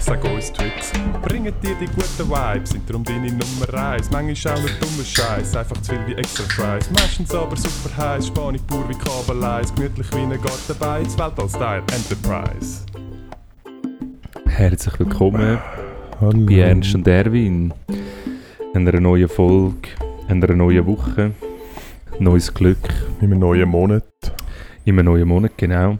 Sag 0.00 0.24
uns 0.24 0.52
Tricks, 0.52 0.92
bringen 1.22 1.52
dir 1.62 1.74
die 1.80 1.86
guten 1.86 2.30
Vibes, 2.30 2.70
sind 2.70 2.88
darum 2.88 3.04
deine 3.04 3.28
Nummer 3.30 3.74
1. 3.74 4.10
Manchmal 4.10 4.54
auch 4.54 4.60
nur 4.60 4.70
dummer 4.80 5.04
Scheiß, 5.04 5.56
einfach 5.56 5.76
zu 5.82 5.92
viel 5.92 6.06
wie 6.06 6.14
extra 6.14 6.44
Fries. 6.44 6.90
Meistens 6.90 7.34
aber 7.34 7.56
super 7.56 7.94
heiß, 7.96 8.28
Spanisch 8.28 8.62
pur 8.66 8.88
wie 8.88 8.94
Kabeleis, 8.94 9.74
gemütlich 9.74 10.06
wie 10.12 10.18
ein 10.20 10.30
Gartenbeiz, 10.30 11.18
Weltall-Style 11.18 11.82
Enterprise. 11.92 12.86
Herzlich 14.46 14.98
willkommen 14.98 15.58
Hallo. 16.20 16.46
bei 16.46 16.54
Ernst 16.54 16.94
und 16.94 17.06
Erwin. 17.06 17.74
Einer 18.74 19.00
neuen 19.00 19.28
Folge, 19.28 19.88
einer 20.28 20.54
neuen 20.54 20.86
Woche, 20.86 21.32
neues 22.18 22.52
Glück 22.54 22.78
In 23.20 23.32
einem 23.32 23.40
neuen 23.40 23.68
Monat. 23.68 24.04
in 24.84 24.94
einem 24.98 25.06
neuen 25.06 25.28
Monat, 25.28 25.52
genau. 25.56 25.98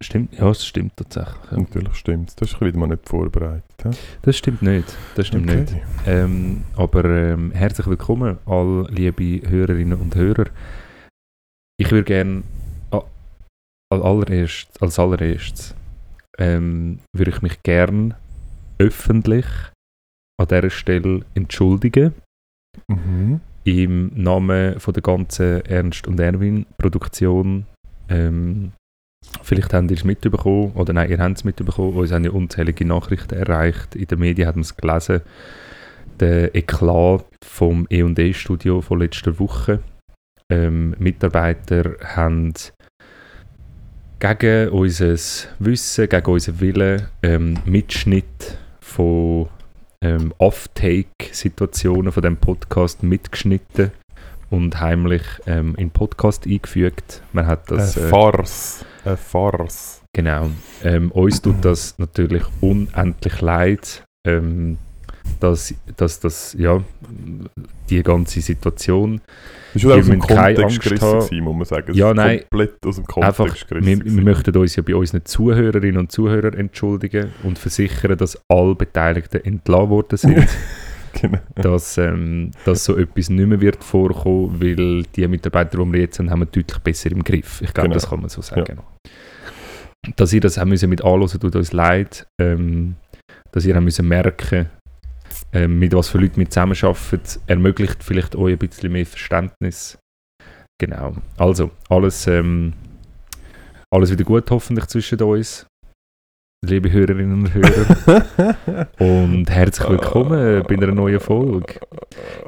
Stimmt, 0.00 0.34
ja, 0.38 0.50
es 0.50 0.64
stimmt 0.66 0.94
tatsächlich. 0.96 1.50
Ja. 1.50 1.58
Natürlich 1.58 1.94
stimmt's. 1.94 2.36
Das 2.36 2.52
ist 2.52 2.60
wieder 2.60 2.78
mal 2.78 2.86
nicht 2.88 3.08
vorbereitet. 3.08 3.64
hä? 3.82 3.90
Das 4.22 4.36
stimmt 4.36 4.60
nicht, 4.62 4.94
das 5.14 5.28
stimmt 5.28 5.48
Okay. 5.50 5.60
nicht. 5.60 5.74
Ähm, 6.06 6.64
aber 6.76 7.04
ähm, 7.06 7.50
herzlich 7.52 7.86
willkommen, 7.86 8.38
all 8.44 8.86
liebe 8.90 9.48
Hörerinnen 9.48 9.98
und 9.98 10.14
Hörer. 10.14 10.46
Ich 11.78 11.90
würde 11.90 12.04
gerne 12.04 12.42
als 12.90 14.02
allererst, 14.02 14.82
als 14.82 14.98
allererstes 14.98 15.74
ähm, 16.38 16.98
würde 17.14 17.30
ich 17.30 17.40
mich 17.40 17.62
gern 17.62 18.14
öffentlich 18.78 19.46
an 20.38 20.48
dieser 20.48 20.70
Stelle 20.70 21.24
entschuldigen 21.34 22.12
Mhm. 22.88 23.40
im 23.64 24.10
Namen 24.14 24.78
von 24.78 24.92
der 24.92 25.02
ganzen 25.02 25.64
Ernst 25.64 26.06
und 26.06 26.20
Erwin 26.20 26.66
Produktion. 26.76 27.64
Ähm, 28.10 28.72
vielleicht 29.42 29.72
habt 29.72 29.90
ihr 29.90 29.96
es 29.96 30.04
mitbekommen, 30.04 30.72
oder 30.74 30.92
nein, 30.92 31.10
ihr 31.10 31.18
habt 31.18 31.36
es 31.36 31.44
mitbekommen, 31.44 31.94
uns 31.94 32.12
haben 32.12 32.24
ja 32.24 32.30
unzählige 32.30 32.84
Nachrichten 32.84 33.34
erreicht. 33.34 33.94
In 33.94 34.06
den 34.06 34.18
Medien 34.18 34.48
hat 34.48 34.56
man 34.56 34.62
es 34.62 34.76
gelesen. 34.76 35.20
Der 36.20 36.54
Eklat 36.54 37.24
vom 37.44 37.86
E&E-Studio 37.90 38.80
von 38.80 39.00
letzter 39.00 39.38
Woche. 39.38 39.80
Ähm, 40.50 40.94
Mitarbeiter 40.98 41.96
haben 42.04 42.54
gegen 44.18 44.68
unser 44.70 45.16
Wissen, 45.58 46.08
gegen 46.08 46.26
unseren 46.26 46.60
Willen 46.60 47.08
ähm, 47.22 47.58
Mitschnitt 47.66 48.58
von 48.80 49.48
ähm, 50.00 50.32
Off-Take-Situationen 50.38 52.12
von 52.12 52.22
dem 52.22 52.36
Podcast 52.36 53.02
mitgeschnitten 53.02 53.90
und 54.50 54.80
heimlich 54.80 55.22
ähm, 55.46 55.74
in 55.76 55.90
Podcast 55.90 56.46
eingefügt. 56.46 57.22
Man 57.32 57.46
hat 57.46 57.70
das 57.70 57.96
Eine 57.96 58.06
äh, 58.06 58.10
Farce. 58.10 58.84
Eine 59.04 59.16
Farce. 59.16 60.02
genau. 60.12 60.50
Ähm, 60.84 61.10
uns 61.12 61.42
tut 61.42 61.64
das 61.64 61.98
natürlich 61.98 62.42
unendlich 62.60 63.40
leid, 63.40 64.02
ähm, 64.26 64.78
dass, 65.40 65.74
dass 65.96 66.20
das 66.20 66.54
ja 66.58 66.80
die 67.90 68.02
ganze 68.02 68.40
Situation 68.40 69.20
war 69.74 69.82
Wir 69.82 69.96
aus 69.96 70.06
dem 70.06 70.20
Kontext 70.20 70.80
gerissen, 70.80 71.18
gewesen, 71.18 71.40
muss 71.40 71.54
man 71.56 71.64
sagen. 71.64 71.90
Es 71.90 71.96
Ja, 71.96 72.10
ist 72.10 72.16
nein. 72.16 72.40
Komplett 72.40 72.86
aus 72.86 72.96
dem 72.96 73.06
Kontext 73.06 73.40
Einfach, 73.40 73.66
gerissen. 73.68 73.86
wir, 74.04 74.04
wir 74.04 74.22
möchten 74.22 74.56
uns 74.56 74.76
ja 74.76 74.82
bei 74.82 74.94
unseren 74.94 75.24
Zuhörerinnen 75.24 75.98
und 75.98 76.12
Zuhörern 76.12 76.54
entschuldigen 76.54 77.32
und 77.42 77.58
versichern, 77.58 78.16
dass 78.16 78.40
alle 78.48 78.74
Beteiligten 78.74 79.44
entlassen 79.44 79.90
worden 79.90 80.16
sind. 80.16 80.48
Genau. 81.20 81.38
dass, 81.54 81.98
ähm, 81.98 82.50
dass 82.64 82.84
so 82.84 82.96
etwas 82.96 83.28
nicht 83.30 83.46
mehr 83.46 83.60
wird 83.60 83.82
vorkommen, 83.82 84.60
weil 84.60 85.02
die 85.14 85.26
Mitarbeiter, 85.28 85.78
die 85.78 85.92
wir 85.92 86.00
jetzt 86.00 86.18
haben, 86.18 86.30
haben 86.30 86.40
wir 86.40 86.46
deutlich 86.46 86.78
besser 86.78 87.10
im 87.10 87.22
Griff. 87.24 87.60
Ich 87.62 87.72
glaube, 87.72 87.88
Genau. 87.88 87.94
das 87.94 88.08
kann 88.08 88.20
man 88.20 88.28
so 88.28 88.42
sagen. 88.42 88.78
Dass 90.16 90.32
ihr 90.32 90.40
das 90.40 90.56
haben 90.58 90.68
müssen 90.68 90.90
mit 90.90 91.02
anhören, 91.04 91.40
tut 91.40 91.56
uns 91.56 91.72
leid. 91.72 92.26
Ähm, 92.40 92.96
dass 93.52 93.64
ihr 93.64 93.74
haben 93.74 93.84
müssen 93.84 94.06
merken, 94.06 94.68
ähm, 95.52 95.78
mit 95.78 95.94
was 95.94 96.08
für 96.08 96.18
Leuten 96.18 96.36
wir 96.36 96.50
zusammenarbeiten, 96.50 97.40
ermöglicht 97.46 98.02
vielleicht 98.04 98.36
euch 98.36 98.52
ein 98.52 98.58
bisschen 98.58 98.92
mehr 98.92 99.06
Verständnis. 99.06 99.98
Genau. 100.78 101.14
Also, 101.38 101.70
alles, 101.88 102.26
ähm, 102.26 102.74
alles 103.90 104.10
wieder 104.10 104.24
gut 104.24 104.50
hoffentlich 104.50 104.86
zwischen 104.86 105.20
uns. 105.22 105.66
Liebe 106.64 106.90
Hörerinnen 106.90 107.42
und 107.42 107.54
Hörer. 107.54 108.88
Und 108.98 109.50
herzlich 109.50 109.88
willkommen 109.88 110.64
bei 110.66 110.74
einer 110.74 110.92
neuen 110.92 111.20
Folge. 111.20 111.74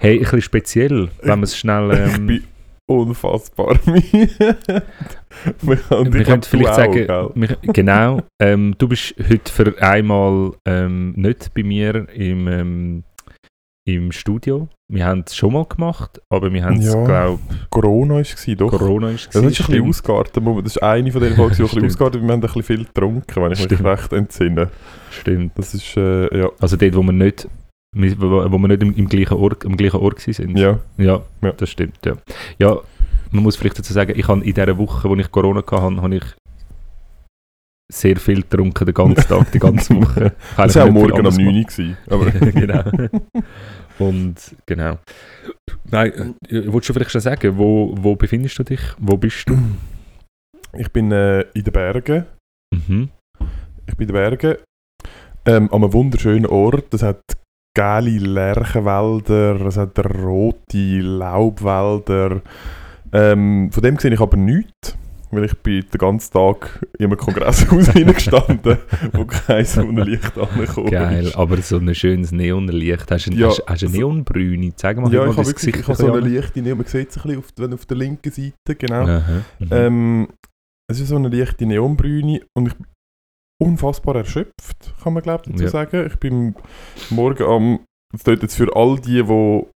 Hey, 0.01 0.17
ein 0.17 0.21
bisschen 0.21 0.41
speziell, 0.41 1.09
wenn 1.23 1.41
wir 1.41 1.45
es 1.45 1.57
schnell. 1.57 1.93
ich 1.93 2.17
Ähm, 2.17 2.27
bin 2.27 2.45
unfassbar 2.87 3.79
wir 3.85 4.83
ich 6.21 6.27
können 6.27 6.43
vielleicht 6.43 6.75
sagen, 6.75 7.11
auch, 7.11 7.35
gell? 7.35 7.37
wir, 7.49 7.59
genau, 7.75 8.23
ähm, 8.41 8.75
du 8.79 8.89
bist 8.89 9.15
heute 9.29 9.53
für 9.53 9.83
einmal 9.83 10.53
ähm, 10.65 11.13
nicht 11.13 11.53
bei 11.53 11.63
mir 11.63 12.09
im, 12.09 12.49
ähm, 12.49 13.05
im 13.95 14.13
Studio. 14.13 14.69
Wir 14.91 15.07
haben 15.07 15.25
es 15.27 15.35
schon 15.35 15.53
mal 15.53 15.65
gemacht, 15.65 16.21
aber 16.31 16.53
wir 16.53 16.65
haben 16.65 16.77
es, 16.77 16.93
Ja. 16.93 17.05
glaube 17.05 17.41
Corona 17.71 18.15
war 18.15 18.21
es, 18.21 18.47
doch. 18.57 18.71
Corona 18.71 19.11
ist 19.11 19.33
Ja, 19.35 19.41
das 19.43 19.53
ist 19.53 19.61
ein 19.61 19.67
bisschen 19.67 19.89
ausgeartet. 19.89 20.43
Das 20.47 20.67
ist 20.77 20.83
eine 20.83 21.13
von 21.13 21.21
den 21.23 21.35
Folgen, 21.35 21.55
die 21.57 21.63
ein 21.63 21.69
bisschen 21.69 21.85
ausgeartet 21.87 22.23
Wir 22.23 22.29
haben 22.29 22.39
ein 22.39 22.41
bisschen 22.41 22.63
viel 22.63 22.85
getrunken, 22.85 23.43
wenn 23.43 23.53
ich 23.53 23.59
Stimmt. 23.61 23.81
mich 23.83 23.91
recht 23.91 24.13
entsinne. 24.13 24.71
Stimmt. 25.11 25.53
Das 25.59 25.75
ist, 25.75 25.97
äh, 25.97 26.39
ja. 26.39 26.49
Also 26.61 26.77
dort, 26.77 26.95
wo 26.97 27.03
wir 27.03 27.13
nicht, 27.13 27.49
wo 27.93 28.59
wir 28.59 28.69
nicht 28.69 28.83
im, 28.83 28.95
im 28.95 29.09
gleichen 29.09 29.35
Ort, 29.37 29.65
am 29.67 29.77
gleichen 29.77 30.01
Ort 30.01 30.21
sind. 30.21 30.59
Ja, 30.59 30.79
Ja, 30.97 31.21
Ja. 31.43 31.53
das 31.53 31.71
stimmt. 31.71 31.99
Ja. 32.05 32.15
ja, 32.59 32.77
man 33.31 33.43
muss 33.43 33.57
vielleicht 33.57 33.79
dazu 33.79 33.93
sagen, 33.93 34.13
ich 34.17 34.27
habe 34.29 34.43
in 34.45 34.55
dieser 34.55 34.79
Woche, 34.79 35.09
wo 35.09 35.15
ich 35.17 35.31
Corona 35.31 35.61
hatte, 35.61 36.03
habe 36.03 36.15
ich 36.17 36.25
sehr 37.91 38.17
viel 38.17 38.43
getrunken, 38.43 38.85
den 38.85 38.95
ganzen 38.95 39.29
Tag, 39.29 39.51
die 39.53 39.59
ganze 39.59 39.95
Woche. 39.97 40.33
das 40.57 40.77
war 40.77 40.85
auch 40.85 40.91
morgen 40.91 41.27
um 41.27 41.35
9 41.35 41.47
Uhr. 41.47 41.63
gewesen, 41.65 41.97
Aber 42.09 42.31
genau. 42.31 42.85
Und 43.99 44.57
genau. 44.67 44.99
Nein, 45.91 46.35
äh, 46.49 46.63
willst 46.73 46.89
du 46.89 46.93
vielleicht 46.93 47.11
schon 47.11 47.21
sagen, 47.21 47.57
wo, 47.57 47.95
wo 47.97 48.15
befindest 48.15 48.59
du 48.59 48.63
dich? 48.63 48.81
Wo 48.99 49.17
bist 49.17 49.49
du? 49.49 49.59
ich 50.75 50.91
bin 50.93 51.11
äh, 51.13 51.41
in 51.55 51.65
den 51.65 51.73
Bergen. 51.73 52.27
Mhm. 52.75 53.09
Ich 53.87 53.97
bin 53.97 54.09
in 54.09 54.15
den 54.15 54.31
Bergen. 54.31 54.57
Ähm, 55.47 55.73
an 55.73 55.83
einem 55.83 55.93
wunderschönen 55.93 56.47
Ort. 56.47 56.93
Es 56.93 57.03
hat 57.03 57.23
geile 57.75 58.19
Lärchenwälder, 58.19 59.61
es 59.67 59.77
hat 59.77 59.99
rote 59.99 61.01
Laubwälder. 61.01 62.43
Ähm, 63.13 63.71
von 63.73 63.83
dem 63.83 63.99
sehe 63.99 64.13
ich 64.13 64.21
aber 64.21 64.37
nichts. 64.37 64.97
Weil 65.31 65.45
ich 65.45 65.55
bin 65.59 65.85
den 65.93 65.99
ganzen 65.99 66.33
Tag 66.33 66.87
in 66.99 67.07
einem 67.07 67.17
Kongresshaus 67.19 67.89
hineingestanden, 67.93 68.79
wo 69.13 69.25
kein 69.27 69.65
Sonnenlicht 69.65 70.37
angekommen 70.39 70.91
Geil, 70.91 71.27
ist. 71.27 71.37
aber 71.37 71.59
so 71.59 71.77
ein 71.77 71.95
schönes 71.95 72.33
Neonlicht. 72.33 73.11
Hast 73.11 73.27
du 73.27 73.33
Ja, 73.33 73.49
hast, 73.49 73.63
hast 73.67 73.83
eine 73.83 73.93
so- 73.93 73.99
Neonbrüne? 73.99 74.73
Zeig 74.77 74.97
mal, 74.97 75.13
Ja, 75.13 75.21
mal 75.27 75.31
ich 75.31 75.37
habe 75.37 75.47
wirklich 75.47 75.77
ich 75.77 75.83
habe 75.87 75.95
so 75.97 76.07
ein 76.13 76.23
eine 76.25 76.29
leichte 76.35 76.63
Neon, 76.63 76.79
man 76.79 76.87
sieht 76.87 77.11
es 77.11 77.17
ein 77.19 77.23
bisschen 77.23 77.39
auf, 77.39 77.45
wenn 77.57 77.75
auf 77.75 77.85
der 77.87 77.97
linken 77.99 78.33
Seite, 78.33 78.75
genau. 78.79 79.03
Aha, 79.07 79.43
mhm. 79.59 79.69
Ähm, 79.71 80.29
es 80.91 81.01
ist 81.01 81.09
so 81.09 81.17
eine 81.17 81.29
leichte 81.29 81.67
Neonbrüne 81.67 82.41
und 82.57 82.69
ich 82.69 82.75
bin 82.75 82.87
unfassbar 83.61 84.17
erschöpft, 84.17 84.95
kann 85.03 85.13
man 85.13 85.23
glaube 85.23 85.43
ich 85.47 85.53
dazu 85.53 85.65
Ja. 85.65 85.69
sagen. 85.71 86.07
Ich 86.07 86.17
bin 86.17 86.55
morgen 87.11 87.43
am, 87.43 87.81
das 88.13 88.23
tut 88.23 88.41
jetzt 88.43 88.55
für 88.57 88.75
all 88.75 88.99
die, 88.99 89.23
die... 89.23 89.67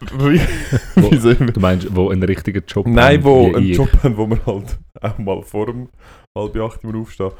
Wo- 0.00 1.10
Du 1.52 1.60
meinst, 1.60 1.94
wo 1.94 2.10
einen 2.10 2.22
richtigen 2.22 2.62
Job 2.66 2.86
Nein, 2.86 3.18
haben, 3.22 3.24
wo 3.24 3.46
einen 3.54 3.70
ich. 3.70 3.76
Job 3.76 3.90
haben, 4.02 4.16
wo 4.16 4.26
man 4.26 4.44
halt 4.46 4.78
auch 5.00 5.18
mal 5.18 5.42
vor 5.42 5.66
dem 5.66 5.88
halb 6.36 6.56
acht 6.56 6.84
Uhr 6.84 6.94
aufstehen. 6.96 7.30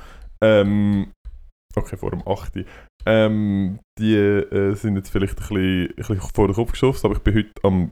Ähm, 0.42 1.12
okay, 1.76 1.96
vor 1.96 2.10
dem 2.10 2.26
8 2.26 2.56
Uhr. 2.56 2.64
Ähm, 3.06 3.78
die 3.98 4.14
äh, 4.14 4.74
sind 4.74 4.96
jetzt 4.96 5.10
vielleicht 5.10 5.34
ein 5.34 5.36
bisschen, 5.36 5.86
ein 5.88 5.94
bisschen 5.96 6.20
vor 6.20 6.46
den 6.48 6.54
Kopf 6.54 6.72
geschossen, 6.72 7.06
aber 7.06 7.16
ich 7.16 7.22
bin 7.22 7.34
heute 7.34 7.50
am 7.62 7.90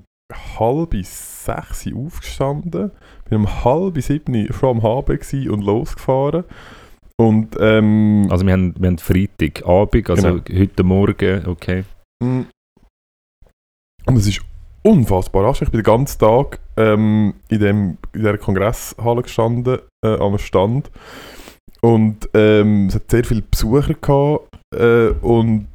halb 0.59 0.95
sechs 1.05 1.87
aufgestanden, 1.95 2.91
bin 3.29 3.39
um 3.41 3.65
halb 3.65 4.01
sieben 4.03 4.49
am 4.63 4.83
HB 4.83 5.11
und 5.51 5.63
losgefahren. 5.65 6.45
Und, 7.21 7.57
ähm, 7.61 8.27
Also 8.31 8.47
wir 8.47 8.53
haben, 8.55 8.75
wir 8.79 8.89
haben 8.89 8.99
Freitagabend, 8.99 10.11
also 10.11 10.41
heute 10.53 10.83
Morgen, 10.83 11.47
okay. 11.47 11.85
Mm. 12.23 12.43
Und 14.07 14.17
es 14.17 14.27
ist 14.27 14.41
unfassbar 14.83 15.45
anstrengend. 15.47 15.69
Ich 15.69 15.73
bin 15.73 15.81
den 15.81 15.99
ganzen 15.99 16.19
Tag 16.19 16.61
ähm, 16.77 17.35
in, 17.49 17.61
dem, 17.61 17.99
in 18.13 18.21
dieser 18.21 18.39
Kongresshalle 18.39 19.23
gestanden, 19.23 19.79
äh, 20.05 20.19
am 20.19 20.39
Stand. 20.39 20.91
Und 21.81 22.29
ähm, 22.35 22.87
es 22.87 22.95
hat 22.95 23.11
sehr 23.11 23.25
viele 23.25 23.43
Besucher 23.43 23.95
gehabt. 23.95 24.49
Äh, 24.75 25.09
und 25.21 25.67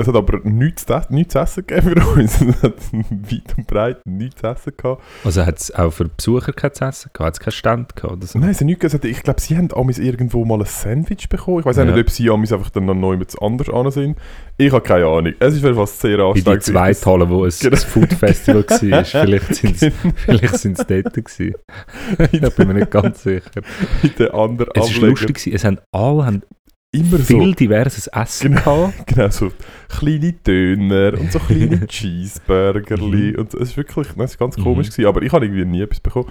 es 0.00 0.08
hat 0.08 0.16
aber 0.16 0.40
nichts, 0.44 0.86
zu- 0.86 1.00
nichts 1.10 1.32
zu 1.34 1.38
essen 1.38 1.66
gegeben 1.66 2.00
für 2.02 2.20
uns. 2.20 2.40
Es 2.40 2.62
hat 2.62 2.74
weit 2.92 3.54
und 3.56 3.66
breit 3.66 3.98
nichts 4.06 4.40
zu 4.40 4.46
essen 4.48 4.72
gehabt. 4.76 5.02
Also 5.24 5.44
hat 5.46 5.58
es 5.58 5.74
auch 5.74 5.90
für 5.90 6.08
Besucher 6.08 6.52
kein 6.52 6.72
zu 6.74 6.84
essen 6.84 7.10
gehabt? 7.12 7.26
Hat 7.26 7.34
es 7.34 7.40
keinen 7.40 7.52
Stand 7.52 7.96
gehabt 7.96 8.12
oder 8.14 8.26
so? 8.26 8.38
Nein, 8.38 8.50
es 8.50 8.58
hat 8.60 8.66
nichts 8.66 8.80
gesagt. 8.80 9.04
Ich 9.04 9.22
glaube, 9.22 9.40
sie 9.40 9.56
haben 9.56 9.68
amis 9.74 9.98
irgendwo 9.98 10.44
mal 10.44 10.58
ein 10.60 10.64
Sandwich 10.66 11.28
bekommen. 11.28 11.60
Ich 11.60 11.66
weiß 11.66 11.76
Ja. 11.76 11.84
nicht, 11.84 11.98
ob 11.98 12.10
sie 12.10 12.30
amis 12.30 12.52
einfach 12.52 12.70
dann 12.70 12.86
noch 12.86 12.94
neu 12.94 13.16
mit 13.16 13.34
anders 13.40 13.68
an 13.68 13.90
sind. 13.90 14.18
Ich 14.56 14.72
habe 14.72 14.82
keine 14.82 15.06
Ahnung. 15.06 15.32
Es 15.38 15.54
ist 15.54 15.62
jedenfalls 15.62 16.00
sehr 16.00 16.18
In 16.18 16.18
die 16.18 16.22
anstrengend. 16.50 16.62
zweite 16.64 17.06
Halle, 17.10 17.28
wo 17.30 17.44
ein, 17.44 17.52
Genau. 17.60 17.76
ein 17.76 17.80
Food 17.82 18.12
Festival 18.12 18.64
war. 18.68 19.04
Vielleicht 19.04 19.54
sind 19.54 19.82
es 19.82 19.92
vielleicht 20.24 20.56
sind's 20.58 20.86
dort 20.86 21.14
gewesen. 21.14 21.54
Da 22.18 22.26
bin 22.26 22.40
ich 22.42 22.58
mir 22.66 22.74
nicht 22.74 22.90
ganz 22.90 23.22
sicher. 23.22 23.60
in 24.02 24.14
den 24.18 24.30
anderen 24.30 24.70
Es 24.74 25.00
war 25.00 25.08
lustig, 25.08 25.28
gewesen. 25.34 25.52
es 25.54 25.64
haben 25.64 25.78
alle 25.92 26.26
haben 26.26 26.42
Immer 26.92 27.18
viel 27.20 27.46
so, 27.50 27.52
diverses 27.52 28.06
Essen 28.08 28.56
Genau. 28.56 28.92
genau 29.06 29.28
so 29.28 29.52
kleine 29.88 30.32
Döner 30.32 31.18
und 31.18 31.30
so 31.30 31.38
kleine 31.46 31.86
Cheeseburgerli. 31.86 33.32
Mhm. 33.32 33.38
und 33.38 33.54
es 33.54 33.70
ist 33.70 33.76
wirklich, 33.76 34.08
nein, 34.16 34.24
es 34.24 34.32
ist 34.32 34.38
ganz 34.38 34.56
Mhm. 34.58 34.62
komisch 34.64 34.90
gewesen, 34.90 35.06
aber 35.06 35.22
ich 35.22 35.32
habe 35.32 35.44
irgendwie 35.46 35.64
nie 35.64 35.82
etwas 35.82 36.00
bekommen. 36.00 36.28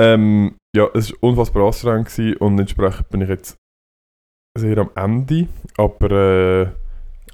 Ähm, 0.00 0.56
ja, 0.76 0.88
es 0.94 1.12
war 1.12 1.18
unfassbar 1.30 1.66
anstrengend 1.66 2.08
gewesen 2.08 2.36
und 2.38 2.58
entsprechend 2.58 3.08
bin 3.10 3.20
ich 3.20 3.28
jetzt 3.28 3.56
sehr 4.58 4.78
am 4.78 4.90
Ende, 4.96 5.46
aber 5.76 6.10
äh, 6.10 6.66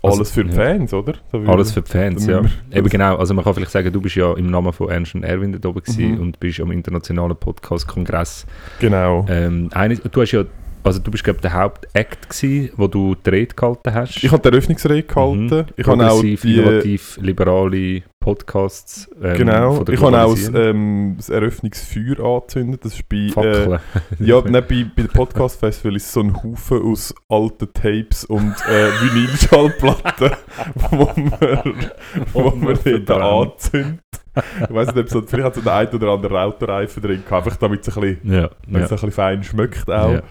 Also, 0.02 0.18
alles 0.18 0.30
für 0.30 0.44
die 0.44 0.50
ja. 0.50 0.56
Fans, 0.56 0.92
oder? 0.92 1.14
Da 1.32 1.38
würde- 1.40 1.50
Alles 1.52 1.72
für 1.72 1.80
die 1.82 1.90
Fans, 1.90 2.26
da 2.26 2.32
ja. 2.42 2.42
Eben 2.72 2.88
genau, 2.90 3.16
also 3.16 3.32
man 3.34 3.44
kann 3.44 3.54
vielleicht 3.54 3.72
sagen, 3.72 3.90
du 3.92 4.00
bist 4.02 4.16
ja 4.16 4.34
im 4.34 4.50
Namen 4.50 4.72
von 4.74 4.90
Ernst 4.90 5.14
und 5.14 5.22
Erwin 5.24 5.52
dort 5.52 5.64
oben 5.64 5.82
Mhm. 5.96 6.20
und 6.20 6.40
bist 6.40 6.60
am 6.60 6.70
internationalen 6.70 7.36
Podcast-Kongress. 7.36 8.46
Genau. 8.80 9.24
Ähm, 9.30 9.68
eine, 9.72 9.96
du 9.96 10.20
hast 10.20 10.32
ja, 10.32 10.44
also 10.82 10.98
du 10.98 11.10
bist 11.10 11.24
glaube 11.24 11.38
ich 11.38 11.42
der 11.42 11.54
Hauptact 11.54 12.28
gewesen, 12.30 12.70
wo 12.76 12.86
du 12.86 13.14
die 13.14 13.30
Rede 13.30 13.54
gehalten 13.54 13.94
hast. 13.94 14.22
Ich 14.22 14.30
habe 14.30 14.42
die 14.42 14.48
Eröffnungsrede 14.48 15.02
gehalten. 15.02 15.56
Mhm. 15.56 15.64
Ich 15.76 15.86
habe 15.86 16.10
auch 16.10 16.20
die, 16.20 16.34
innovativ, 16.34 17.18
liberale 17.20 18.02
Podcasts 18.20 19.10
ähm, 19.22 19.36
Genau, 19.36 19.82
ich 19.88 20.00
habe 20.00 20.22
auch 20.22 20.34
das, 20.34 20.52
ähm, 20.54 21.14
das 21.16 21.30
Eröffnungsfeuer 21.30 22.20
angezündet. 22.20 22.84
Das 22.84 22.94
ist 22.94 23.08
bei, 23.08 23.16
äh, 23.16 23.30
Fackeln. 23.30 23.78
ja, 24.18 24.42
nein, 24.42 24.64
bei, 24.68 24.86
bei 24.94 25.02
dem 25.02 25.08
Podcast-Festival 25.08 25.96
ist 25.96 26.12
so 26.12 26.20
ein 26.20 26.42
Haufen 26.42 26.82
aus 26.82 27.14
alten 27.28 27.72
Tapes 27.72 28.24
und 28.26 28.54
äh, 28.68 28.90
Vinylschallplatten, 29.00 30.32
wo 30.90 31.12
man, 31.16 31.90
wo 32.32 32.50
man 32.50 32.78
dort 32.84 33.10
anzündet. 33.10 34.00
Ich 34.34 34.74
weiß 34.74 34.94
nicht, 34.94 34.98
ob 34.98 35.08
so, 35.08 35.22
vielleicht 35.22 35.46
hat 35.46 35.54
so 35.56 35.60
der 35.60 35.74
ein 35.74 35.88
oder 35.88 36.08
andere 36.10 36.40
Autoreifen 36.42 37.02
drin 37.02 37.22
gehabt, 37.24 37.46
einfach 37.46 37.58
damit 37.58 37.86
es 37.86 37.96
ein 37.96 38.00
bisschen, 38.00 38.32
ja, 38.32 38.40
ja. 38.42 38.48
es 38.48 38.74
ein 38.74 38.88
bisschen 38.88 39.10
fein 39.12 39.42
schmeckt 39.42 39.90
auch. 39.90 40.12
Ja. 40.12 40.22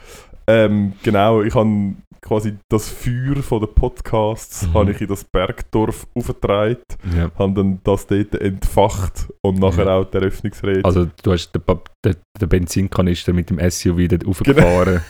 Ähm, 0.49 0.93
genau, 1.03 1.41
ich 1.43 1.53
habe 1.53 1.93
quasi 2.21 2.57
das 2.69 2.89
Feuer 2.89 3.35
von 3.41 3.61
den 3.61 3.73
Podcasts 3.73 4.67
Mhm. 4.67 4.73
habe 4.73 4.91
ich 4.91 5.01
in 5.01 5.07
das 5.07 5.23
Bergdorf 5.23 6.05
aufgetragen, 6.15 6.77
ja. 7.15 7.31
habe 7.37 7.53
dann 7.53 7.79
das 7.83 8.07
dort 8.07 8.35
entfacht 8.35 9.27
und 9.41 9.59
nachher 9.59 9.85
Ja. 9.85 9.97
auch 9.97 10.05
die 10.05 10.17
Eröffnungsrede. 10.17 10.83
Also 10.83 11.07
du 11.23 11.31
hast 11.31 11.51
den, 11.53 11.61
den, 12.03 12.15
den 12.41 12.49
Benzinkanister 12.49 13.31
mit 13.33 13.49
dem 13.49 13.59
SUV 13.59 14.07
dort 14.09 14.21
Genau. 14.21 14.29
aufgefahren, 14.31 15.01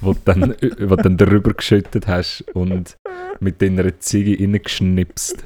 wo 0.00 0.12
du 0.12 0.18
dann, 0.24 0.54
wo 0.80 0.96
dann 0.96 1.16
darüber 1.16 1.52
geschüttet 1.54 2.06
hast 2.06 2.42
und 2.54 2.96
mit 3.40 3.62
deiner 3.62 3.98
Ziege 4.00 4.36
reingeschnipst. 4.42 5.44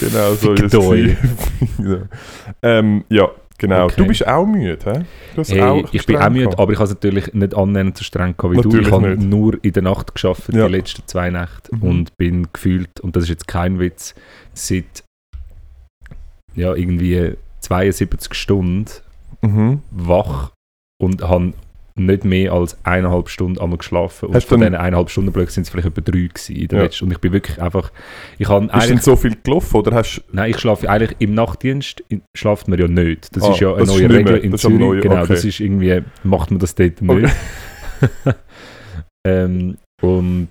Genau, 0.00 0.34
so 0.34 0.52
ist 0.52 0.74
es. 0.74 1.16
Ja. 1.84 1.98
Ähm, 2.62 3.04
ja, 3.08 3.28
genau. 3.58 3.84
Okay. 3.84 3.94
Du 3.96 4.06
bist 4.06 4.26
auch 4.26 4.46
müde, 4.46 4.78
hä? 4.84 5.04
Hey, 5.36 5.60
auch 5.62 5.92
ich 5.92 6.06
bin 6.06 6.16
auch 6.16 6.28
müde, 6.30 6.44
gehabt. 6.44 6.58
aber 6.60 6.72
ich 6.72 6.78
habe 6.78 6.84
es 6.88 6.94
natürlich 6.94 7.32
nicht 7.34 7.54
annähernd 7.56 7.96
so 7.96 8.04
streng 8.04 8.34
gehabt 8.36 8.52
wie 8.52 8.56
Natürlich 8.56 8.88
du. 8.88 8.88
Ich 8.88 8.92
habe 8.92 9.16
nur 9.16 9.58
in 9.64 9.72
der 9.72 9.82
Nacht 9.82 10.14
geschafft, 10.14 10.52
Ja. 10.52 10.66
die 10.66 10.72
letzten 10.76 11.02
zwei 11.06 11.30
Nächte 11.30 11.74
Mhm. 11.76 11.82
und 11.82 12.16
bin 12.16 12.48
gefühlt, 12.52 13.00
und 13.00 13.16
das 13.16 13.24
ist 13.24 13.28
jetzt 13.30 13.48
kein 13.48 13.78
Witz, 13.80 14.14
seit 14.54 15.04
ja, 16.54 16.74
irgendwie 16.74 17.34
72 17.60 18.34
Stunden 18.34 18.86
Mhm. 19.42 19.82
wach 19.90 20.52
und 21.00 21.22
habe 21.22 21.52
nicht 21.96 22.24
mehr 22.24 22.52
als 22.52 22.76
eineinhalb 22.84 23.28
Stunden 23.28 23.60
einmal 23.60 23.78
geschlafen. 23.78 24.26
Und 24.28 24.34
Hast 24.34 24.48
von 24.48 24.58
diesen 24.60 24.74
eineinhalb 24.74 25.10
Stunden 25.10 25.30
Blöcken 25.32 25.52
sind 25.52 25.62
es 25.62 25.70
vielleicht 25.70 25.86
etwa 25.88 26.00
drei 26.00 26.26
gewesen 26.26 26.56
in 26.56 26.68
der 26.68 26.78
Ja. 26.78 26.84
letzten. 26.86 27.04
Und 27.04 27.12
ich 27.12 27.18
bin 27.18 27.32
wirklich 27.32 27.62
einfach, 27.62 27.92
ich 28.36 28.48
habe 28.48 28.66
Ist 28.76 28.90
denn 28.90 28.98
so 28.98 29.14
viel 29.14 29.36
gelaufen 29.42 29.76
oder 29.76 29.94
hast 29.94 30.22
nein, 30.32 30.50
ich 30.50 30.58
schlafe 30.58 30.90
eigentlich 30.90 31.14
im 31.20 31.34
Nachtdienst, 31.34 32.02
in- 32.08 32.22
schlaft 32.36 32.66
man 32.66 32.80
ja 32.80 32.88
nicht. 32.88 33.34
Das 33.36 33.44
Ah, 33.44 33.52
ist 33.52 33.60
ja 33.60 33.74
eine 33.74 33.84
neue 33.86 34.10
Regel 34.10 34.36
in 34.38 34.58
Zürich. 34.58 34.78
neuen- 34.78 35.00
genau, 35.02 35.18
okay. 35.22 35.26
das 35.34 35.44
ist 35.44 35.60
irgendwie, 35.60 36.02
macht 36.24 36.50
man 36.50 36.58
das 36.58 36.74
dort 36.74 37.00
Okay. 37.00 37.22
nicht. 37.22 37.34
ähm, 39.26 39.76
und 40.02 40.50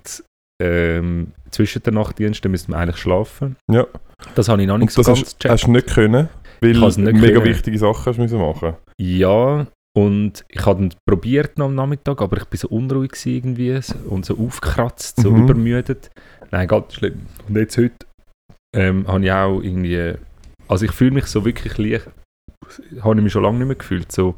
ähm, 0.62 1.32
zwischen 1.50 1.82
den 1.82 1.94
Nachtdiensten 1.94 2.50
müsste 2.50 2.70
man 2.70 2.80
eigentlich 2.80 2.96
schlafen. 2.96 3.56
Ja. 3.70 3.86
Das 4.34 4.48
habe 4.48 4.62
ich 4.62 4.68
noch 4.68 4.74
und 4.74 4.80
nicht 4.80 4.92
so 4.92 5.00
das 5.02 5.06
ganz 5.08 5.20
hast, 5.20 5.38
gecheckt. 5.40 5.52
hast 5.52 5.66
du 5.66 5.70
nicht 5.72 5.86
können, 5.88 6.28
weil 6.62 6.72
mega 6.72 7.20
können. 7.34 7.44
wichtige 7.44 7.78
Sachen 7.78 8.16
hast 8.16 8.32
du 8.32 8.38
machen. 8.38 8.74
Ja, 8.98 9.66
und 9.96 10.44
ich 10.48 10.64
habe 10.66 10.80
dann 10.88 10.94
probiert 11.08 11.56
noch 11.58 11.66
am 11.66 11.74
Nachmittag, 11.74 12.20
aber 12.20 12.36
ich 12.38 12.44
bin 12.46 12.58
so 12.58 12.68
unruhig 12.68 13.12
irgendwie 13.24 13.78
und 14.08 14.24
so 14.24 14.36
aufgekratzt, 14.38 15.20
so 15.20 15.30
Mhm. 15.30 15.44
übermüdet. 15.44 16.10
Nein, 16.50 16.66
ganz 16.68 16.94
schlimm. 16.94 17.26
Und 17.48 17.56
jetzt 17.56 17.76
heute 17.78 17.94
ähm, 18.76 19.06
habe 19.06 19.24
ich 19.24 19.30
auch 19.32 19.60
irgendwie, 19.60 20.14
also 20.68 20.84
ich 20.84 20.92
fühle 20.92 21.12
mich 21.12 21.26
so 21.26 21.44
wirklich 21.44 21.78
leicht, 21.78 22.08
habe 23.02 23.16
ich 23.16 23.22
mich 23.22 23.32
schon 23.32 23.42
lange 23.44 23.58
nicht 23.58 23.66
mehr 23.68 23.76
gefühlt, 23.76 24.10
so, 24.10 24.34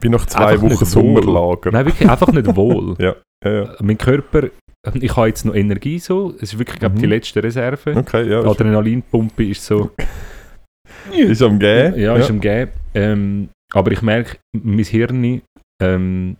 Wie 0.00 0.08
nach 0.08 0.26
zwei 0.26 0.60
Wochen. 0.60 0.84
Sommerlager. 0.84 1.70
nein, 1.72 1.86
wirklich 1.86 2.08
einfach 2.08 2.32
nicht 2.32 2.56
wohl. 2.56 2.96
Ja, 2.98 3.14
ja. 3.44 3.74
Mein 3.80 3.96
Körper, 3.98 4.48
ich 4.94 5.16
habe 5.16 5.28
jetzt 5.28 5.44
noch 5.44 5.54
Energie 5.54 5.98
so, 5.98 6.34
es 6.36 6.52
ist 6.54 6.58
wirklich 6.58 6.78
glaub, 6.80 6.94
die 6.96 7.04
Mhm. 7.06 7.10
letzte 7.12 7.42
Reserve. 7.42 7.94
Okay, 7.96 8.28
ja. 8.30 8.40
Die 8.42 8.48
Adrenalinpumpe 8.48 9.44
ist 9.44 9.64
so, 9.64 9.90
ist 11.12 11.42
am 11.42 11.58
Gehen. 11.58 11.98
Ja, 11.98 12.16
ist 12.16 12.30
am 12.30 12.40
Gehen. 12.40 12.68
Ähm, 12.94 13.48
aber 13.72 13.92
ich 13.92 14.02
merke, 14.02 14.38
mein 14.52 14.84
Hirn 14.84 15.42
ähm, 15.82 16.36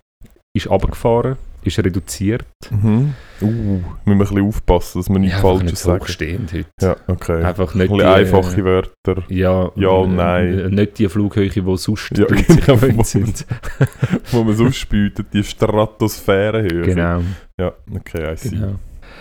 ist 0.55 0.69
runtergefahren, 0.69 1.37
ist 1.63 1.79
reduziert. 1.79 2.45
Mhm. 2.71 3.15
Uh, 3.43 3.47
müssen 3.47 3.85
wir 4.05 4.13
ein 4.13 4.19
bisschen 4.19 4.43
aufpassen, 4.47 5.01
dass 5.01 5.09
wir 5.09 5.19
nichts 5.19 5.37
einfach 5.37 5.49
Falsches 5.51 5.71
nicht 5.71 5.79
sagen. 5.79 6.01
hochstehend 6.03 6.53
heute. 6.53 6.67
Ja, 6.81 6.97
okay. 7.07 7.43
Einfach 7.45 7.75
ein 7.75 7.79
nicht 7.79 7.91
bisschen 7.93 8.07
einfache 8.09 8.65
Wörter, 8.65 9.25
ja, 9.29 9.71
Ja 9.77 9.89
und 9.91 10.13
äh, 10.13 10.17
nein. 10.17 10.59
äh, 10.59 10.69
Nicht 10.71 10.99
die 10.99 11.09
Flughöhe, 11.09 11.49
die 11.49 11.63
sonst 11.77 12.17
Ja, 12.19 12.25
die 12.27 12.43
genau. 12.43 12.77
gewöhnt 12.77 13.07
sind. 13.07 13.47
wo 14.33 14.43
man 14.45 14.57
sonst 14.57 14.77
spürt, 14.77 15.25
die 15.33 15.45
Stratosphäre 15.45 16.63
höher. 16.63 16.83
genau. 16.85 17.23
Ja, 17.59 17.73
okay, 17.95 18.33
I 18.33 18.37
see. 18.37 18.51
genau. 18.51 18.75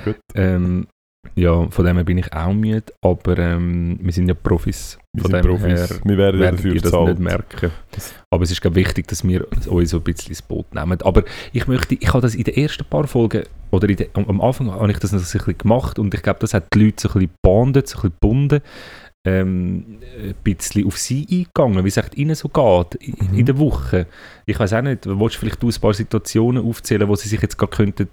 Gut. 0.06 0.18
Ähm, 0.36 0.88
ja, 1.40 1.70
von 1.70 1.86
dem 1.86 1.96
her 1.96 2.04
bin 2.04 2.18
ich 2.18 2.32
auch 2.34 2.54
müde, 2.54 2.92
aber 3.02 3.38
ähm, 3.38 3.98
wir 4.02 4.12
sind 4.12 4.28
ja 4.28 4.34
Profis. 4.34 4.98
Wir 5.14 5.24
von 5.24 5.32
sind 5.32 5.44
dem 5.44 5.50
Profis. 5.52 5.90
her 5.90 6.00
wir 6.04 6.18
werden 6.18 6.36
ja 6.40 6.46
werdet 6.46 6.60
dafür 6.60 6.74
ihr 6.76 6.82
das 6.82 6.94
nicht 6.94 7.20
merken. 7.20 7.72
Aber 8.30 8.44
es 8.44 8.52
ist 8.52 8.62
glaub, 8.62 8.76
wichtig, 8.76 9.08
dass 9.08 9.24
wir 9.28 9.48
euch 9.70 9.90
so 9.90 9.98
ein 9.98 10.04
bisschen 10.04 10.30
ins 10.30 10.42
Boot 10.42 10.74
nehmen. 10.74 11.02
Aber 11.02 11.24
ich 11.54 11.68
möchte, 11.68 11.96
ich 11.96 12.08
habe 12.10 12.22
das 12.22 12.36
in 12.36 12.44
den 12.44 12.56
ersten 12.56 12.86
paar 12.86 13.08
Folgen, 13.08 13.44
oder 13.72 13.88
der, 13.88 14.08
am, 14.14 14.42
Anfang 14.42 14.72
habe 14.72 14.92
ich 14.92 15.00
das 15.00 15.12
noch 15.12 15.20
ein 15.20 15.24
bisschen 15.24 15.58
gemacht 15.58 15.98
und 16.00 16.14
ich 16.14 16.22
glaube, 16.22 16.40
das 16.40 16.54
hat 16.54 16.66
die 16.74 16.86
Leute 16.86 17.02
so 17.02 17.10
ein 17.10 17.14
bisschen 17.14 17.32
gebondet, 17.44 17.88
so 17.88 17.98
ein 17.98 18.02
bisschen 18.02 18.14
gebunden, 18.22 18.62
ähm, 19.28 20.00
ein 20.22 20.36
bisschen 20.44 20.88
auf 20.88 20.98
sie 20.98 21.28
eingegangen, 21.30 21.84
wie 21.84 21.90
es 21.90 21.98
echt 21.98 22.18
ihnen 22.18 22.36
so 22.36 22.48
geht 22.50 22.96
in, 22.96 23.16
Mhm. 23.32 23.38
in 23.40 23.46
der 23.46 23.58
Woche. 23.60 24.08
Ich 24.46 24.60
weiß 24.60 24.74
auch 24.74 24.82
nicht, 24.82 25.06
willst 25.06 25.36
du 25.36 25.40
vielleicht 25.40 25.64
ein 25.64 25.82
paar 25.82 25.94
Situationen 25.94 26.64
aufzählen, 26.66 27.08
wo 27.08 27.16
sie 27.16 27.28
sich 27.30 27.42
jetzt 27.42 27.58
gerade 27.58 27.76
könnten 27.76 28.08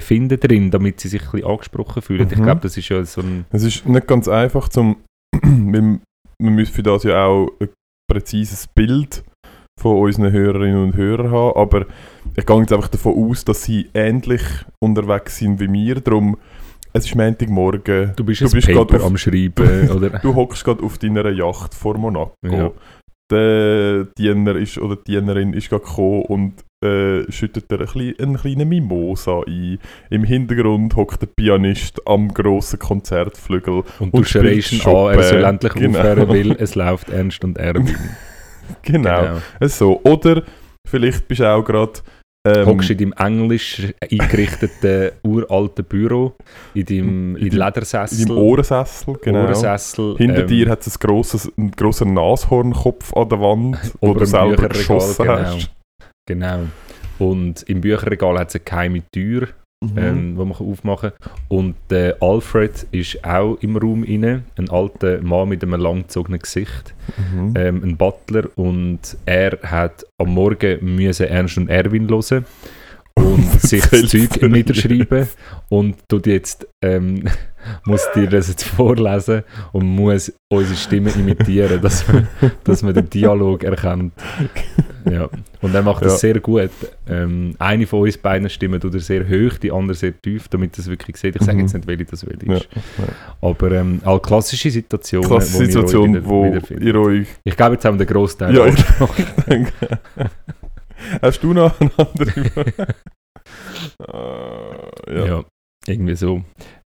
befinden 0.00 0.38
drin, 0.38 0.70
damit 0.70 1.00
sie 1.00 1.08
sich 1.08 1.22
ein 1.24 1.30
bisschen 1.32 1.46
angesprochen 1.50 2.02
fühlen. 2.02 2.28
Ich 2.30 2.38
Mhm. 2.38 2.42
glaube, 2.44 2.60
das 2.60 2.76
ist 2.76 2.88
ja 2.88 3.02
so 3.04 3.20
ein... 3.22 3.44
Es 3.50 3.62
ist 3.62 3.86
nicht 3.86 4.06
ganz 4.06 4.28
einfach, 4.28 4.68
zum, 4.68 4.96
man 5.42 6.00
müsste 6.38 6.74
für 6.74 6.82
das 6.82 7.02
ja 7.04 7.24
auch 7.26 7.48
ein 7.60 7.68
präzises 8.10 8.66
Bild 8.68 9.24
von 9.80 9.98
unseren 9.98 10.32
Hörerinnen 10.32 10.82
und 10.82 10.96
Hörern 10.96 11.30
haben, 11.30 11.56
aber 11.58 11.86
ich 12.36 12.46
gehe 12.46 12.58
jetzt 12.60 12.72
einfach 12.72 12.88
davon 12.88 13.14
aus, 13.30 13.44
dass 13.44 13.62
sie 13.64 13.88
ähnlich 13.94 14.42
unterwegs 14.82 15.38
sind 15.38 15.60
wie 15.60 15.70
wir, 15.72 15.96
darum, 16.00 16.36
es 16.92 17.04
ist 17.06 17.14
Montagmorgen, 17.14 18.12
Du 18.16 18.24
bist 18.24 18.40
Du 18.40 18.50
bist 18.50 18.68
Paper 18.68 18.96
auf- 18.98 19.04
am 19.04 19.16
Schreiben, 19.18 19.90
oder? 19.96 20.10
du 20.18 20.34
hockst 20.34 20.64
gerade 20.64 20.82
auf 20.82 20.96
deiner 20.98 21.28
Yacht 21.30 21.74
vor 21.74 21.98
Monaco, 21.98 22.32
Ja. 22.44 22.70
der 23.30 24.04
Diener 24.18 24.56
ist, 24.56 24.78
oder 24.78 24.96
die 24.96 25.12
Dienerin 25.12 25.52
ist 25.52 25.68
gerade 25.68 25.84
gekommen 25.84 26.22
und 26.22 26.52
äh, 26.86 27.32
schüttet 27.32 27.70
er 27.70 27.80
ein 27.80 28.14
einen 28.18 28.36
kleinen 28.36 28.68
Mimosa 28.68 29.42
ein. 29.46 29.78
Im 30.10 30.24
Hintergrund 30.24 30.96
hockt 30.96 31.22
der 31.22 31.26
Pianist 31.26 32.00
am 32.06 32.32
grossen 32.32 32.78
Konzertflügel 32.78 33.82
Und 33.98 34.14
du 34.14 34.18
und 34.18 34.28
schreist 34.28 34.72
ihn 34.72 34.80
an, 34.82 35.14
er 35.14 35.22
soll 35.22 35.44
endlich 35.44 35.72
Genau. 35.74 35.98
aufhören, 35.98 36.28
weil 36.28 36.52
es 36.58 36.74
läuft 36.74 37.10
ernst 37.10 37.44
und 37.44 37.58
Erwin. 37.58 37.94
Genau. 38.82 39.38
So. 39.60 40.00
Oder 40.04 40.42
vielleicht 40.88 41.28
bist 41.28 41.40
du 41.40 41.50
auch 41.52 41.64
gerade. 41.64 42.00
Ähm, 42.46 42.64
Hockst 42.66 42.90
in 42.90 42.98
deinem 42.98 43.12
englisch 43.14 43.82
eingerichteten 44.00 45.10
uralten 45.24 45.84
Büro, 45.84 46.34
in 46.74 46.84
deinem 46.84 47.36
in 47.36 47.48
In 47.48 47.58
Ledersessel, 47.58 48.20
in 48.20 48.28
deinem 48.28 48.38
Ohrensessel, 48.38 49.18
genau. 49.20 49.42
Ohrensessel, 49.42 50.16
Hinter 50.16 50.42
ähm, 50.42 50.46
dir 50.46 50.70
hat 50.70 50.86
es 50.86 50.94
ein 50.94 51.00
grosses, 51.00 51.50
einen 51.58 51.72
grossen 51.72 52.14
Nashornkopf 52.14 53.12
an 53.14 53.28
der 53.28 53.40
Wand, 53.40 53.78
wo 54.00 54.14
du 54.14 54.20
im 54.20 54.26
selber 54.26 54.68
geschossen 54.68 55.24
genau. 55.24 55.38
hast. 55.38 55.75
Genau. 56.26 56.66
Und 57.18 57.62
im 57.68 57.80
Bücherregal 57.80 58.38
hat 58.38 58.48
es 58.48 58.54
eine 58.56 58.64
geheime 58.64 59.02
Tür, 59.12 59.48
Mhm. 59.84 59.98
ähm, 59.98 60.36
die 60.38 60.44
man 60.44 60.52
aufmachen 60.52 61.10
kann. 61.20 61.30
Und 61.48 61.74
der 61.90 62.16
Alfred 62.22 62.86
ist 62.92 63.22
auch 63.24 63.56
im 63.60 63.76
Raum 63.76 64.04
inne, 64.04 64.42
ein 64.56 64.70
alter 64.70 65.20
Mann 65.20 65.50
mit 65.50 65.62
einem 65.62 65.78
langgezogenen 65.78 66.40
Gesicht, 66.40 66.94
Mhm. 67.32 67.54
ähm, 67.56 67.82
ein 67.84 67.96
Butler. 67.96 68.44
Und 68.56 69.00
er 69.26 69.58
hat 69.62 70.06
am 70.18 70.32
Morgen 70.32 70.78
müssen 70.96 71.26
Ernst 71.26 71.58
und 71.58 71.68
Erwin 71.68 72.08
hören 72.08 72.46
und 73.16 73.60
sich 73.60 73.84
das 73.86 74.08
Zeug 74.08 74.40
niederschreiben 74.50 75.28
und 75.68 75.96
tut 76.08 76.26
jetzt 76.26 76.66
ähm, 76.82 77.24
muss 77.84 78.06
dir 78.14 78.28
das 78.28 78.48
jetzt 78.48 78.64
vorlesen 78.64 79.42
und 79.72 79.84
muss 79.86 80.32
unsere 80.52 80.76
Stimme 80.76 81.10
imitieren, 81.10 81.80
dass 81.82 82.06
man, 82.08 82.28
dass 82.64 82.82
man 82.82 82.94
den 82.94 83.08
Dialog 83.10 83.64
erkennt. 83.64 84.12
Ja. 85.10 85.28
Und 85.62 85.74
er 85.74 85.82
macht 85.82 86.04
das 86.04 86.14
Ja. 86.14 86.18
sehr 86.18 86.40
gut. 86.40 86.70
Ähm, 87.08 87.54
eine 87.58 87.86
von 87.86 88.00
uns 88.02 88.18
beiden 88.18 88.48
Stimmen 88.50 88.80
tut 88.80 88.94
er 88.94 89.00
sehr 89.00 89.24
hoch, 89.28 89.56
die 89.58 89.70
andere 89.70 89.94
sehr 89.94 90.12
tief, 90.20 90.48
damit 90.48 90.76
das 90.78 90.88
wirklich 90.88 91.16
sieht. 91.16 91.36
Ich 91.36 91.42
sage 91.42 91.58
Mhm. 91.58 91.62
jetzt 91.64 91.74
nicht, 91.74 91.86
welche 91.86 92.04
das 92.04 92.26
welche 92.26 92.46
Ja, 92.46 92.56
ist. 92.56 92.68
Aber 93.40 93.70
ähm, 93.72 94.00
all 94.04 94.20
klassische 94.20 94.70
Situationen, 94.70 95.28
Klasse 95.28 95.54
wo 95.54 95.58
ihr 95.58 95.62
euch 95.62 95.66
Situation, 95.72 96.24
wo 96.26 96.44
ihr 96.80 96.94
euch 97.00 97.28
Ich 97.44 97.56
glaube, 97.56 97.74
jetzt 97.74 97.84
haben 97.84 97.98
wir 97.98 98.04
den 98.06 98.12
Großteil 98.14 98.54
Ja, 98.54 98.66
ich 98.66 98.84
denke. 99.48 99.72
Hast 101.22 101.42
du 101.42 101.52
noch 101.52 101.78
eine 101.80 101.90
andere? 101.98 102.30
äh, 105.08 105.14
ja. 105.18 105.26
ja. 105.26 105.44
irgendwie 105.86 106.16
so. 106.16 106.42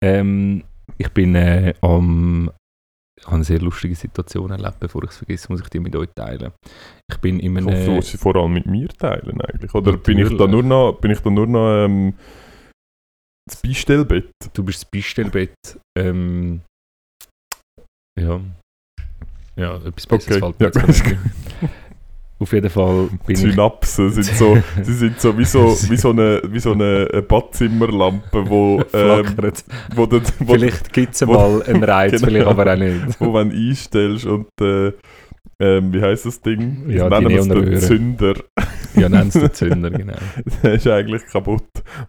Ähm, 0.04 0.64
ich 0.98 1.10
bin 1.10 1.34
äh, 1.36 1.74
am. 1.82 2.52
Ich 3.18 3.26
habe 3.26 3.36
eine 3.36 3.46
sehr 3.46 3.60
lustige 3.60 3.96
Situation 3.96 4.52
erlebt, 4.52 4.80
bevor 4.82 5.04
ich 5.04 5.12
es 5.12 5.18
vergesse, 5.18 5.48
muss 5.50 5.62
ich 5.62 5.70
die 5.70 5.80
mit 5.80 5.96
euch 5.96 6.10
teilen. 6.14 6.52
Ich 7.10 7.18
bin 7.20 7.40
in 7.40 7.56
Ich 7.56 7.64
hoffe, 7.64 7.86
du 7.86 8.02
sie 8.02 8.18
vor 8.18 8.36
allem 8.36 8.54
mit 8.54 8.66
mir 8.66 8.90
teilen 8.90 9.40
eigentlich. 9.40 9.74
Oder 9.74 9.96
bin 9.96 10.18
ich 10.20 10.36
da 10.36 10.46
nur 10.46 10.64
noch, 10.64 11.00
bin 11.00 11.12
ich 11.12 11.20
da 11.22 11.30
nur 11.30 11.48
noch 11.48 11.86
ähm, 11.86 12.16
das 13.48 13.62
Beistellbett? 13.62 14.30
Du 14.54 14.64
bist 14.66 14.82
das 14.82 14.92
Beistellbett. 14.92 15.56
Ähm, 15.98 16.62
ja. 18.20 18.42
Ja, 19.56 19.78
etwas 19.78 20.08
Besseres 20.08 20.42
Okay, 20.42 20.54
fällt 20.58 20.60
mir 20.60 20.82
ja, 20.82 20.90
jetzt 20.90 20.90
ist 20.90 21.04
gerade 21.04 21.22
nicht. 21.62 21.74
Auf 22.44 22.52
jeden 22.52 22.70
Fall 22.70 23.08
bin 23.26 23.36
ich. 23.36 23.40
Synapsen 23.40 24.12
sind 24.12 24.26
so, 24.26 24.58
sie 24.84 24.94
sind 24.94 25.22
so 25.22 25.38
wie 25.38 25.46
so, 25.46 25.70
wie 25.90 25.96
so 25.96 26.10
eine, 26.10 26.42
wie 26.46 26.60
so 26.60 26.74
eine 26.74 27.24
Badzimmerlampe, 27.26 28.50
wo, 28.50 28.82
ähm, 28.94 29.26
wo, 29.96 30.06
du, 30.06 30.20
wo, 30.40 30.54
Vielleicht 30.54 30.92
gibt 30.92 31.16
es 31.16 31.26
mal 31.26 31.64
einen 31.64 31.84
Reiz, 31.86 32.12
Genau. 32.12 32.26
vielleicht 32.26 32.48
aber 32.48 32.74
auch 32.74 32.78
nicht. 32.78 33.20
wo 33.22 33.32
man 33.32 33.50
einstellst 33.52 34.26
und 34.26 34.48
äh, 34.60 34.92
ähm, 35.62 35.94
wie 35.94 36.02
heißt 36.02 36.26
das 36.26 36.42
Ding? 36.42 36.90
Ja, 36.90 37.10
Wir 37.10 37.22
nennen 37.22 37.38
es 37.40 37.48
den. 37.48 37.80
Zünder. 37.80 38.34
Ja, 38.96 39.08
nennst 39.08 39.36
du 39.42 39.50
Zünder, 39.52 39.90
genau. 39.90 40.18
Der 40.62 40.74
ist 40.74 40.88
eigentlich 40.88 41.26
kaputt 41.28 41.64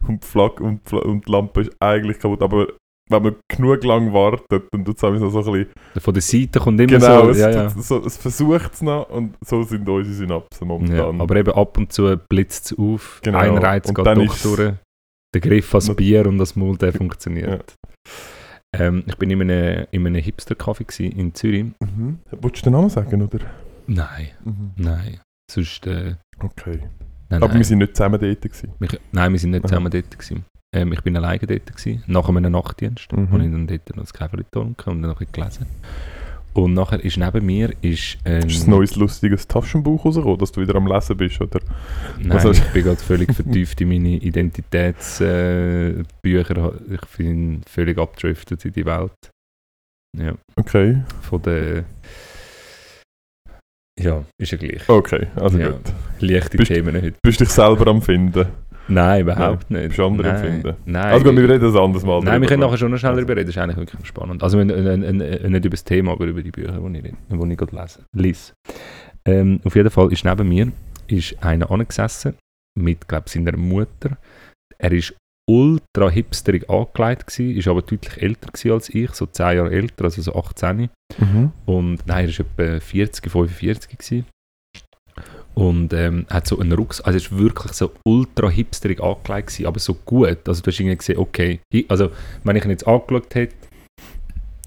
und 0.05 0.21
die, 0.21 0.27
Flagge 0.27 0.63
und 0.65 0.81
die 0.91 1.31
Lampe 1.31 1.61
ist 1.61 1.71
eigentlich 1.79 2.19
kaputt. 2.19 2.41
Aber 2.41 2.67
wenn 3.09 3.23
man 3.23 3.35
genug 3.47 3.83
lang 3.83 4.11
wartet, 4.13 4.63
dann 4.71 4.83
tut 4.83 4.95
es 4.97 5.01
noch 5.03 5.29
so 5.29 5.39
ein 5.53 5.59
bisschen... 5.65 6.01
Von 6.01 6.13
der 6.13 6.23
Seite 6.23 6.59
kommt 6.59 6.79
immer 6.79 6.91
Genau, 6.99 7.23
so. 7.25 7.29
es, 7.29 7.37
Ja, 7.39 7.49
ja. 7.51 7.69
So, 7.69 8.03
es 8.05 8.17
versucht 8.17 8.73
es 8.73 8.81
noch 8.81 9.09
und 9.09 9.35
so 9.45 9.61
sind 9.63 9.87
unsere 9.87 10.15
Synapsen 10.15 10.61
Ja, 10.61 10.65
momentan. 10.65 11.21
aber 11.21 11.35
eben 11.35 11.51
ab 11.53 11.77
und 11.77 11.93
zu 11.93 12.17
blitzt 12.29 12.71
es 12.71 12.77
auf, 12.79 13.19
Genau. 13.23 13.37
ein 13.39 13.57
Reiz 13.57 13.87
Und 13.87 13.95
geht 13.95 14.05
dann 14.07 14.25
doch 14.25 14.37
durch, 14.41 14.73
der 15.33 15.41
Griff 15.41 15.73
ans 15.73 15.87
Not- 15.87 15.97
Bier 15.97 16.25
und 16.25 16.37
das 16.39 16.55
Maul, 16.55 16.77
der 16.77 16.93
funktioniert. 16.93 17.75
Ähm, 18.75 19.03
ich 19.05 19.15
bin 19.17 19.29
in 19.29 19.41
einem, 19.41 19.85
in 19.91 20.05
einem 20.07 20.21
Hipster-Café 20.21 21.03
in 21.03 21.33
Zürich. 21.33 21.65
Mhm. 21.79 22.19
Wolltest 22.41 22.65
du 22.65 22.69
den 22.69 22.73
Namen 22.73 22.89
sagen, 22.89 23.21
oder? 23.21 23.39
Nein, 23.87 24.29
Mhm. 24.43 24.71
nein. 24.77 25.19
Sonst, 25.49 25.85
äh, 25.87 26.15
Okay. 26.39 26.79
nein, 27.29 27.41
Aber 27.43 27.49
nein. 27.49 27.57
wir 27.59 27.65
sind 27.65 27.77
nicht 27.77 27.95
zusammen 27.95 28.19
dort 28.19 28.41
gewesen. 28.41 28.73
Mich- 28.79 28.99
nein, 29.11 29.31
wir 29.31 29.39
sind 29.39 29.51
nicht 29.51 29.63
Aha. 29.63 29.67
zusammen 29.69 29.91
dort 29.91 30.09
gewesen. 30.11 30.43
Ähm, 30.75 30.93
ich 30.93 31.01
bin 31.01 31.15
alleine 31.17 31.39
dort 31.47 31.75
gewesen, 31.75 32.03
nach 32.07 32.27
einem 32.29 32.51
Nachtdienst. 32.51 33.11
Mhm. 33.13 33.27
Und 33.31 33.41
ich 33.41 33.51
dann 33.51 33.67
dort 33.67 33.95
noch 33.95 34.03
das 34.03 34.13
Käferli 34.13 34.43
getrunken 34.43 34.89
und 34.89 35.01
dann 35.01 35.11
noch 35.11 35.21
ein 35.21 35.27
gelesen. 35.31 35.65
Und 36.53 36.73
nachher 36.73 37.03
ist 37.03 37.17
neben 37.17 37.45
mir 37.45 37.73
ist, 37.81 38.17
ähm, 38.23 38.47
Ist 38.47 38.65
ein 38.65 38.69
neues, 38.69 38.95
lustiges 38.95 39.45
Taschenbuch 39.47 40.05
rausgekommen, 40.05 40.37
dass 40.37 40.51
du 40.53 40.61
wieder 40.61 40.75
am 40.75 40.87
Lesen 40.87 41.17
bist, 41.17 41.41
oder? 41.41 41.59
Nein, 42.19 42.31
Also- 42.31 42.51
ich 42.51 42.61
bin 42.71 42.83
gerade 42.83 43.01
völlig 43.01 43.33
vertieft 43.33 43.81
in 43.81 43.89
meine 43.89 44.09
Identitätsbücher. 44.17 46.05
Äh, 46.21 46.93
ich 46.93 47.01
bin 47.17 47.61
völlig 47.69 47.97
abgedriftet 47.97 48.63
in 48.65 48.71
die 48.73 48.85
Welt. 48.85 49.11
Ja, 50.17 50.33
Okay. 50.57 51.03
von 51.21 51.41
der... 51.41 51.83
Ja, 53.99 54.23
ist 54.37 54.51
ja 54.51 54.57
gleich. 54.57 54.87
Okay, 54.89 55.27
also 55.35 55.57
Ja. 55.57 55.69
gut. 55.71 55.93
Leichte 56.19 56.57
Bist- 56.57 56.69
Themen 56.71 56.95
heute. 56.95 57.15
Bist 57.21 57.39
dich 57.41 57.49
selber 57.49 57.87
am 57.87 58.01
Finden? 58.01 58.45
Nein, 58.87 59.21
überhaupt 59.21 59.69
nicht. 59.71 59.87
bist 59.87 59.99
Nein? 59.99 60.75
Nein. 60.85 61.05
Also 61.05 61.25
gut, 61.25 61.35
wir 61.35 61.49
reden 61.49 61.63
das 61.63 61.75
anders 61.75 62.03
mal 62.03 62.21
Nein, 62.21 62.41
wir 62.41 62.47
können 62.47 62.61
nachher 62.61 62.77
schon 62.77 62.91
noch 62.91 62.97
schnell 62.97 63.11
Also. 63.11 63.21
darüber 63.21 63.35
reden. 63.39 63.47
Das 63.47 63.55
ist 63.55 63.61
eigentlich 63.61 63.77
wirklich 63.77 64.05
spannend. 64.07 64.43
Also 64.43 64.59
äh, 64.59 64.97
nicht 64.97 65.65
über 65.65 65.69
das 65.69 65.83
Thema, 65.83 66.11
aber 66.11 66.25
über 66.25 66.41
die 66.41 66.51
Bücher, 66.51 66.73
die 66.73 66.97
ich, 66.97 67.03
die 67.03 67.51
ich 67.51 67.57
gerade 67.57 67.75
lese. 67.75 67.99
lese. 68.13 68.53
Ähm, 69.27 69.59
auf 69.63 69.75
jeden 69.75 69.89
Fall 69.89 70.11
ist 70.11 70.23
neben 70.23 70.47
mir 70.47 70.71
ist 71.07 71.41
einer 71.43 71.69
angesessen 71.71 72.35
mit, 72.77 73.07
glaube 73.07 73.29
seiner 73.29 73.57
Mutter. 73.57 74.17
Er 74.77 74.91
ist 74.91 75.15
ultra 75.49 76.09
hipsterig 76.09 76.69
angelegt 76.69 77.27
gewesen, 77.27 77.55
ist 77.55 77.67
aber 77.67 77.81
deutlich 77.81 78.21
älter 78.21 78.49
als 78.73 78.89
ich, 78.89 79.11
so 79.11 79.25
10 79.25 79.57
Jahre 79.57 79.71
älter, 79.71 80.05
also 80.05 80.21
so 80.21 80.35
18. 80.35 80.89
Mhm. 81.19 81.51
Und 81.65 82.07
nein, 82.07 82.27
er 82.27 82.39
war 82.39 82.69
etwa 82.69 82.79
40, 82.79 83.31
45 83.31 83.97
gewesen. 83.97 84.25
Und 85.55 85.93
ähm, 85.93 86.25
hat 86.29 86.45
so 86.47 86.59
einen 86.59 86.73
Rucksack, 86.73 87.07
also 87.07 87.17
er 87.17 87.21
ist 87.23 87.37
wirklich 87.37 87.71
so 87.73 87.91
ultra 88.03 88.49
hipsterig 88.49 89.01
angelegt 89.01 89.47
gewesen, 89.47 89.65
aber 89.67 89.79
so 89.79 89.93
gut. 90.05 90.37
Also 90.47 90.61
du 90.61 90.69
hast 90.69 90.79
irgendwie 90.79 90.97
gesehen, 90.97 91.17
okay, 91.17 91.59
also 91.87 92.09
wenn 92.43 92.55
ich 92.57 92.65
ihn 92.65 92.71
jetzt 92.71 92.85
angeschaut 92.85 93.33
hätte, 93.33 93.55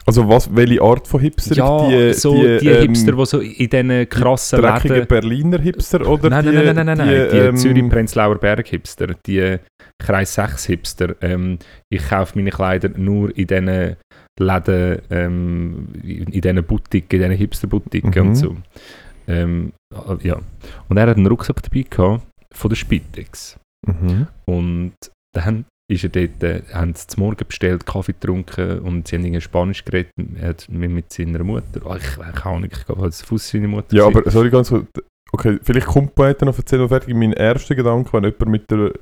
Also 0.07 0.27
was, 0.27 0.49
welche 0.57 0.81
Art 0.81 1.07
von 1.07 1.21
Hipster? 1.21 1.55
ja, 1.55 2.15
so 2.15 2.33
die, 2.35 2.67
ähm, 2.69 2.81
Hipster, 2.89 3.13
die 3.13 3.27
so 3.27 3.41
in 3.41 3.69
diesen 3.69 4.09
krassen 4.09 4.63
dreckige 4.63 4.95
Läden... 4.95 5.07
Berliner 5.09 5.59
Hipster 5.61 6.09
oder 6.09 6.31
Nein, 6.31 6.47
die, 6.47 6.53
nein, 6.53 6.65
nein, 6.65 6.75
nein, 6.77 6.87
nein, 6.87 6.99
nein, 6.99 7.09
die, 7.09 7.31
die, 7.37 7.45
ähm, 7.45 7.57
Zürich-Prenzlauer 7.59 8.39
Berg-Hipster, 8.39 9.09
die 9.27 9.59
Kreis 10.03 10.39
6-Hipster. 10.39 11.17
Ähm, 11.21 11.59
ich 11.91 12.09
kaufe 12.09 12.39
meine 12.39 12.49
Kleider 12.51 12.89
nur 12.97 13.37
in 13.37 13.47
diesen 13.47 13.97
Läden, 14.41 14.99
ähm, 15.11 15.89
in 16.03 16.25
diesen 16.41 16.65
Boutiquen, 16.65 17.21
in 17.21 17.29
diesen 17.29 17.37
Hipster-Boutiquen 17.39 18.23
Mhm. 18.23 18.29
und 18.31 18.35
so. 18.37 18.57
Ähm, 19.29 19.73
ja. 20.23 20.41
Und 20.89 20.97
er 20.97 21.07
hat 21.07 21.17
einen 21.17 21.27
Rucksack 21.27 21.63
dabei 21.63 21.85
gehabt 21.89 22.27
von 22.53 22.69
der 22.69 22.77
Spitex. 22.77 23.59
Mhm. 23.87 24.27
Und 24.47 24.95
dann 25.35 25.67
ist 25.91 26.05
er 26.05 26.11
dort, 26.11 26.43
äh, 26.43 26.63
haben 26.73 26.95
sie 26.95 27.07
zum 27.07 27.25
Morgen 27.25 27.47
bestellt, 27.47 27.87
Kaffee 27.87 28.13
getrunken 28.13 28.81
und 28.81 29.09
sie 29.09 29.17
haben 29.17 29.25
irgendwie 29.25 29.41
Spanisch 29.41 29.85
geredet 29.85 30.13
er 30.35 30.49
hat 30.49 30.69
mit, 30.69 30.91
mit 30.91 31.13
seiner 31.13 31.43
Mutter. 31.43 31.81
Oh, 31.85 31.95
ich 31.95 32.17
keine 32.17 32.45
Ahnung, 32.45 32.69
ich 32.71 32.85
glaube, 32.85 33.07
es 33.07 33.23
Fuß 33.23 33.49
seine 33.49 33.69
Mutter. 33.69 33.97
Ja, 33.97 34.07
aber 34.07 34.31
sorry, 34.31 34.51
ganz 34.51 34.69
kurz. 34.69 34.87
Okay, 35.33 35.59
vielleicht 35.63 35.87
kommt 35.87 36.15
Poeta 36.15 36.45
noch 36.45 36.57
erzählen 36.57 36.83
noch 36.83 36.89
fertig. 36.89 37.15
Mein 37.15 37.33
erster 37.33 37.75
Gedanke, 37.75 38.13
wenn 38.13 38.25
jemand 38.25 38.49
mit 38.49 38.71
der 38.71 38.93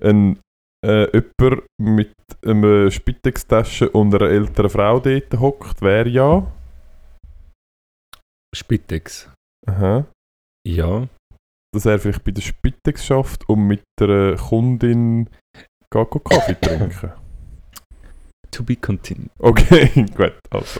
ein, 0.00 0.38
äh, 0.84 1.06
jemand 1.12 1.62
mit 1.80 2.12
einer 2.44 2.90
Spitex-Tasche 2.90 3.90
und 3.90 4.14
einer 4.14 4.28
älteren 4.28 4.70
Frau 4.70 4.98
dort 4.98 5.40
hockt, 5.40 5.82
wäre 5.82 6.08
ja. 6.08 6.46
Spitex. 8.54 9.31
Aha. 9.66 10.06
Ja. 10.66 11.08
dass 11.74 11.86
er 11.86 11.98
vielleicht 11.98 12.24
bei 12.24 12.32
der 12.32 12.42
Spitex 12.42 13.06
schafft 13.06 13.48
und 13.48 13.66
mit 13.66 13.82
der 14.00 14.36
Kundin 14.36 15.28
geht 15.90 16.10
go 16.10 16.18
Kaffee 16.18 16.54
trinken. 16.60 17.12
To 18.50 18.62
be 18.62 18.76
continued. 18.76 19.30
Okay, 19.38 19.88
gut. 20.14 20.34
Also. 20.50 20.78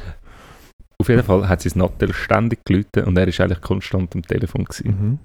Auf 1.01 1.09
jeden 1.09 1.23
Fall 1.23 1.49
hat 1.49 1.63
sein 1.63 1.73
Nattel 1.77 2.13
ständig 2.13 2.61
geläutet 2.67 3.07
und 3.07 3.17
er 3.17 3.27
ist 3.27 3.41
eigentlich 3.41 3.63
konstant 3.63 4.15
am 4.15 4.21
Telefon 4.23 4.65
gewesen. 4.67 4.89
Mhm. 4.89 5.19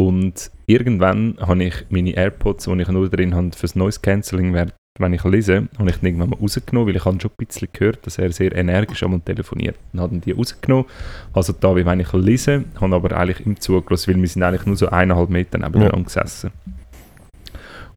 Und 0.00 0.50
irgendwann 0.66 1.36
habe 1.40 1.62
ich 1.62 1.86
meine 1.90 2.10
AirPods, 2.10 2.64
die 2.64 2.80
ich 2.82 2.88
nur 2.88 3.08
drin 3.08 3.32
habe, 3.36 3.52
fürs 3.52 3.76
Noise 3.76 4.00
Cancelling, 4.00 4.52
während- 4.52 4.74
wenn 4.98 5.12
ich 5.12 5.24
lese, 5.24 5.68
habe 5.78 5.90
ich 5.90 5.96
die 5.96 6.06
irgendwann 6.06 6.30
mal 6.30 6.38
rausgenommen, 6.38 6.88
weil 6.88 6.96
ich 6.96 7.04
habe 7.04 7.20
schon 7.20 7.30
ein 7.32 7.46
bisschen 7.46 7.68
gehört, 7.72 8.06
dass 8.06 8.18
er 8.18 8.30
sehr 8.30 8.54
energisch 8.54 9.02
am 9.02 9.24
telefoniert. 9.24 9.76
Dann 9.92 10.02
habe 10.02 10.14
ich 10.16 10.22
die 10.22 10.32
rausgenommen, 10.32 10.84
also 11.32 11.52
da, 11.52 11.74
wie 11.74 11.84
wenn 11.84 11.98
ich 12.00 12.12
lese, 12.12 12.64
habe 12.80 12.94
aber 12.94 13.16
eigentlich 13.16 13.44
ihm 13.44 13.58
zugelassen, 13.58 14.14
weil 14.14 14.20
wir 14.20 14.28
sind 14.28 14.42
eigentlich 14.44 14.66
nur 14.66 14.76
so 14.76 14.88
eineinhalb 14.88 15.30
Meter 15.30 15.58
nebeneinander 15.58 16.04
gesessen. 16.04 16.52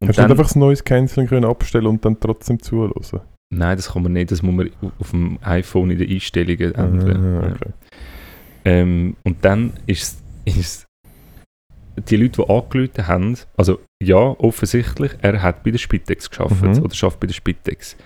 Und 0.00 0.08
Hast 0.08 0.18
du 0.18 0.22
dann, 0.22 0.30
nicht 0.30 0.38
einfach 0.40 0.54
ein 0.54 0.58
neues 0.58 0.82
Canceling 0.84 1.28
können 1.28 1.44
abstellen 1.44 1.86
und 1.86 2.04
dann 2.04 2.18
trotzdem 2.18 2.60
zuhören? 2.60 2.92
nein, 3.50 3.76
das 3.76 3.92
kann 3.92 4.02
man 4.02 4.12
nicht, 4.12 4.30
das 4.30 4.42
muss 4.42 4.54
man 4.54 4.70
auf 4.98 5.10
dem 5.10 5.38
iPhone 5.42 5.90
in 5.90 5.98
den 5.98 6.10
Einstellungen 6.10 6.74
ändern. 6.74 7.24
Ah, 7.42 7.46
Ja. 7.46 7.52
okay. 7.54 7.70
Ähm, 8.64 9.16
und 9.24 9.44
dann 9.44 9.72
ist 9.86 10.20
es 10.44 10.87
die 12.00 12.16
Leute, 12.16 12.42
die 12.42 12.48
angerufen 12.50 13.06
haben, 13.06 13.36
also 13.56 13.80
ja, 14.02 14.16
offensichtlich, 14.16 15.12
er 15.22 15.42
hat 15.42 15.62
bei 15.64 15.70
der 15.70 15.78
Spitex 15.78 16.30
geschafft 16.30 16.62
Mhm. 16.62 16.82
oder 16.82 16.94
schafft 16.94 17.20
bei 17.20 17.26
der 17.26 17.34
Spitex. 17.34 17.96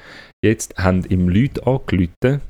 Jetzt 0.45 0.77
haben 0.79 1.05
ihm 1.09 1.29
Leute 1.29 1.67
angerufen 1.67 2.41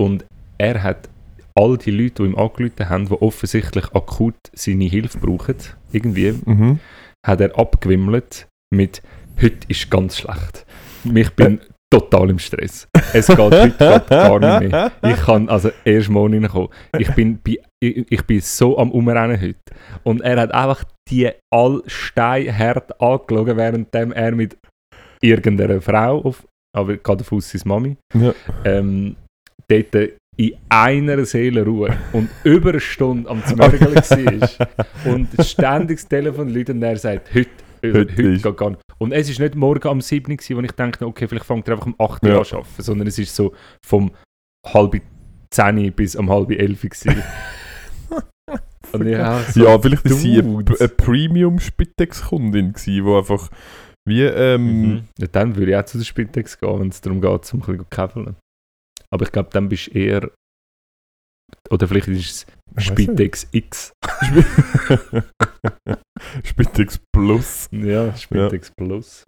und 0.00 0.24
er 0.58 0.82
hat 0.82 1.08
all 1.56 1.78
die 1.78 1.90
Leute, 1.90 2.22
die 2.22 2.28
ihm 2.30 2.36
angerufen 2.36 2.88
haben, 2.88 3.06
die 3.08 3.12
offensichtlich 3.20 3.84
akut 3.94 4.34
seine 4.52 4.84
Hilfe 4.84 5.18
brauchen, 5.18 5.56
irgendwie, 5.92 6.32
Mhm. 6.44 6.80
hat 7.26 7.40
er 7.40 7.56
abgewimmelt 7.58 8.46
mit 8.72 9.02
«Heute 9.40 9.66
ist 9.68 9.90
ganz 9.90 10.18
schlecht. 10.18 10.64
Ich 11.12 11.30
bin 11.30 11.60
total 11.98 12.30
im 12.30 12.38
Stress. 12.38 12.88
Es 13.12 13.26
geht 13.26 13.38
heute 13.38 13.70
gar 14.08 14.60
nicht 14.60 14.72
mehr. 14.72 14.92
Ich 15.02 15.16
kann 15.16 15.48
also 15.48 15.70
erst 15.84 16.08
morgen 16.08 16.34
reinkommen. 16.44 16.68
Ich 16.98 17.10
bin, 17.14 17.38
bei, 17.42 17.58
ich, 17.82 18.06
ich 18.10 18.22
bin 18.22 18.40
so 18.40 18.78
am 18.78 18.90
Umrennen 18.90 19.40
heute. 19.40 19.58
Und 20.02 20.20
er 20.22 20.40
hat 20.40 20.52
einfach 20.52 20.84
die 21.08 21.30
all 21.52 21.82
steinhart 21.86 23.00
angeschaut, 23.00 23.56
währenddem 23.56 24.12
er 24.12 24.32
mit 24.32 24.56
irgendeiner 25.22 25.80
Frau, 25.80 26.20
auf, 26.22 26.46
aber 26.76 26.96
gerade 26.96 27.24
auf 27.28 27.42
seine 27.42 27.62
Mami, 27.66 27.96
Ja. 28.14 28.34
ähm, 28.64 29.16
dort 29.68 29.94
in 30.36 30.52
einer 30.68 31.24
Seelenruhe 31.24 31.96
und 32.12 32.28
über 32.42 32.70
eine 32.70 32.80
Stunde 32.80 33.30
am 33.30 33.44
Zmörgeln 33.44 33.94
war 33.94 35.12
und 35.12 35.28
ständig 35.46 35.98
das 36.00 36.08
Telefon 36.08 36.48
läutet 36.48 36.74
und 36.74 36.82
er 36.82 36.96
sagt, 36.96 37.32
heute, 37.32 37.50
heute, 37.92 38.22
nicht. 38.22 38.46
Und 38.98 39.12
es 39.12 39.28
ist 39.28 39.40
nicht 39.40 39.54
morgen 39.54 39.88
am 39.88 40.00
7. 40.00 40.32
Uhr, 40.32 40.56
wo 40.56 40.60
ich 40.60 40.72
dachte, 40.72 41.06
okay, 41.06 41.26
vielleicht 41.28 41.46
fängt 41.46 41.68
er 41.68 41.74
einfach 41.74 41.86
um 41.86 41.94
8 41.98 42.22
Uhr 42.22 42.30
Ja. 42.30 42.38
an 42.38 42.44
zu 42.44 42.56
arbeiten, 42.56 42.82
sondern 42.82 43.08
es 43.08 43.18
ist 43.18 43.34
so 43.34 43.52
vom 43.84 44.10
halb 44.66 45.00
10 45.50 45.92
bis 45.92 46.16
um 46.16 46.30
halb 46.30 46.50
11 46.50 46.84
Uhr. 46.84 46.90
gewesen. 46.90 47.22
und 48.92 49.06
ich 49.06 49.18
auch 49.18 49.40
so, 49.48 49.64
ja, 49.64 49.78
vielleicht 49.78 50.04
ist 50.06 50.20
sie 50.20 50.38
eine, 50.38 50.64
Premium-Spitex-Kundin 50.88 52.74
die 52.86 53.00
einfach 53.02 53.50
wie, 54.06 54.22
ähm, 54.22 54.82
Mhm. 54.82 55.04
Ja, 55.18 55.26
dann 55.28 55.56
würde 55.56 55.72
ich 55.72 55.76
auch 55.76 55.84
zu 55.84 55.98
der 55.98 56.04
Spitex 56.04 56.58
gehen, 56.58 56.80
wenn 56.80 56.88
es 56.88 57.00
darum 57.00 57.20
geht, 57.20 57.44
zum 57.46 57.60
ein 57.62 57.66
bisschen 57.66 57.78
zu 57.78 57.84
käfeln. 57.90 58.36
Aber 59.10 59.24
ich 59.24 59.32
glaube, 59.32 59.48
dann 59.52 59.68
bist 59.68 59.86
du 59.88 59.98
eher. 59.98 60.30
Oder 61.70 61.88
vielleicht 61.88 62.08
ist 62.08 62.46
es. 62.76 62.84
Spitex 62.84 63.46
X. 63.52 63.92
Spitex 66.44 67.00
Plus. 67.12 67.68
Ja, 67.72 68.14
Spitex 68.16 68.70
Plus. 68.76 69.24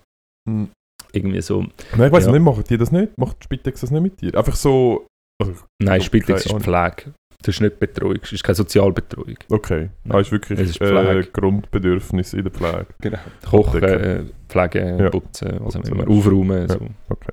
Mhm. 0.48 0.68
Irgendwie 1.12 1.40
so. 1.40 1.60
Nein, 1.96 2.08
ich 2.08 2.12
weiß 2.12 2.26
Ja. 2.26 2.32
nicht, 2.32 2.42
machen 2.42 2.64
die 2.68 2.76
das 2.76 2.92
nicht? 2.92 3.16
Macht 3.18 3.42
Spitex 3.44 3.80
das 3.80 3.90
nicht 3.90 4.02
mit 4.02 4.20
dir? 4.20 4.36
Einfach 4.36 4.56
so, 4.56 5.06
also, 5.40 5.52
Nein, 5.82 6.00
Ja, 6.00 6.04
Spitex 6.06 6.46
ist 6.46 6.52
Pflege. 6.62 7.12
Das 7.42 7.54
ist 7.54 7.60
nicht 7.60 7.78
Betreuung, 7.78 8.18
das 8.20 8.32
ist 8.32 8.42
keine 8.42 8.56
Sozialbetreuung. 8.56 9.36
okay. 9.50 9.90
Nein. 10.04 10.16
Ah, 10.16 10.20
ist 10.20 10.32
wirklich 10.32 10.58
Es 10.58 10.70
ist 10.70 10.80
äh, 10.80 10.86
Pflege. 10.88 11.30
Grundbedürfnis 11.30 12.32
in 12.32 12.42
der 12.44 12.50
Pflege. 12.52 12.86
Genau. 13.00 13.18
Kochen, 13.48 13.82
äh, 13.82 14.24
Pflegen, 14.48 14.98
Ja. 14.98 15.10
putzen, 15.10 15.58
was 15.60 15.76
auch 15.76 15.80
Putzen, 15.80 15.94
immer. 15.94 16.10
ja. 16.10 16.16
Aufräumen. 16.18 16.62
Ja. 16.62 16.68
So. 16.68 16.80
Okay. 17.10 17.32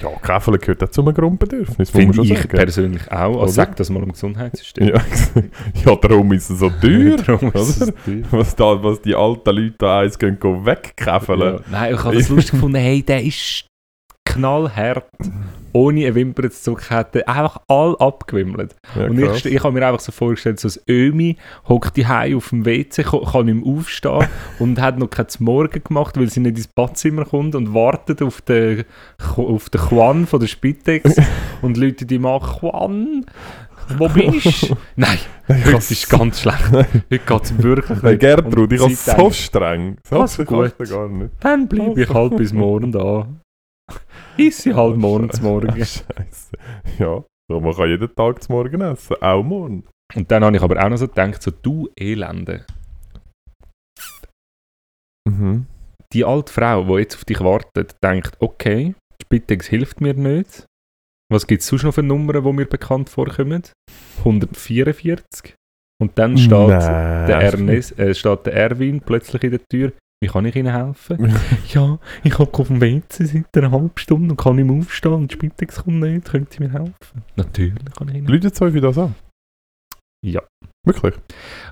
Ja. 0.00 0.10
Käfeln 0.22 0.58
gehört 0.58 0.82
auch 0.82 0.88
zu 0.88 1.02
einem 1.02 1.14
Grundbedürfnis, 1.14 1.78
muss 1.78 1.94
man 1.94 2.02
Finde 2.02 2.14
schon 2.16 2.24
ich 2.24 2.38
sagen. 2.38 2.48
persönlich 2.48 3.12
auch. 3.12 3.42
Also 3.42 3.52
sag 3.54 3.76
das 3.76 3.90
mal 3.90 4.02
im 4.02 4.12
Gesundheitssystem. 4.12 4.88
Ja, 4.88 5.02
ja, 5.84 5.96
darum 5.96 6.32
ist 6.32 6.48
es 6.50 6.58
so 6.58 6.70
teuer. 6.70 7.16
Darum 7.26 7.52
ist 7.52 7.80
es 7.80 7.92
teuer. 8.04 8.22
Was, 8.30 8.56
da, 8.56 8.82
was 8.82 9.02
die 9.02 9.14
alten 9.14 9.50
Leute 9.50 9.74
da 9.78 10.00
eins 10.00 10.18
gehen, 10.18 10.38
gehen 10.40 10.64
wegkäfeln. 10.64 11.40
Ja. 11.40 11.60
Nein, 11.70 11.94
ich 11.94 12.04
habe 12.04 12.16
das 12.16 12.28
lustig 12.30 12.52
gefunden. 12.52 12.78
Hey, 12.78 13.02
der 13.02 13.22
ist 13.22 13.66
knallhart, 14.24 15.06
ohne 15.72 16.06
eine 16.06 16.14
Wimper 16.14 16.50
zu 16.50 16.62
zucken, 16.62 16.90
hat 16.90 17.14
er 17.16 17.28
einfach 17.28 17.58
all 17.68 17.96
abgewimmelt. 17.98 18.74
Ja, 18.96 19.06
und 19.06 19.18
ich, 19.18 19.46
ich 19.46 19.62
habe 19.62 19.72
mir 19.72 19.86
einfach 19.86 20.00
so 20.00 20.12
vorgestellt, 20.12 20.60
so 20.60 20.68
ein 20.68 20.74
Ömi 20.88 21.36
hockt 21.68 21.96
die 21.96 22.06
auf 22.36 22.48
dem 22.50 22.64
WC, 22.64 23.02
ko- 23.02 23.20
kann 23.24 23.46
nicht 23.46 23.64
mehr 23.64 23.74
aufstehen 23.76 24.26
und 24.58 24.80
hat 24.80 24.98
noch 24.98 25.10
kein 25.10 25.26
Morgen 25.40 25.82
gemacht, 25.82 26.16
weil 26.18 26.28
sie 26.30 26.40
nicht 26.40 26.56
ins 26.56 26.68
Badzimmer 26.68 27.24
kommt 27.24 27.54
und 27.54 27.74
wartet 27.74 28.22
auf 28.22 28.40
den, 28.42 28.84
auf 29.36 29.68
den 29.70 29.80
Juan 29.90 30.26
von 30.26 30.40
der 30.40 30.46
Spitex 30.46 31.16
und 31.62 31.76
Leute 31.76 32.06
die 32.06 32.18
machen 32.18 32.58
Juan, 32.68 33.26
wo 33.98 34.08
bist 34.08 34.68
du? 34.70 34.76
Nein, 34.96 35.18
Ich 35.48 35.66
heute 35.66 35.76
ist 35.78 36.08
ganz 36.08 36.40
schlecht. 36.40 36.70
Heute 36.70 36.88
geht 37.08 37.42
es 37.42 37.60
wirklich 37.62 38.02
Nein, 38.02 38.12
nicht. 38.12 38.20
Gertrud, 38.20 38.72
ich 38.72 38.80
sie 38.82 38.94
so 38.94 39.30
streng. 39.32 39.96
Du 40.08 40.44
gut. 40.44 40.88
gar 40.88 41.08
nicht. 41.08 41.30
Dann 41.40 41.66
bleibe 41.66 42.00
ich 42.00 42.08
halt 42.08 42.36
bis 42.36 42.52
morgen 42.52 42.92
da. 42.92 43.26
Ist 44.36 44.62
sie 44.62 44.74
halt 44.74 44.96
morgen 44.96 45.30
zu 45.30 45.42
morgen. 45.42 45.72
Scheiße. 45.76 46.56
Ja, 46.98 47.24
so, 47.50 47.60
man 47.60 47.74
kann 47.74 47.88
jeden 47.88 48.14
Tag 48.14 48.42
zum 48.42 48.54
Morgen 48.54 48.80
essen. 48.80 49.16
Auch 49.20 49.42
morgen. 49.42 49.84
Und 50.14 50.30
dann 50.30 50.44
habe 50.44 50.56
ich 50.56 50.62
aber 50.62 50.82
auch 50.82 50.88
noch 50.88 50.96
so 50.96 51.08
gedacht, 51.08 51.42
so 51.42 51.50
du 51.50 51.88
Elende. 51.98 52.64
Mhm. 55.28 55.66
Die 56.12 56.24
alte 56.24 56.52
Frau, 56.52 56.84
die 56.84 57.02
jetzt 57.02 57.16
auf 57.16 57.24
dich 57.24 57.40
wartet, 57.40 57.96
denkt, 58.02 58.36
okay, 58.40 58.94
Spitex 59.22 59.66
hilft 59.66 60.00
mir 60.00 60.14
nicht. 60.14 60.66
Was 61.32 61.46
gibt 61.46 61.62
es 61.62 61.68
sonst 61.68 61.84
noch 61.84 61.94
für 61.94 62.02
Nummern, 62.02 62.42
die 62.42 62.52
mir 62.52 62.66
bekannt 62.66 63.08
vorkommen? 63.08 63.62
144. 64.18 65.54
Und 66.02 66.18
dann 66.18 66.36
steht, 66.36 66.50
Nein. 66.50 67.26
der, 67.26 67.40
Ernest, 67.40 67.98
äh, 67.98 68.14
steht 68.14 68.46
der 68.46 68.54
Erwin 68.54 69.00
plötzlich 69.00 69.44
in 69.44 69.50
der 69.50 69.64
Tür. 69.70 69.92
Wie 70.22 70.28
kann 70.28 70.44
ich 70.44 70.54
Ihnen 70.54 70.72
helfen? 70.72 71.34
ja, 71.72 71.98
ich 72.22 72.38
habe 72.38 72.52
auf 72.52 72.66
dem 72.68 72.80
WC 72.80 73.24
seit 73.24 73.56
einer 73.56 73.70
halben 73.70 73.90
Stunde 73.96 74.30
und 74.32 74.36
kann 74.36 74.56
nicht 74.56 74.66
mehr 74.66 74.76
aufstehen 74.78 75.12
und 75.14 75.32
Spitex 75.32 75.82
kommt 75.82 76.00
nicht. 76.00 76.26
Können 76.26 76.46
Sie 76.50 76.62
mir 76.62 76.70
helfen? 76.70 77.22
Natürlich 77.36 77.74
kann 77.96 78.08
ich 78.08 78.14
Ihnen 78.16 78.26
helfen. 78.28 78.42
Leute 78.44 78.72
für 78.72 78.80
das 78.80 78.98
an? 78.98 79.14
Ja. 80.22 80.42
Wirklich? 80.86 81.14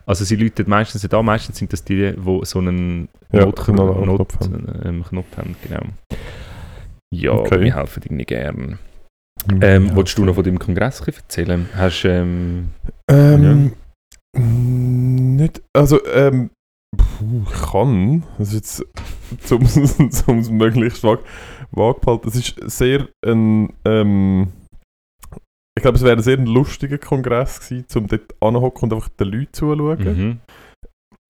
Also 0.07 0.25
sie 0.25 0.37
läuten 0.37 0.69
meistens 0.69 1.11
an, 1.13 1.25
meistens 1.25 1.59
sind 1.59 1.73
das 1.73 1.85
die, 1.85 2.13
die 2.15 2.41
so 2.45 2.59
einen 2.59 3.09
Ja, 3.33 3.45
Not, 3.45 3.69
einen 3.69 3.77
Not, 3.77 4.07
Notknopf 4.07 4.41
haben. 4.41 4.81
ähm, 4.85 5.05
Knopf 5.05 5.37
haben. 5.37 5.57
Genau. 5.63 5.83
Ja, 7.15 7.33
Okay. 7.33 7.61
wir 7.61 7.75
helfen 7.77 8.03
irgendwie 8.05 8.25
gern. 8.25 8.79
Ähm, 9.61 9.87
Ja. 9.89 9.97
Wolltest 9.97 10.17
du 10.19 10.25
noch 10.25 10.35
von 10.35 10.45
deinem 10.45 10.59
Kongress 10.59 11.01
erzählen? 11.01 11.69
Hast 11.75 12.05
ähm, 12.07 12.69
Ähm, 13.11 13.73
mm, 14.37 15.37
Nicht, 15.37 15.63
also, 15.75 16.05
ähm, 16.07 16.51
puh, 16.97 17.45
kann, 17.71 18.25
das 18.39 18.53
ist 18.53 18.55
jetzt, 18.55 18.85
zum 19.47 19.65
zum 20.11 20.39
es 20.39 20.51
möglichst 20.51 21.03
vag, 21.03 21.21
vag 21.71 22.01
behalten, 22.01 22.29
es 22.29 22.37
ist 22.37 22.57
sehr 22.71 23.09
ein, 23.25 23.73
ähm, 23.85 24.53
ich 25.77 25.83
glaube, 25.83 25.97
es 25.97 26.03
wäre 26.03 26.17
ein 26.17 26.23
sehr 26.23 26.39
lustiger 26.39 26.99
Kongress 26.99 27.61
gewesen, 27.61 27.87
um 27.97 28.07
dort 28.09 28.35
anhocken 28.43 28.85
und 28.85 28.95
einfach 28.95 29.09
den 29.11 29.29
Leuten 29.29 29.53
zuzuschauen. 29.53 29.99
mhm. 30.05 30.41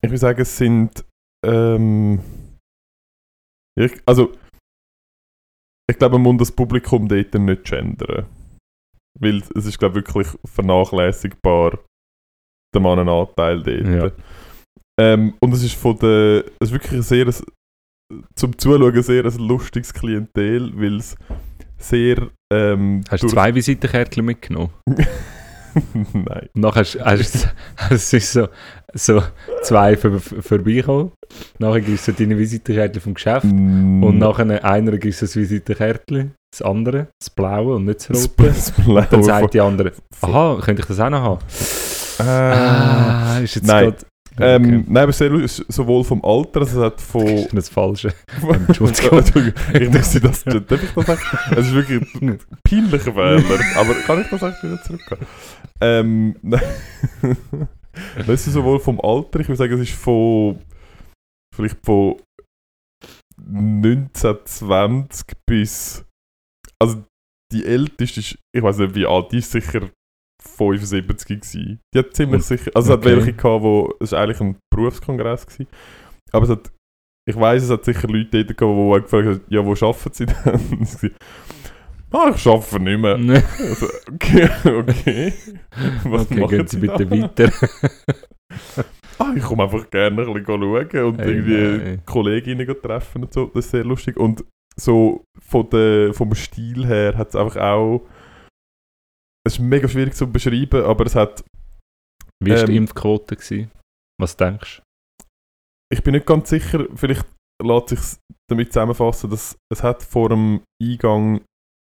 Ich 0.00 0.10
würde 0.10 0.18
sagen, 0.18 0.40
es 0.40 0.56
sind, 0.56 1.04
ähm, 1.44 2.20
ich, 3.78 3.92
also, 4.06 4.32
ich 5.90 5.98
glaube, 5.98 6.18
man 6.18 6.36
muss 6.36 6.48
das 6.48 6.52
Publikum 6.52 7.08
dort 7.08 7.34
nicht 7.34 7.64
gendern. 7.64 8.26
Weil 9.20 9.42
es 9.54 9.66
ist, 9.66 9.78
glaube 9.78 9.98
ich, 9.98 10.06
wirklich 10.06 10.28
vernachlässigbar, 10.44 11.78
der 12.74 12.80
Mannenanteil 12.80 13.62
dort. 13.62 13.86
Ja. 13.86 14.10
Ähm, 14.98 15.34
und 15.40 15.52
es 15.54 15.62
ist 15.62 15.74
von 15.74 15.96
der, 15.98 16.44
es 16.60 16.68
ist 16.68 16.72
wirklich 16.72 16.92
ein 16.92 17.02
sehr, 17.02 17.32
zum 18.34 18.58
Zuschauen 18.58 19.02
sehr 19.02 19.24
ein 19.24 19.38
lustiges 19.38 19.94
Klientel, 19.94 20.72
weil 20.74 20.96
es 20.96 21.16
sehr, 21.78 22.28
ähm, 22.52 23.02
hast 23.08 23.22
du 23.22 23.28
zwei 23.28 23.54
Visitenkärtchen 23.54 24.24
mitgenommen? 24.24 24.70
Nein. 26.12 26.48
Und 26.54 26.62
nachher 26.62 26.80
hast, 26.80 26.98
hast, 27.04 27.54
hast 27.76 28.12
du 28.12 28.20
so, 28.20 28.48
so 28.94 29.22
zwei 29.62 29.96
vor, 29.96 30.18
vorbeikommen. 30.18 31.12
Nachher 31.58 31.82
gibst 31.82 32.08
du 32.08 32.12
deine 32.12 32.36
Visitenkärtchen 32.36 33.00
vom 33.00 33.14
Geschäft. 33.14 33.44
Mm. 33.44 34.02
Und 34.02 34.18
nachher 34.18 34.64
einer 34.64 34.96
gibst 34.96 35.22
du 35.22 35.26
das 35.26 35.36
Visitenkärtchen, 35.36 36.34
das 36.50 36.62
andere, 36.62 37.08
das 37.20 37.30
blaue 37.30 37.76
und 37.76 37.84
nicht 37.84 38.08
das 38.08 38.24
rote. 38.24 38.48
das 38.48 38.72
Blaue 38.72 39.06
Dann 39.08 39.22
sagt 39.22 39.54
die 39.54 39.60
andere, 39.60 39.92
aha, 40.22 40.58
könnte 40.60 40.82
ich 40.82 40.88
das 40.88 40.98
auch 40.98 41.10
noch 41.10 41.22
haben? 41.22 41.40
Äh, 42.18 42.24
Ah, 42.24 43.38
ist 43.40 43.54
jetzt 43.54 43.66
nein. 43.66 43.94
Ähm, 44.40 44.64
Okay. 44.64 44.84
Nein, 44.86 45.02
aber 45.02 45.12
sehr 45.12 45.30
lustig, 45.30 45.66
sowohl 45.68 46.04
vom 46.04 46.24
Alter, 46.24 46.60
also 46.60 46.80
es 46.80 46.86
hat 46.86 47.00
von... 47.00 47.24
Das 47.24 47.44
ist 47.44 47.54
das 47.54 47.68
Falsche. 47.68 48.14
Entschuldigung. 48.66 49.52
ich 49.74 49.90
dachte, 49.90 50.20
das, 50.20 50.44
darf 50.44 50.82
ich 50.82 50.90
das 50.94 51.06
sagen? 51.06 51.20
Es 51.52 51.66
ist 51.66 51.74
wirklich 51.74 52.02
ein 52.20 52.38
peinlicher 52.62 53.12
Fehler, 53.12 53.60
aber 53.76 53.94
kann 54.06 54.20
ich 54.20 54.28
das 54.28 54.42
echt 54.42 54.62
wieder 54.62 54.82
zurückgehen? 54.82 55.26
Ähm, 55.80 56.36
nein. 56.42 56.62
Das 58.26 58.46
ist 58.46 58.52
sowohl 58.52 58.78
vom 58.80 59.00
Alter, 59.00 59.40
ich 59.40 59.48
würde 59.48 59.58
sagen, 59.58 59.74
es 59.74 59.88
ist 59.88 59.98
von... 59.98 60.60
vielleicht 61.54 61.78
von 61.84 62.16
1920 63.36 65.26
bis... 65.46 66.04
Also 66.80 67.02
die 67.52 67.64
älteste 67.64 68.20
ist, 68.20 68.38
ich 68.54 68.62
weiß 68.62 68.78
nicht 68.78 68.94
wie 68.94 69.06
alt, 69.06 69.32
die 69.32 69.38
ist 69.38 69.50
sicher 69.50 69.90
75 70.42 71.40
gewesen. 71.40 71.80
Die 71.94 71.98
hat 71.98 72.14
ziemlich 72.14 72.42
sicher, 72.42 72.70
also 72.74 72.92
es 72.92 72.98
okay. 72.98 73.10
hat 73.10 73.16
welche 73.16 73.32
gehabt, 73.32 73.62
wo, 73.62 73.94
es 74.00 74.12
war 74.12 74.20
eigentlich 74.20 74.40
ein 74.40 74.56
Berufskongress 74.70 75.46
gewesen, 75.46 75.66
aber 76.32 76.44
es 76.44 76.50
hat 76.50 76.72
ich 77.28 77.36
weiß, 77.36 77.64
es 77.64 77.70
hat 77.70 77.84
sicher 77.84 78.08
Leute 78.08 78.42
dort 78.42 78.48
gegeben, 78.48 78.90
die 78.90 79.02
gefragt 79.02 79.26
haben, 79.26 79.40
ja, 79.48 79.64
wo 79.64 79.72
arbeiten 79.72 80.12
sie 80.14 80.24
denn? 80.24 80.36
Und 80.54 80.82
ich 80.82 80.90
gesagt, 80.92 81.14
ah, 82.10 82.32
ich 82.34 82.46
arbeite 82.46 82.80
nicht 82.80 83.00
mehr. 83.00 83.42
Also, 83.68 83.86
okay, 84.10 84.48
okay. 84.64 85.32
Was 86.04 86.22
okay, 86.22 86.40
machen 86.40 86.56
gehen 86.56 86.66
Sie 86.66 86.80
Sie 86.80 86.86
bitte 86.86 87.06
da? 87.06 87.10
weiter. 87.10 87.52
Ah, 89.20 89.32
ich 89.34 89.42
komme 89.42 89.64
einfach 89.64 89.90
gerne 89.90 90.22
ein 90.22 90.32
bisschen 90.32 90.46
schauen 90.46 91.04
und 91.06 91.18
Hey, 91.18 91.28
irgendwie 91.28 91.84
nein. 91.84 92.02
Kolleginnen 92.06 92.68
treffen 92.80 93.24
und 93.24 93.32
so. 93.32 93.46
Das 93.46 93.64
ist 93.64 93.72
sehr 93.72 93.84
lustig. 93.84 94.16
Und 94.16 94.44
so 94.76 95.24
von 95.40 95.68
der, 95.70 96.14
vom 96.14 96.32
Stil 96.36 96.86
her 96.86 97.16
hat 97.16 97.30
es 97.30 97.36
einfach 97.36 97.56
auch. 97.56 98.06
Es 99.48 99.54
ist 99.54 99.60
mega 99.60 99.88
schwierig 99.88 100.14
zu 100.14 100.30
beschreiben, 100.30 100.84
aber 100.84 101.06
es 101.06 101.14
hat. 101.14 101.42
Wie 102.44 102.50
war 102.50 102.66
die 102.66 102.72
Ähm, 102.72 102.82
Impfquote? 102.82 103.34
Gewesen? 103.34 103.70
Was 104.20 104.36
denkst 104.36 104.82
Ich 105.90 106.02
bin 106.02 106.12
nicht 106.12 106.26
ganz 106.26 106.50
sicher, 106.50 106.86
vielleicht 106.94 107.24
lässt 107.62 107.88
sich 107.88 108.00
damit 108.50 108.74
zusammenfassen, 108.74 109.30
dass 109.30 109.56
es 109.72 109.82
hat 109.82 110.02
vor 110.02 110.28
dem 110.28 110.60
Eingang 110.82 111.40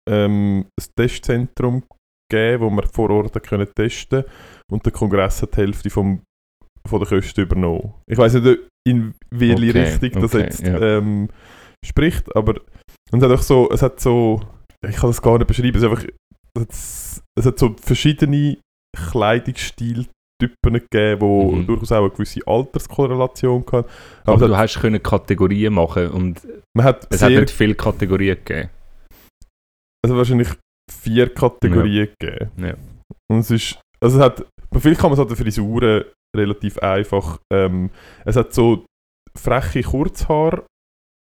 ähm, 0.09 0.69
ein 0.81 0.87
Testzentrum 0.97 1.85
gegeben, 2.31 2.65
wo 2.65 2.71
wir 2.71 2.89
vor 2.89 3.11
Ort 3.11 3.43
können 3.43 3.69
testen 3.75 4.25
und 4.73 4.87
der 4.87 4.93
Kongress 4.93 5.43
hat 5.43 5.53
die 5.53 5.59
Hälfte 5.59 5.91
vom, 5.91 6.23
von 6.89 6.99
der 6.99 7.09
Kosten 7.09 7.43
übernommen. 7.43 7.93
Ich 8.07 8.17
weiß 8.17 8.35
nicht, 8.35 8.61
in 8.89 9.15
welche 9.31 9.69
Okay, 9.69 9.83
Richtung 9.83 10.23
das 10.23 10.35
okay, 10.35 10.45
jetzt 10.45 10.61
ja. 10.63 10.81
ähm, 10.81 11.29
spricht, 11.85 12.35
aber 12.35 12.55
und 13.13 13.23
es 13.23 13.29
hat 13.29 13.39
auch 13.39 13.43
so, 13.43 13.71
es 13.71 13.83
hat 13.83 14.01
so, 14.01 14.41
ich 14.89 14.97
kann 14.97 15.11
das 15.11 15.21
gar 15.21 15.37
nicht 15.37 15.47
beschreiben, 15.47 15.77
es, 15.77 15.83
ist 15.83 15.91
einfach, 15.91 16.07
es, 16.59 17.23
hat 17.45 17.59
so 17.59 17.75
verschiedene 17.81 18.59
Kleidungsstiltypen 19.11 20.09
gegeben, 20.73 21.21
wo 21.21 21.53
Mhm. 21.53 21.67
durchaus 21.67 21.93
auch 21.93 22.01
eine 22.01 22.11
gewisse 22.11 22.41
Alterskorrelation 22.47 23.65
kann. 23.65 23.85
Aber, 24.25 24.33
Aber, 24.35 24.49
du 24.49 24.57
hat, 24.57 24.63
hast 24.63 24.81
können 24.81 25.03
Kategorien 25.03 25.73
machen 25.75 26.09
und 26.09 26.47
hat 26.79 27.07
es 27.11 27.23
hat 27.23 27.31
nicht 27.33 27.51
viele 27.51 27.75
Kategorien 27.75 28.37
gegeben. 28.45 28.71
also 30.05 30.17
wahrscheinlich 30.17 30.49
vier 30.91 31.33
Kategorien 31.33 32.09
gegeben. 32.19 32.51
Ja. 32.57 32.75
Und 33.31 33.41
es 33.41 33.51
ist, 33.51 33.79
also 34.01 34.19
es 34.19 34.25
hat, 34.25 34.47
vielleicht 34.79 35.01
kann 35.01 35.11
man 35.11 35.19
es 35.19 35.23
an 35.23 35.29
den 35.29 35.37
Frisuren 35.37 36.05
relativ 36.37 36.79
einfach, 36.79 37.39
ähm, 37.53 37.91
es 38.25 38.37
hat 38.37 38.53
so 38.55 38.85
freche 39.39 39.83
Kurzhaar-Frisuren 39.83 40.67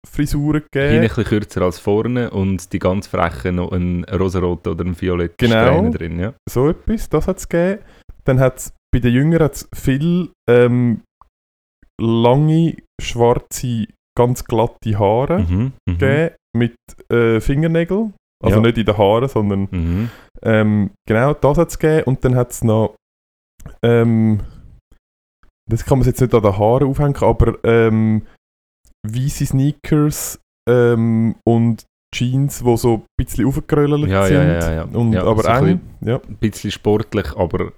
Hinten 0.06 0.52
gegeben. 0.70 0.94
ein 0.94 1.00
bisschen 1.02 1.24
kürzer 1.24 1.62
als 1.62 1.78
vorne 1.78 2.30
und 2.30 2.72
die 2.72 2.78
ganz 2.78 3.06
frechen 3.08 3.56
noch 3.56 3.72
einen 3.72 4.04
rosaroten 4.04 4.72
oder 4.72 4.84
einen 4.84 5.00
violetten 5.00 5.36
Genau. 5.50 5.64
Strähne 5.66 5.90
drin. 5.90 6.18
Ja. 6.20 6.34
so 6.48 6.68
etwas, 6.68 7.08
das 7.08 7.26
hat 7.26 7.38
es 7.38 7.48
gegeben. 7.48 7.82
Dann 8.24 8.40
hat 8.40 8.58
es 8.58 8.72
bei 8.92 9.00
den 9.00 9.12
Jüngeren 9.12 9.44
hat's 9.44 9.68
viel 9.74 10.30
ähm, 10.48 11.02
lange, 12.00 12.76
schwarze, 13.00 13.86
ganz 14.16 14.44
glatte 14.44 14.98
Haare 14.98 15.40
Mhm. 15.40 15.72
Mhm. 15.88 15.98
gegeben 15.98 16.34
mit 16.56 16.74
äh, 17.12 17.40
Fingernägeln. 17.40 18.14
Also 18.42 18.56
Ja. 18.56 18.62
nicht 18.62 18.78
in 18.78 18.86
den 18.86 18.96
Haaren, 18.96 19.28
sondern 19.28 19.68
Mhm. 19.70 20.10
ähm, 20.42 20.90
genau 21.08 21.34
das 21.34 21.58
hat 21.58 21.68
es 21.70 21.78
gegeben. 21.78 22.04
Und 22.04 22.24
dann 22.24 22.34
hat 22.36 22.52
es 22.52 22.62
noch 22.62 22.94
ähm, 23.84 24.40
das 25.70 25.84
kann 25.84 25.98
man 25.98 26.06
jetzt 26.06 26.20
nicht 26.20 26.32
an 26.34 26.42
den 26.42 26.56
Haaren 26.56 26.88
aufhängen, 26.88 27.16
aber 27.20 27.58
ähm, 27.64 28.22
weiße 29.06 29.46
Sneakers 29.46 30.40
ähm, 30.68 31.36
und 31.46 31.84
Jeans, 32.14 32.62
die 32.64 32.76
so 32.76 32.94
ein 32.94 33.02
bisschen 33.18 33.46
aufgerollt 33.46 34.08
Ja, 34.08 34.24
sind. 34.26 34.34
ja, 34.36 34.44
ja, 34.44 34.72
ja. 34.72 34.82
Und, 34.84 35.14
aber 35.16 35.42
so 35.42 35.48
ein 35.48 35.66
eng. 35.66 35.80
Ja. 36.00 36.16
Ein 36.26 36.36
bisschen 36.36 36.70
sportlich, 36.70 37.36
aber 37.36 37.72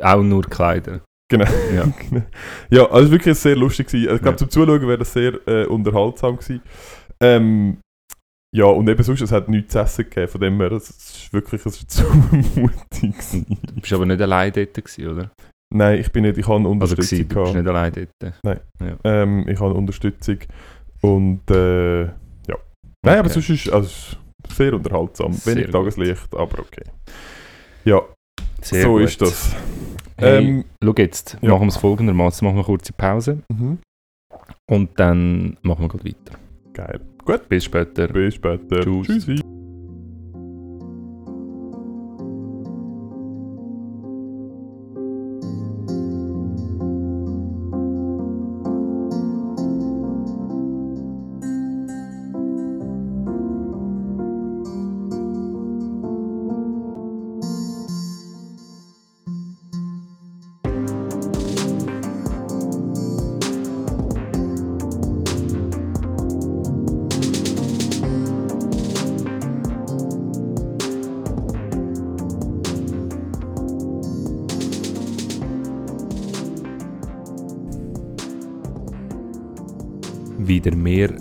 auch 0.00 0.22
nur 0.22 0.42
Kleider. 0.44 1.02
Genau. 1.30 1.44
Ja. 1.74 1.92
ja, 2.70 2.90
also 2.90 3.10
wirklich 3.10 3.38
sehr 3.38 3.54
lustig 3.56 3.88
gewesen. 3.88 4.06
Also, 4.08 4.16
Ich 4.16 4.22
glaube, 4.22 4.36
zum 4.38 4.48
Zuschauen 4.50 4.80
wäre 4.88 4.98
das 4.98 5.12
sehr 5.12 5.46
äh, 5.46 5.66
unterhaltsam 5.66 6.36
gewesen. 6.38 6.62
Ähm, 7.20 7.78
ja, 8.56 8.64
und 8.64 8.88
eben 8.88 9.02
sonst, 9.02 9.20
es 9.20 9.30
hat 9.32 9.50
nichts 9.50 9.72
zu 9.74 9.78
essen 9.80 10.04
gegeben, 10.04 10.28
von 10.28 10.40
dem 10.40 10.58
her, 10.58 10.72
es 10.72 10.88
ist 10.88 11.32
wirklich 11.34 11.62
zu 11.86 12.02
mutig. 12.54 13.14
Du 13.30 13.74
bist 13.80 13.92
aber 13.92 14.06
nicht 14.06 14.22
allein 14.22 14.52
dort, 14.54 14.72
gewesen, 14.72 15.06
oder? 15.08 15.30
Nein, 15.74 15.98
ich 16.00 16.10
bin 16.10 16.22
nicht, 16.24 16.38
ich 16.38 16.46
habe 16.48 16.56
Also 16.58 16.70
Unterstützung 16.70 17.28
gewesen, 17.28 17.28
du 17.28 17.42
bist 17.42 17.54
nicht 17.56 17.68
allein 17.68 17.92
dort. 18.42 19.00
Ähm, 19.04 19.48
ich 19.48 19.60
habe 19.60 19.74
Unterstützung 19.74 20.38
und 21.02 21.50
äh, 21.50 22.04
ja. 22.04 22.56
Nein, 23.04 23.18
aber 23.18 23.28
Okay. 23.28 23.40
sonst 23.40 23.50
ist 23.50 23.70
also, 23.72 23.86
es 23.86 24.16
ist 24.50 24.56
sehr 24.56 24.72
unterhaltsam. 24.74 25.32
Sehr 25.32 25.54
Wenig 25.54 25.66
gut. 25.66 25.74
Tageslicht, 25.74 26.34
aber 26.34 26.58
okay. 26.60 26.84
Ja, 27.84 28.00
Sehr 28.62 28.82
so 28.82 28.92
gut. 28.94 29.02
ist 29.02 29.20
das. 29.20 29.54
Hey, 30.16 30.38
Ähm, 30.44 30.64
schau 30.82 30.94
jetzt, 30.96 31.36
ja. 31.40 31.50
machen 31.50 31.62
wir 31.62 31.68
es 31.68 31.76
folgendermaßen. 31.76 32.44
Machen 32.44 32.56
wir 32.56 32.60
eine 32.60 32.66
kurze 32.66 32.92
Pause 32.92 33.42
mhm. 33.52 33.78
und 34.70 34.98
dann 34.98 35.56
machen 35.62 35.82
wir 35.82 35.88
gleich 35.88 36.14
weiter. 36.16 36.38
Geil. 36.72 37.00
Gut, 37.24 37.48
Bis 37.48 37.64
später. 37.64 38.08
bis 38.08 38.34
später. 38.34 38.80
Tschüss. 38.80 39.06
Tschüssi. 39.06 39.57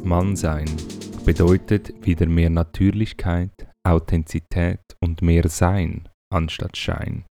Mehr 0.07 0.17
Mann 0.17 0.35
sein 0.35 0.65
bedeutet 1.25 1.93
wieder 2.05 2.27
mehr 2.27 2.49
Natürlichkeit, 2.49 3.51
Authentizität 3.83 4.79
und 5.01 5.21
mehr 5.21 5.49
Sein 5.49 6.07
anstatt 6.33 6.77
Schein. 6.77 7.25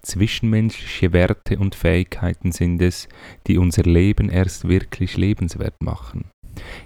Zwischenmenschliche 0.00 1.12
Werte 1.12 1.58
und 1.58 1.74
Fähigkeiten 1.74 2.52
sind 2.52 2.80
es, 2.80 3.08
die 3.46 3.58
unser 3.58 3.82
Leben 3.82 4.30
erst 4.30 4.68
wirklich 4.68 5.18
lebenswert 5.18 5.82
machen. 5.82 6.30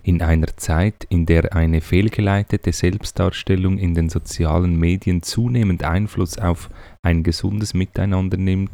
In 0.02 0.22
einer 0.22 0.56
Zeit, 0.56 1.06
in 1.08 1.24
der 1.24 1.54
eine 1.54 1.80
fehlgeleitete 1.80 2.72
Selbstdarstellung 2.72 3.78
in 3.78 3.94
den 3.94 4.08
sozialen 4.08 4.76
Medien 4.76 5.22
zunehmend 5.22 5.84
Einfluss 5.84 6.36
auf 6.38 6.68
ein 7.02 7.22
gesundes 7.22 7.74
Miteinander 7.74 8.36
nimmt, 8.36 8.72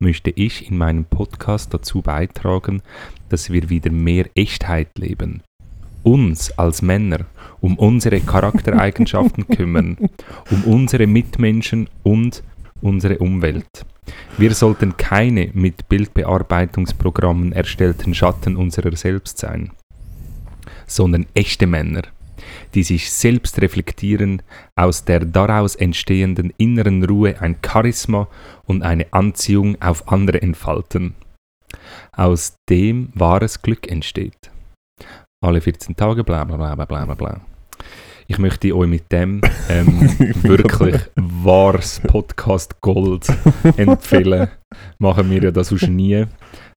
möchte 0.00 0.30
ich 0.30 0.68
in 0.68 0.76
meinem 0.76 1.04
Podcast 1.04 1.72
dazu 1.72 2.02
beitragen, 2.02 2.82
dass 3.28 3.50
wir 3.50 3.70
wieder 3.70 3.90
mehr 3.90 4.28
Echtheit 4.34 4.98
leben. 4.98 5.42
Uns 6.04 6.56
als 6.58 6.82
Männer 6.82 7.26
um 7.60 7.76
unsere 7.78 8.20
Charaktereigenschaften 8.20 9.48
kümmern, 9.56 9.96
um 10.50 10.64
unsere 10.64 11.06
Mitmenschen 11.06 11.88
und 12.02 12.42
unsere 12.82 13.18
Umwelt. 13.18 13.86
Wir 14.36 14.54
sollten 14.54 14.98
keine 14.98 15.50
mit 15.54 15.88
Bildbearbeitungsprogrammen 15.88 17.52
erstellten 17.52 18.14
Schatten 18.14 18.56
unserer 18.56 18.94
selbst 18.96 19.38
sein, 19.38 19.70
sondern 20.86 21.24
echte 21.32 21.66
Männer, 21.66 22.02
die 22.74 22.82
sich 22.82 23.10
selbst 23.10 23.62
reflektieren, 23.62 24.42
aus 24.76 25.06
der 25.06 25.20
daraus 25.20 25.74
entstehenden 25.74 26.52
inneren 26.58 27.02
Ruhe 27.02 27.40
ein 27.40 27.56
Charisma 27.64 28.28
und 28.66 28.82
eine 28.82 29.06
Anziehung 29.12 29.80
auf 29.80 30.06
andere 30.08 30.42
entfalten. 30.42 31.14
Aus 32.12 32.56
dem 32.68 33.08
wahres 33.14 33.62
Glück 33.62 33.90
entsteht. 33.90 34.50
Alle 35.44 35.60
14 35.60 35.94
Tage, 35.94 36.24
bla 36.24 36.42
bla 36.44 36.56
bla 36.56 36.74
bla 36.74 37.04
bla 37.04 37.14
bla. 37.14 37.40
Ich 38.28 38.38
möchte 38.38 38.74
euch 38.74 38.88
mit 38.88 39.12
dem 39.12 39.42
ähm, 39.68 40.08
wirklich 40.42 40.96
wahres 41.16 42.00
Podcast 42.00 42.80
Gold 42.80 43.26
empfehlen. 43.76 44.48
Machen 44.96 45.28
wir 45.28 45.42
ja 45.42 45.50
das 45.50 45.68
sonst 45.68 45.88
nie. 45.88 46.24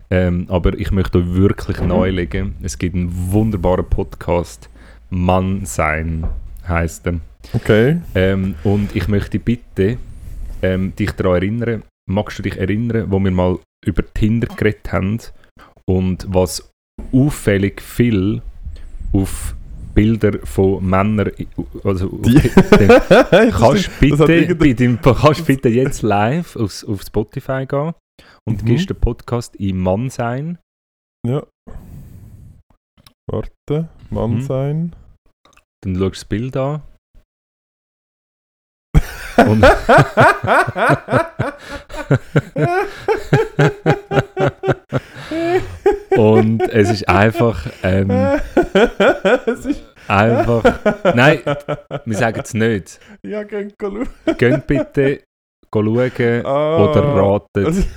Ähm, 0.09 0.47
aber 0.49 0.77
ich 0.77 0.91
möchte 0.91 1.19
euch 1.19 1.33
wirklich 1.33 1.79
nahelegen. 1.79 2.55
Es 2.61 2.77
gibt 2.77 2.97
einen 2.97 3.31
wunderbaren 3.31 3.89
Podcast. 3.89 4.69
Mann 5.09 5.65
sein 5.65 6.27
heißt 6.67 7.07
er. 7.07 7.21
Okay. 7.53 8.01
Ähm, 8.15 8.55
und 8.65 8.93
ich 8.93 9.07
möchte 9.07 9.39
bitte 9.39 9.97
ähm, 10.61 10.93
dich 10.93 11.13
daran 11.13 11.35
erinnern, 11.35 11.83
magst 12.05 12.39
du 12.39 12.43
dich 12.43 12.57
erinnern, 12.57 13.09
wo 13.09 13.17
wir 13.19 13.31
mal 13.31 13.59
über 13.85 14.03
Tinder 14.13 14.53
geredet 14.57 14.91
haben 14.91 15.19
und 15.85 16.27
was 16.27 16.69
auffällig 17.13 17.81
viel 17.81 18.41
auf 19.13 19.55
Bilder 19.93 20.45
von 20.45 20.85
Männern, 20.87 21.31
also 21.83 22.07
auf 22.07 22.21
Die- 22.21 22.39
kannst 23.51 23.99
bitte, 23.99 24.55
bei 24.55 24.73
deinem, 24.73 25.01
kannst 25.01 25.45
bitte 25.45 25.69
jetzt 25.69 26.01
live 26.03 26.55
aufs, 26.55 26.83
auf 26.83 27.01
Spotify 27.01 27.65
gehen 27.65 27.93
und 28.47 28.61
Mhm. 28.61 28.65
gibst 28.65 28.89
den 28.89 28.99
Podcast 28.99 29.55
in 29.55 29.77
Mann 29.79 30.09
sein 30.09 30.59
Ja. 31.25 31.43
Warte, 33.29 33.89
Mann 34.11 34.35
Mhm. 34.35 34.41
sein. 34.41 34.95
Dann 35.83 35.95
schaust 35.95 36.01
du 36.01 36.09
das 36.09 36.25
Bild 36.25 36.55
an. 36.57 36.81
Und 39.37 39.61
Und 46.17 46.61
es 46.69 46.89
ist 46.89 47.07
einfach, 47.07 47.65
ähm, 47.83 48.09
es 49.45 49.65
ist. 49.65 49.83
einfach, 50.07 50.63
nein, 51.15 51.39
wir 52.05 52.17
sagen 52.17 52.41
es 52.43 52.53
nicht. 52.53 52.99
Ja, 53.23 53.43
gehen 53.43 53.73
schauen. 53.79 54.07
Geht 54.37 54.67
bitte 54.67 55.19
schauen 55.73 56.45
Ah, 56.45 56.77
oder 56.83 57.03
raten. 57.03 57.65
Es, 57.67 57.87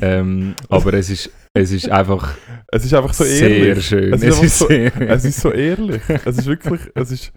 Ähm, 0.00 0.54
aber 0.68 0.94
es 0.94 1.10
ist, 1.10 1.30
es 1.54 1.70
ist 1.70 1.88
einfach 1.90 2.34
es 2.72 2.84
ist 2.84 2.94
einfach 2.94 3.12
so 3.12 3.24
sehr 3.24 3.50
ehrlich. 3.50 3.86
schön. 3.86 4.12
Es 4.14 4.22
Es 4.22 4.42
ist 4.42 4.58
so- 4.58 4.66
sehr, 4.68 4.92
Es 5.10 5.24
ist 5.24 5.40
so 5.40 5.52
ehrlich. 5.52 6.00
Es 6.24 6.38
ist 6.38 6.46
wirklich. 6.46 6.80
Es 6.94 7.10
ist. 7.12 7.32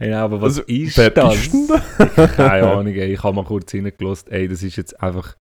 ja, 0.00 0.24
aber 0.24 0.36
was 0.40 0.58
Also, 0.58 0.62
ist 0.62 0.96
das? 0.98 1.34
ist? 1.46 1.52
Keine 2.36 2.68
Ahnung, 2.70 2.86
ey. 2.94 3.12
ich 3.12 3.22
habe 3.22 3.34
mal 3.36 3.44
kurz 3.44 3.74
reingelassen. 3.74 4.30
Ey, 4.32 4.48
das 4.48 4.62
ist 4.62 4.76
jetzt 4.76 4.98
einfach. 5.02 5.34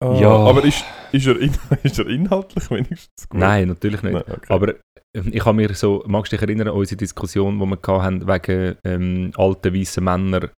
Ah, 0.00 0.14
Ja. 0.20 0.30
Aber 0.30 0.64
ist, 0.64 0.84
ist, 1.12 1.26
er 1.26 1.38
in, 1.40 1.52
ist 1.82 1.98
er 1.98 2.06
inhaltlich 2.06 2.70
wenigstens 2.70 3.28
gut? 3.28 3.40
Nein, 3.40 3.68
natürlich 3.68 4.02
nicht. 4.02 4.12
Nein, 4.12 4.22
okay. 4.28 4.46
Aber 4.52 4.74
ähm, 5.14 5.30
ich 5.32 5.44
habe 5.44 5.56
mir 5.56 5.74
so, 5.74 6.04
magst 6.06 6.32
du 6.32 6.36
dich 6.36 6.42
erinnern 6.42 6.68
an 6.68 6.74
unsere 6.74 6.96
Diskussion, 6.96 7.58
die 7.58 7.66
wir 7.66 8.02
hatten 8.02 8.26
wegen 8.28 8.76
ähm, 8.84 9.30
alten 9.36 9.74
weißen 9.74 10.04
Männern 10.04 10.50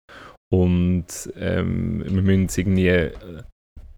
und 0.53 1.07
ähm, 1.39 2.03
wir 2.07 2.23
müssen 2.23 2.47
es 2.47 2.59
irgendwie, 2.59 2.89
äh, 2.89 3.13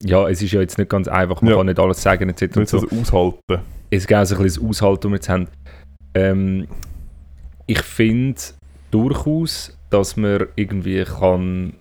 ja, 0.04 0.28
es 0.28 0.42
ist 0.42 0.52
ja 0.52 0.60
jetzt 0.60 0.78
nicht 0.78 0.90
ganz 0.90 1.08
einfach, 1.08 1.40
man 1.42 1.50
Ja. 1.52 1.56
kann 1.58 1.66
nicht 1.66 1.78
alles 1.80 2.02
sagen 2.02 2.28
etc. 2.28 2.56
Nicht 2.56 2.68
so. 2.68 2.78
so 2.78 2.88
aushalten. 3.00 3.62
Es 3.90 4.06
gibt 4.06 4.18
auch 4.20 4.24
so 4.24 4.36
ein 4.36 4.42
bisschen 4.42 4.62
das 4.62 4.70
Aushalten, 4.70 5.00
das 5.02 5.10
wir 5.10 5.16
jetzt 5.16 5.28
haben. 5.28 5.48
Ähm, 6.14 6.68
ich 7.66 7.80
finde 7.82 8.40
durchaus, 8.90 9.76
dass 9.90 10.16
man 10.16 10.46
irgendwie 10.56 11.04
kann 11.04 11.74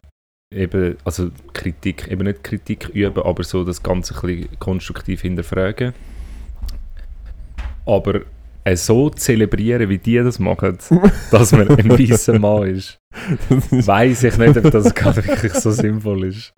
eben, 0.51 0.97
also 1.05 1.29
Kritik, 1.53 2.07
eben 2.09 2.25
nicht 2.25 2.43
Kritik 2.43 2.89
üben, 2.93 3.23
aber 3.23 3.43
so 3.43 3.63
das 3.63 3.81
Ganze 3.81 4.13
ein 4.15 4.21
bisschen 4.21 4.59
konstruktiv 4.59 5.21
hinterfragen. 5.21 5.93
Aber 7.85 8.21
äh, 8.63 8.75
so 8.75 9.09
zelebrieren, 9.09 9.89
wie 9.89 9.97
die 9.97 10.17
das 10.17 10.37
machen, 10.39 10.77
dass 11.31 11.51
man 11.51 11.67
ein 11.69 11.89
weißer 11.89 12.37
Mann 12.39 12.67
ist- 12.67 12.99
weiß 13.49 14.23
ich 14.23 14.37
nicht, 14.37 14.57
ob 14.57 14.71
das 14.71 14.93
gerade 14.93 15.25
wirklich 15.25 15.53
so 15.53 15.71
sinnvoll 15.71 16.25
ist. 16.25 16.53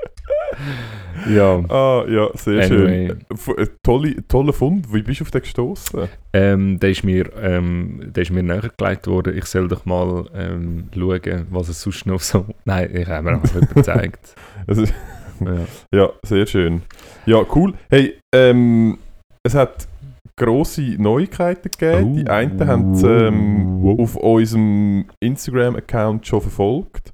Ja, 1.30 1.58
ah, 1.70 2.06
ja, 2.10 2.30
sehr 2.36 2.64
Anyway. 2.66 3.08
schön. 3.38 3.58
Äh, 3.58 3.68
tolle, 3.84 4.28
toller 4.28 4.54
Fund. 4.54 4.94
Wie 4.94 5.02
bist 5.02 5.20
du 5.20 5.24
auf 5.24 5.32
den 5.32 5.42
gestoßen? 5.42 6.08
ähm, 6.34 6.80
der, 6.80 6.90
ist 6.90 7.04
mir, 7.04 7.30
ähm, 7.42 8.02
der 8.14 8.24
ist 8.24 8.32
mir 8.32 8.44
nahegelegt 8.44 9.08
worden. 9.08 9.38
Ich 9.38 9.46
soll 9.46 9.68
doch 9.68 9.86
mal 9.86 10.26
ähm, 10.36 10.90
schauen, 10.94 11.48
was 11.52 11.70
es 11.70 11.82
sonst 11.82 12.06
noch 12.06 12.20
so... 12.20 12.46
Nein, 12.66 12.90
ich 12.94 13.08
habe 13.08 13.24
mir 13.24 13.32
einfach 13.34 13.62
gezeigt. 13.74 14.36
Also, 14.68 14.84
Ja. 14.84 15.66
ja, 15.94 16.10
sehr 16.24 16.46
schön. 16.46 16.82
Ja, 17.26 17.44
cool. 17.56 17.74
Hey, 17.90 18.16
ähm, 18.34 18.98
es 19.44 19.56
hat 19.56 19.88
grosse 20.36 20.82
Neuigkeiten 20.98 21.70
gegeben. 21.70 22.16
Die 22.16 22.26
Oh. 22.28 22.32
einen 22.32 22.68
haben 22.68 22.94
es 22.94 23.04
ähm, 23.04 23.96
auf 24.00 24.16
unserem 24.16 25.06
Instagram-Account 25.20 26.26
schon 26.26 26.42
verfolgt. 26.42 27.12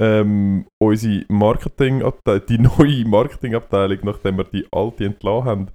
Ähm, 0.00 0.66
unsere 0.82 1.24
Marketingabteilung, 1.28 2.46
die 2.48 2.58
neue 2.58 3.04
Marketingabteilung, 3.06 3.98
nachdem 4.02 4.38
wir 4.38 4.44
die 4.44 4.66
alte 4.72 5.04
entlassen 5.04 5.44
haben, 5.44 5.66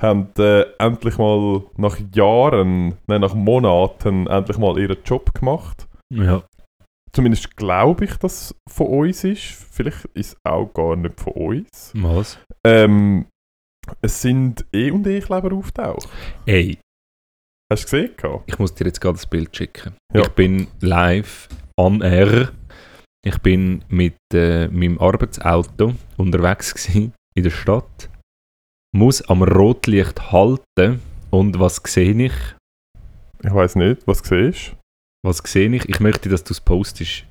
haben 0.00 0.28
äh, 0.38 0.62
endlich 0.78 1.16
mal 1.16 1.62
nach 1.76 1.98
Jahren, 2.14 2.98
nein, 3.06 3.20
nach 3.20 3.34
Monaten 3.34 4.26
endlich 4.26 4.58
mal 4.58 4.78
ihren 4.78 4.98
Job 5.04 5.32
gemacht. 5.34 5.86
ja. 6.10 6.42
Zumindest 7.14 7.54
glaube 7.58 8.06
ich, 8.06 8.16
dass 8.16 8.32
es 8.52 8.54
von 8.74 8.86
uns 8.86 9.22
ist. 9.22 9.42
Vielleicht 9.42 10.06
ist 10.14 10.32
es 10.32 10.36
auch 10.44 10.72
gar 10.72 10.96
nicht 10.96 11.20
von 11.20 11.34
uns. 11.34 11.92
Was? 11.94 12.38
Ähm, 12.66 13.26
es 14.00 14.22
sind 14.22 14.64
E&E-Kleber 14.72 15.52
auftaucht. 15.54 16.08
Ey, 16.46 16.78
Hast 17.70 17.92
du 17.92 18.08
gesehen? 18.08 18.42
ich 18.46 18.58
muss 18.58 18.74
dir 18.74 18.86
jetzt 18.86 19.00
gerade 19.02 19.16
das 19.16 19.26
Bild 19.26 19.54
schicken. 19.54 19.94
Ja. 20.14 20.22
Ich 20.22 20.28
bin 20.30 20.68
live 20.80 21.48
on 21.78 22.00
air. 22.00 22.52
Ich 23.24 23.38
bin 23.38 23.84
mit 23.88 24.16
äh, 24.34 24.66
meinem 24.68 24.98
Arbeitsauto 24.98 25.94
unterwegs 26.16 26.74
gewesen 26.74 27.12
in 27.36 27.44
der 27.44 27.50
Stadt. 27.50 28.10
Muss 28.94 29.22
am 29.22 29.42
Rotlicht 29.44 30.32
halten. 30.32 31.00
Und 31.30 31.58
was 31.58 31.80
sehe 31.86 32.26
ich? 32.26 32.32
Ich 33.42 33.54
weiß 33.54 33.76
nicht, 33.76 34.06
was 34.06 34.22
du 34.22 34.50
siehst. 34.50 34.76
Was 35.24 35.38
sehe 35.38 35.74
ich? 35.74 35.88
Ich 35.88 36.00
möchte, 36.00 36.28
dass 36.28 36.42
du 36.42 36.52
es 36.52 36.60
postest. 36.60 37.24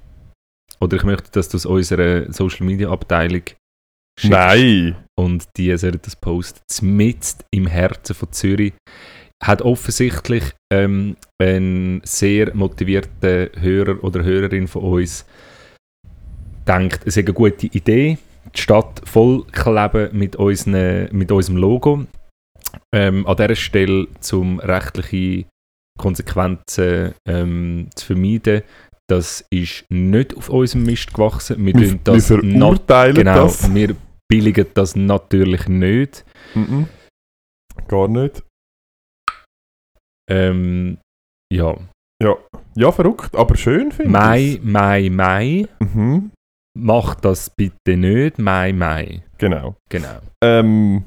Oder 0.80 0.96
ich 0.96 1.04
möchte, 1.04 1.30
dass 1.32 1.50
du 1.50 1.58
es 1.58 1.66
unserer 1.66 2.32
Social 2.32 2.66
Media 2.66 2.90
Abteilung 2.90 3.44
schickst. 4.18 4.30
Nein! 4.32 4.96
Und 5.20 5.50
die 5.58 5.76
sollen 5.78 6.00
das 6.02 6.16
posten. 6.16 6.62
Mitten 6.96 7.44
im 7.52 7.68
Herzen 7.68 8.16
von 8.16 8.32
Zürich. 8.32 8.74
Hat 9.44 9.62
offensichtlich 9.62 10.44
ähm, 10.72 11.18
ein 11.42 12.02
sehr 12.06 12.56
motivierter 12.56 13.50
Hörer 13.60 14.04
oder 14.04 14.24
Hörerin 14.24 14.68
von 14.68 14.84
uns 14.84 15.26
denkt, 16.68 17.02
es 17.06 17.18
ist 17.18 17.26
eine 17.26 17.34
gute 17.34 17.68
Idee, 17.68 18.18
die 18.56 18.60
Stadt 18.62 19.02
vollkleben 19.06 20.10
mit, 20.18 20.36
unseren, 20.36 21.08
mit 21.12 21.32
unserem 21.32 21.58
Logo. 21.58 22.06
Ähm, 22.94 23.26
an 23.28 23.36
dieser 23.36 23.56
Stelle, 23.56 24.08
um 24.32 24.60
rechtliche 24.60 25.46
Konsequenzen 26.00 27.14
ähm, 27.28 27.90
zu 27.96 28.06
vermeiden, 28.08 28.64
das 29.10 29.46
ist 29.50 29.86
nicht 29.90 30.36
auf 30.38 30.50
unserem 30.50 30.84
Mist 30.84 31.14
gewachsen. 31.14 31.66
Wir, 31.66 31.74
Wir, 31.76 32.00
das 32.04 32.30
wir 32.30 32.40
verurteilen 32.40 33.16
genau, 33.16 33.44
das. 33.44 33.74
wir 33.74 33.96
billigen 34.30 34.66
das 34.74 34.96
natürlich 34.96 35.68
nicht. 35.68 36.24
Mhm. 36.56 36.88
Gar 37.88 38.08
nicht. 38.08 38.44
Ähm, 40.30 40.98
ja, 41.54 41.76
Ja. 42.24 42.38
ja, 42.76 42.92
verrückt, 42.92 43.36
aber 43.36 43.56
schön 43.58 43.92
finde 43.92 44.12
Mai, 44.12 44.40
ich. 44.42 44.64
Mai, 44.64 45.10
Mai. 45.10 45.68
Mhm. 45.80 46.32
Mach 46.78 47.16
das 47.16 47.50
bitte 47.50 47.98
nicht. 47.98 48.40
Mai, 48.40 48.72
Mai. 48.74 49.24
Genau. 49.38 49.76
Genau. 49.90 50.20
Ähm, 50.44 51.04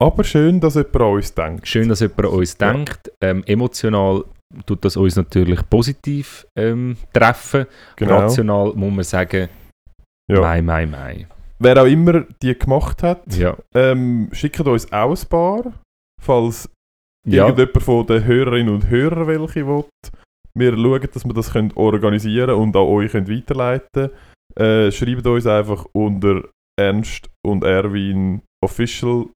aber 0.00 0.24
schön, 0.24 0.60
dass 0.60 0.74
jemand 0.74 0.96
an 0.96 1.02
uns 1.12 1.34
denkt. 1.34 1.66
Schön, 1.68 1.88
dass 1.88 2.00
jemand 2.00 2.20
an 2.20 2.26
uns 2.26 2.56
Ja. 2.60 2.72
denkt. 2.72 3.10
Ähm, 3.20 3.42
emotional 3.46 4.24
tut 4.66 4.84
das 4.84 4.96
uns 4.96 5.16
natürlich 5.16 5.68
positiv 5.68 6.46
ähm, 6.56 6.96
treffen. 7.12 7.66
Genau. 7.96 8.18
Rational 8.20 8.72
muss 8.74 8.94
man 8.94 9.04
sagen, 9.04 9.48
Ja. 10.30 10.40
Mai, 10.40 10.62
Mai, 10.62 10.86
Mai. 10.86 11.26
Wer 11.58 11.80
auch 11.82 11.86
immer 11.86 12.24
die 12.42 12.56
gemacht 12.56 13.02
hat, 13.02 13.22
Ja. 13.34 13.56
ähm, 13.74 14.28
schickt 14.32 14.60
uns 14.60 14.92
auch 14.92 15.10
ein 15.16 15.28
paar, 15.28 15.72
falls 16.22 16.68
Ja, 17.26 17.46
irgendjemand 17.48 17.82
von 17.82 18.06
den 18.06 18.24
Hörerinnen 18.24 18.72
und 18.74 18.88
Hörern 18.88 19.26
welche 19.26 19.66
will. 19.66 19.84
Wir 20.54 20.72
schauen, 20.76 21.08
dass 21.12 21.24
wir 21.24 21.34
das 21.34 21.52
können 21.52 21.72
organisieren 21.74 22.50
und 22.50 22.76
an 22.76 22.82
euch 22.82 23.10
können 23.12 23.28
weiterleiten 23.28 24.10
äh, 24.54 24.90
Schreibt 24.90 25.26
uns 25.26 25.46
einfach 25.46 25.86
unter 25.92 26.48
Ernst 26.78 27.30
und 27.44 27.64
Erwin 27.64 28.42
Official 28.62 29.26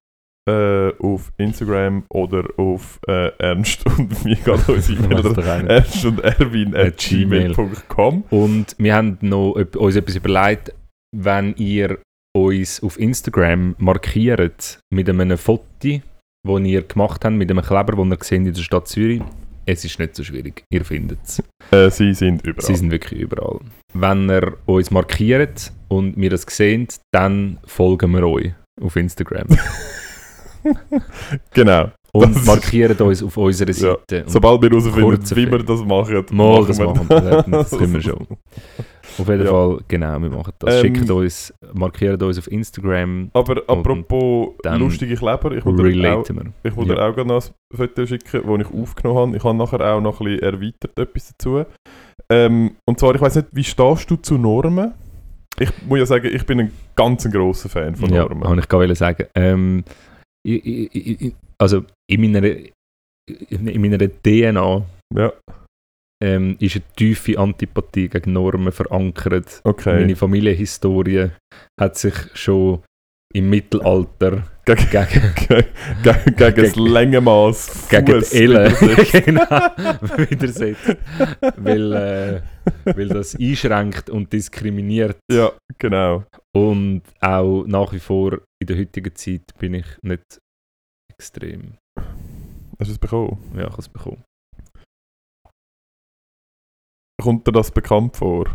äh, 0.49 0.93
auf 0.99 1.31
Instagram 1.37 2.05
oder 2.09 2.49
auf 2.57 2.99
äh, 3.07 3.31
Ernst 3.39 3.85
und 3.87 4.25
wie 4.25 4.35
geht 4.35 4.69
unsere 4.69 5.05
E-Mail? 5.05 5.69
Ernst 5.69 6.05
und 6.05 6.21
Erwin 6.21 6.75
At 6.75 6.97
gmail.com. 6.99 8.25
Und 8.31 8.77
wir 8.79 8.95
haben 8.95 9.19
noch 9.21 9.53
uns 9.53 9.97
etwas 9.97 10.17
überlegt, 10.17 10.75
wenn 11.17 11.55
ihr 11.57 11.99
uns 12.37 12.83
auf 12.83 12.99
Instagram 12.99 13.75
markiert 13.79 14.79
mit 14.93 15.09
einem 15.09 15.37
Foto, 15.37 15.65
das 15.83 16.61
ihr 16.63 16.83
gemacht 16.83 17.25
habt, 17.25 17.37
mit 17.37 17.51
einem 17.51 17.65
Kleber, 17.65 17.97
den 17.97 18.13
ihr 18.13 18.19
seht 18.21 18.39
in 18.39 18.53
der 18.53 18.63
Stadt 18.63 18.89
Zürich. 18.89 19.23
Es 19.71 19.85
ist 19.85 20.01
nicht 20.01 20.17
so 20.17 20.25
schwierig, 20.25 20.65
ihr 20.73 20.85
findet 20.85 21.21
es. 21.25 21.41
Äh, 21.71 21.91
sie 21.91 22.13
sind 22.13 22.45
überall. 22.45 22.67
Sie 22.67 22.75
sind 22.75 22.91
wirklich 22.91 23.21
überall. 23.21 23.61
Wenn 23.95 24.29
ihr 24.29 24.55
uns 24.67 24.91
markiert 24.91 25.71
und 25.89 26.17
wir 26.17 26.31
das 26.31 26.43
sehen, 26.49 26.89
dann 27.13 27.59
folgen 27.67 28.11
wir 28.11 28.27
euch 28.27 28.53
auf 28.83 28.97
Instagram. 28.97 29.47
genau. 31.55 31.91
Und 32.13 32.35
Das- 32.35 32.45
markiert 32.47 33.01
uns 33.01 33.23
auf 33.23 33.37
unserer 33.37 33.69
Ja. 33.71 33.75
Seite. 33.75 34.25
Und 34.25 34.31
Sobald 34.31 34.61
wir 34.63 34.71
herausfinden, 34.71 35.37
wie 35.37 35.51
wir 35.53 35.63
das 35.63 35.81
machen, 35.85 36.25
Mal, 36.33 36.67
das 36.67 36.79
wir 36.81 36.87
machen 36.89 37.09
wir. 37.09 37.45
Das 37.49 37.71
können 37.79 37.93
wir 37.95 38.03
schon. 38.03 38.27
Auf 39.19 39.29
jeden 39.29 39.45
Ja. 39.45 39.51
Fall, 39.51 39.79
genau, 39.89 40.21
wir 40.23 40.31
machen 40.31 40.53
das. 40.59 40.75
Ähm, 40.77 40.95
Schickt 40.97 41.11
uns, 41.11 41.55
markiert 41.75 42.23
uns 42.23 42.39
auf 42.39 42.51
Instagram, 42.51 43.31
Aber 43.33 43.63
apropos 43.67 44.55
lustige 44.79 45.15
Kleber, 45.17 45.53
ich 45.53 45.65
wollte 45.65 45.91
dir 45.93 46.17
auch, 46.17 46.25
ich 46.63 46.77
wollte 46.77 46.95
Ja. 46.95 47.09
auch 47.09 47.15
gerne 47.15 47.35
noch 47.35 47.45
ein 47.47 47.77
Foto 47.77 48.07
schicken, 48.07 48.43
das 48.59 48.67
ich 48.69 48.75
aufgenommen 48.75 49.19
habe. 49.19 49.37
Ich 49.37 49.45
habe 49.45 49.57
nachher 49.57 49.81
auch 49.95 50.01
noch 50.01 50.21
ein 50.21 50.25
bisschen 50.27 50.43
erweitert 50.43 50.99
etwas 50.99 51.33
dazu. 51.37 51.65
Ähm, 52.33 52.77
und 52.89 52.99
zwar, 53.01 53.15
ich 53.15 53.21
weiß 53.21 53.37
nicht, 53.37 53.49
wie 53.53 53.65
stehst 53.65 54.11
du 54.11 54.17
zu 54.17 54.39
Normen? 54.39 54.93
Ich 55.59 55.71
muss 55.87 55.99
ja 55.99 56.07
sagen, 56.07 56.31
ich 56.33 56.47
bin 56.47 56.61
ein 56.61 56.73
ganz 56.97 57.29
grosser 57.31 57.69
Fan 57.69 57.97
von 57.97 58.09
Ja, 58.13 58.23
Normen. 58.23 58.45
habe 58.45 58.61
ich 58.61 58.69
gerade 58.69 58.95
sagen. 58.95 59.27
Ähm, 59.35 59.85
ich, 60.47 60.65
ich, 60.65 61.21
ich, 61.23 61.35
also 61.59 61.83
in 62.09 62.21
meiner 62.33 62.47
in, 62.47 63.67
in 63.67 63.81
meiner 63.81 63.99
DNA 63.99 64.83
Ja, 65.15 65.33
ähm, 66.23 66.57
ist 66.61 66.77
eine 66.77 66.85
tiefe 66.97 67.39
Antipathie 67.39 68.09
gegen 68.09 68.33
Normen 68.33 68.73
verankert. 68.73 69.61
okay. 69.65 70.01
Meine 70.01 70.17
Familienhistorie 70.17 71.31
hat 71.79 71.97
sich 71.97 72.15
schon 72.35 72.83
im 73.33 73.49
Mittelalter 73.49 74.43
Gegen, 74.65 74.91
gegen, 74.91 75.35
gegen, 75.49 75.65
gegen, 76.03 76.37
gegen 76.37 76.63
das 76.63 76.77
Längenmaß 76.77 77.89
gegen 77.89 78.21
die 78.21 78.37
Elle 78.37 78.71
genau, 79.25 79.43
widersetzt. 80.31 80.97
weil, 81.57 81.93
äh, 81.93 82.43
weil 82.85 83.09
das 83.09 83.35
einschränkt 83.37 84.11
und 84.11 84.33
diskriminiert. 84.33 85.19
Ja, 85.31 85.53
genau. 85.79 86.25
Und 86.55 87.03
auch 87.21 87.65
nach 87.67 87.93
wie 87.93 87.99
vor 87.99 88.39
in 88.61 88.67
der 88.67 88.79
heutigen 88.79 89.15
Zeit 89.15 89.43
bin 89.59 89.75
ich 89.75 89.87
nicht 90.03 90.39
extrem. 91.13 91.79
Hast 92.79 92.89
du 92.89 92.93
es 92.93 92.99
bekommen? 92.99 93.39
Ja, 93.55 93.63
ich 93.63 93.71
habe 93.71 93.83
es 93.83 93.89
bekommen. 93.89 94.23
Kommt 97.21 97.47
dir 97.47 97.53
das 97.53 97.71
bekannt 97.71 98.17
vor? 98.17 98.47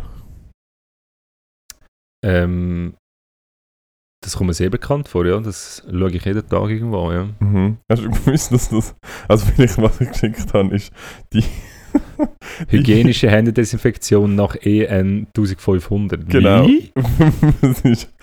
Ähm, 2.24 2.94
das 4.24 4.36
kommt 4.36 4.48
mir 4.48 4.54
sehr 4.54 4.70
bekannt 4.70 5.08
vor, 5.08 5.24
ja. 5.24 5.38
Das 5.38 5.86
schaue 5.88 6.10
ich 6.10 6.24
jeden 6.24 6.48
Tag 6.48 6.68
irgendwo, 6.68 7.12
ja. 7.12 7.28
Mhm. 7.38 7.78
Hast 7.88 8.02
du 8.02 8.10
gewusst, 8.10 8.52
dass 8.52 8.68
das. 8.70 8.96
Also, 9.28 9.46
vielleicht, 9.46 9.80
was 9.80 10.00
ich 10.00 10.10
geschickt 10.10 10.52
habe, 10.52 10.74
ist 10.74 10.92
die. 11.32 11.44
Hygienische 12.68 13.30
Händedesinfektion 13.30 14.34
nach 14.34 14.56
EN 14.56 15.28
1500. 15.28 16.28
Genau. 16.28 16.68
Es, 17.62 17.80
ist, 17.84 18.14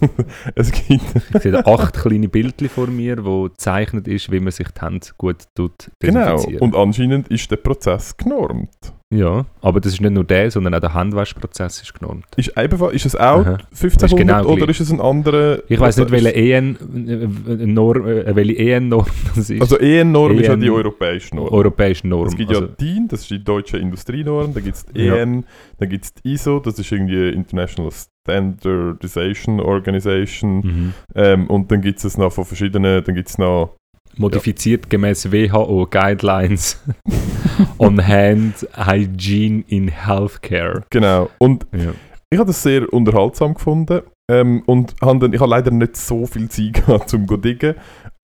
es 0.54 0.70
gibt. 0.72 1.02
Ich 1.34 1.42
sehe 1.42 1.66
acht 1.66 1.94
kleine 1.94 2.28
Bildchen 2.28 2.68
vor 2.68 2.86
mir, 2.86 3.24
wo 3.24 3.44
gezeichnet 3.44 4.08
ist, 4.08 4.30
wie 4.30 4.40
man 4.40 4.50
sich 4.52 4.68
die 4.68 4.80
Hände 4.80 5.06
gut 5.18 5.44
tut 5.54 5.90
Genau. 6.00 6.42
Und 6.60 6.74
anscheinend 6.76 7.28
ist 7.28 7.50
der 7.50 7.56
Prozess 7.56 8.16
genormt. 8.16 8.70
ja, 9.12 9.44
aber 9.60 9.80
das 9.80 9.92
ist 9.92 10.00
nicht 10.00 10.10
nur 10.12 10.24
der, 10.24 10.50
sondern 10.50 10.74
auch 10.74 10.80
der 10.80 10.94
Handwaschprozess 10.94 11.82
ist 11.82 11.94
genormt. 11.98 12.24
Ist, 12.36 12.52
ebenfalls, 12.56 12.94
ist 12.94 13.06
es 13.06 13.16
auch 13.16 13.40
Aha. 13.44 13.58
1500 13.70 14.16
genau 14.16 14.44
oder 14.46 14.56
gleich. 14.64 14.70
ist 14.70 14.80
es 14.80 14.90
ein 14.92 15.00
anderer. 15.00 15.58
Ich 15.68 15.78
weiß 15.78 15.98
nicht, 15.98 16.08
Prozess? 16.08 16.24
welche 16.24 16.54
EN, 16.54 16.76
äh, 17.06 17.66
Norm, 17.66 18.06
äh, 18.06 18.34
welche 18.34 18.56
EN-Norm 18.58 19.06
das 19.34 19.50
ist. 19.50 19.60
Also 19.60 19.78
EN-Norm 19.78 20.38
ist 20.38 20.46
ja 20.48 20.56
die 20.56 20.66
EN 20.66 20.72
europäische 20.72 21.36
Norm. 21.36 21.48
Europäische 21.48 22.08
Norm. 22.08 22.26
Es 22.26 22.36
gibt 22.36 22.48
also, 22.50 22.62
ja 22.62 22.68
DIN, 22.68 23.08
das 23.08 23.20
ist 23.22 23.30
die 23.30 23.44
deutsche 23.44 23.76
Industrienorm, 23.78 24.54
dann 24.54 24.64
gibt 24.64 24.76
es 24.76 24.86
die 24.86 25.02
Ja. 25.02 25.16
EN, 25.16 25.44
dann 25.78 25.88
gibt 25.88 26.04
es 26.04 26.14
die 26.14 26.32
ISO, 26.32 26.58
das 26.60 26.78
ist 26.78 26.90
irgendwie 26.90 27.28
International 27.30 27.92
Standardization 28.26 29.60
Organization 29.60 30.56
mhm. 30.58 30.94
ähm, 31.14 31.46
und 31.48 31.70
dann 31.70 31.80
gibt 31.80 32.04
es 32.04 32.16
noch 32.16 32.32
von 32.32 32.44
verschiedenen, 32.44 33.02
dann 33.02 33.14
gibt 33.14 33.28
es 33.28 33.38
noch 33.38 33.76
Modifiziert 34.16 34.90
gemäß 34.90 35.32
WHO 35.32 35.86
Guidelines 35.90 36.82
on 37.78 38.06
Hand 38.06 38.66
Hygiene 38.76 39.64
in 39.68 39.88
Healthcare. 39.88 40.82
genau 40.90 41.30
und 41.38 41.66
Ja. 41.72 41.92
ich 42.30 42.38
habe 42.38 42.48
das 42.48 42.62
sehr 42.62 42.92
unterhaltsam 42.92 43.54
gefunden 43.54 44.02
ähm, 44.30 44.62
und 44.66 44.94
habe 45.00 45.18
dann, 45.18 45.32
ich 45.32 45.40
habe 45.40 45.50
leider 45.50 45.70
nicht 45.70 45.96
so 45.96 46.26
viel 46.26 46.48
Zeit 46.48 46.74
gehabt, 46.86 47.08
zum 47.08 47.26
zu 47.26 47.36
diggen, 47.38 47.74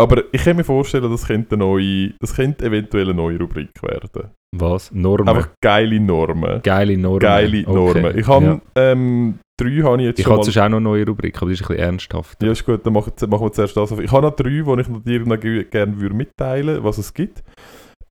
aber 0.01 0.23
ich 0.33 0.45
kann 0.45 0.57
mir 0.57 0.65
vorstellen, 0.65 1.11
das 1.11 1.27
könnte, 1.27 1.57
eine 1.57 1.65
neue, 1.65 2.13
das 2.21 2.35
könnte 2.35 2.67
eventuell 2.67 3.05
eine 3.05 3.15
neue 3.15 3.39
Rubrik 3.39 3.71
werden. 3.83 4.31
Was? 4.57 4.93
Normen? 4.93 5.29
Einfach 5.29 5.51
geile 5.61 6.01
Normen. 6.01 6.63
Geile 6.63 6.97
Normen. 6.97 7.21
Geile 7.21 7.61
Okay. 7.67 7.75
Normen. 7.75 8.19
Ich 8.19 8.27
habe 8.27 8.47
ja. 8.47 8.61
ähm, 8.77 9.39
drei 9.59 9.83
habe 9.83 9.99
ich 10.03 10.07
jetzt 10.09 10.19
Ich 10.19 10.25
schon 10.25 10.33
habe 10.33 10.39
mal 10.41 10.45
sonst 10.45 10.57
auch 10.59 10.69
noch 10.69 10.77
eine 10.77 10.85
neue 10.85 11.07
Rubrik, 11.07 11.37
aber 11.37 11.47
die 11.47 11.55
ist 11.55 11.63
ein 11.63 11.69
bisschen 11.69 11.83
ernsthaft. 11.83 12.43
Ja, 12.43 12.53
ist 12.53 12.65
gut, 12.65 12.87
dann 12.87 12.93
machen, 12.93 13.13
machen 13.29 13.43
wir 13.47 13.53
zuerst 13.53 13.77
das. 13.77 13.91
Ich 13.93 14.11
habe 14.13 14.27
noch 14.27 14.37
drei, 14.37 14.51
die 14.51 14.81
ich 14.81 15.03
dir 15.05 15.27
noch 15.27 15.41
ge- 15.41 15.65
gerne 15.65 16.01
würde 16.01 16.15
mitteilen 16.15 16.83
was 16.85 16.99
es 16.99 17.13
gibt. 17.13 17.43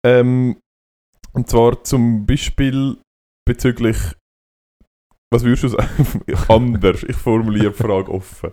Ähm, 0.06 0.58
und 1.34 1.50
zwar 1.50 1.84
zum 1.84 2.26
Beispiel 2.26 2.98
bezüglich. 3.48 3.98
Was 5.34 5.44
würdest 5.44 5.64
du 5.64 5.68
sagen? 5.70 6.24
Anders. 6.48 7.04
Ich 7.04 7.16
formuliere 7.18 7.72
die 7.72 7.78
Frage 7.84 8.12
offen. 8.12 8.52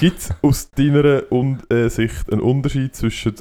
Gibt 0.00 0.18
es 0.18 0.34
aus 0.42 0.70
deiner 0.70 1.22
äh, 1.70 1.88
Sicht 1.88 2.30
einen 2.30 2.42
Unterschied 2.42 2.94
zwischen 2.94 3.36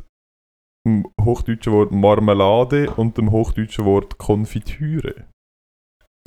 dem 0.88 1.06
hochdeutschen 1.21 1.73
Wort 1.73 1.91
Marmelade 1.91 2.89
und 2.91 3.17
dem 3.17 3.30
hochdeutschen 3.32 3.86
Wort 3.86 4.17
Konfitüre? 4.17 5.25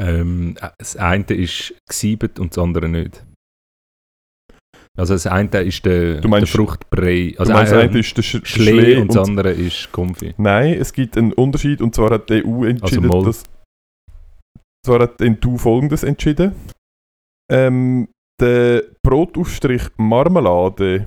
Ähm, 0.02 0.56
das 0.78 0.96
eine 0.96 1.24
ist 1.24 1.74
gesiebt 1.88 2.38
und 2.40 2.56
das 2.56 2.62
andere 2.62 2.88
nicht. 2.88 3.24
Also 4.96 5.14
das 5.14 5.26
eine 5.26 5.48
ist 5.62 5.84
der, 5.84 6.20
meinst- 6.26 6.52
der 6.54 6.60
Fruchtbrei. 6.60 7.34
Also 7.38 7.52
meinst, 7.52 7.72
äh, 7.72 7.76
das 7.76 7.88
eine 7.90 7.98
ist 7.98 8.16
der 8.16 8.22
Sch 8.22 8.40
Schlee 8.44 8.70
Schlee 8.80 8.96
und 9.00 9.08
das 9.14 9.28
andere 9.28 9.50
ist 9.52 9.90
Konfi. 9.92 10.34
Nein, 10.36 10.74
es 10.74 10.92
gibt 10.92 11.16
einen 11.16 11.32
Unterschied 11.32 11.80
und 11.82 11.94
zwar 11.94 12.10
hat 12.10 12.30
die 12.30 12.44
EU 12.44 12.64
entschieden, 12.64 13.10
Also 13.10 13.24
dass. 13.24 13.44
Zwar 14.86 15.00
hat 15.00 15.18
die 15.20 15.36
EU 15.46 15.56
folgendes 15.56 16.02
entschieden. 16.04 16.52
Ähm, 17.50 18.08
der 18.40 18.84
Brotaufstrich 19.02 19.82
Marmelade 19.96 21.06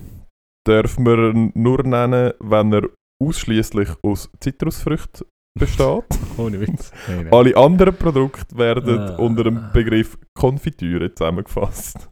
darf 0.65 0.97
man 0.99 1.51
nur 1.55 1.83
nennen, 1.83 2.33
wenn 2.39 2.73
er 2.73 2.89
ausschließlich 3.23 3.89
aus 4.03 4.29
Zitrusfrüchten 4.39 5.25
besteht. 5.57 6.05
Ohne 6.37 6.59
Witz. 6.61 6.91
Nein. 7.07 7.31
Alle 7.33 7.55
anderen 7.55 7.95
Produkte 7.95 8.57
werden 8.57 8.99
Ah. 8.99 9.15
unter 9.17 9.43
dem 9.43 9.71
Begriff 9.73 10.17
Konfitüre 10.37 11.13
zusammengefasst. 11.13 12.09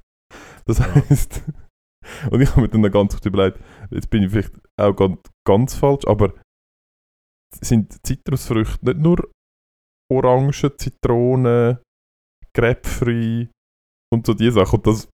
Das 0.66 0.80
heißt, 0.82 1.44
und 2.32 2.42
ich 2.42 2.50
habe 2.52 2.62
mir 2.62 2.70
dann 2.70 2.92
ganz 2.92 3.14
oft 3.16 3.26
überlegt, 3.26 3.60
jetzt 3.92 4.10
bin 4.10 4.24
ich 4.24 4.32
vielleicht 4.32 4.54
auch 4.80 4.96
ganz, 4.96 5.20
ganz 5.48 5.76
falsch, 5.76 6.06
aber 6.08 6.34
sind 7.62 7.96
Zitrusfrüchte 8.06 8.86
nicht 8.86 8.98
nur 8.98 9.30
Orangen, 10.12 10.52
Zitronen, 10.54 11.80
Grapefruit 12.56 13.50
und 14.14 14.26
so 14.26 14.34
diese 14.34 14.52
Sachen? 14.54 14.78
Und 14.78 14.88
das 14.88 15.08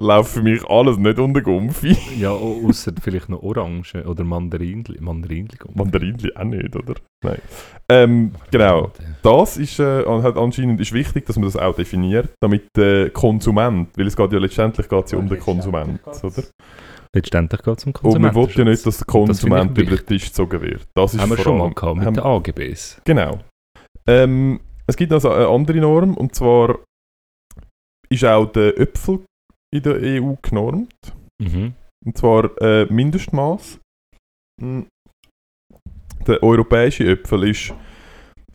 läuft 0.00 0.30
für 0.32 0.42
mich 0.42 0.64
alles 0.68 0.96
nicht 0.98 1.18
unter 1.18 1.40
Gumpfi. 1.42 1.96
Ja, 2.18 2.30
au- 2.30 2.66
ausser 2.66 2.92
vielleicht 3.00 3.28
noch 3.28 3.42
Orange 3.42 4.04
oder 4.06 4.24
Mandarinli. 4.24 4.98
Mandarinli. 5.00 5.56
Mandarinli 5.74 6.32
auch 6.34 6.44
nicht, 6.44 6.74
oder? 6.74 6.94
Nein. 7.24 7.38
Ähm, 7.90 8.32
genau. 8.50 8.90
Das 9.22 9.56
ist 9.58 9.78
äh, 9.78 10.04
anscheinend 10.06 10.80
ist 10.80 10.92
wichtig, 10.92 11.26
dass 11.26 11.36
man 11.36 11.44
das 11.44 11.56
auch 11.56 11.74
definiert, 11.76 12.30
damit 12.42 12.64
der 12.76 13.10
Konsument, 13.10 13.88
weil 13.96 14.06
es 14.06 14.16
geht 14.16 14.32
ja 14.32 14.38
letztendlich 14.38 14.88
geht's 14.88 15.12
ja 15.12 15.18
um 15.18 15.28
den 15.28 15.38
Konsument, 15.38 16.00
oder? 16.22 16.42
Letztendlich 17.14 17.62
geht 17.62 17.78
es 17.78 17.84
um 17.84 17.92
Und 18.02 18.20
man 18.22 18.34
will 18.34 18.48
ja 18.54 18.64
nicht, 18.64 18.86
dass 18.86 18.98
der 18.98 19.06
Konsument 19.06 19.76
über 19.76 19.96
den. 19.96 20.06
Tisch 20.06 20.26
gezogen 20.26 20.60
wird. 20.62 20.82
Das 20.94 21.12
ist 21.14 21.20
haben 21.20 21.30
wir 21.30 21.38
schon 21.38 21.58
mal 21.58 21.72
gehabt 21.74 21.96
mit 21.96 22.06
haben- 22.06 22.14
den 22.14 22.22
AGBs. 22.24 23.00
Genau. 23.04 23.38
Ähm, 24.08 24.60
es 24.86 24.96
gibt 24.96 25.12
also 25.12 25.30
eine 25.30 25.46
andere 25.48 25.78
Norm 25.78 26.14
und 26.16 26.34
zwar 26.34 26.78
ist 28.08 28.24
auch 28.24 28.46
der 28.46 28.78
Äpfel 28.78 29.20
in 29.74 29.82
der 29.82 29.96
EU 29.96 30.34
genormt. 30.42 31.14
Mhm. 31.40 31.74
Und 32.04 32.16
zwar 32.16 32.50
äh, 32.60 32.86
Mindestmaß. 32.86 33.78
Mm. 34.60 34.82
Der 36.26 36.42
europäische 36.42 37.04
Äpfel 37.08 37.48
ist 37.48 37.74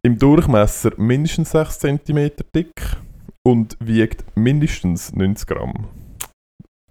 im 0.03 0.17
Durchmesser 0.19 0.91
mindestens 0.97 1.51
6 1.51 1.79
cm 1.79 2.31
dick 2.55 2.97
und 3.45 3.75
wiegt 3.79 4.23
mindestens 4.35 5.13
90 5.13 5.47
Gramm. 5.47 5.87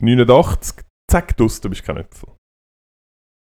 89, 0.01 0.85
zack, 1.11 1.37
dus, 1.37 1.61
du 1.61 1.71
bist 1.71 1.85
kein 1.85 1.99
Äpfel. 1.99 2.29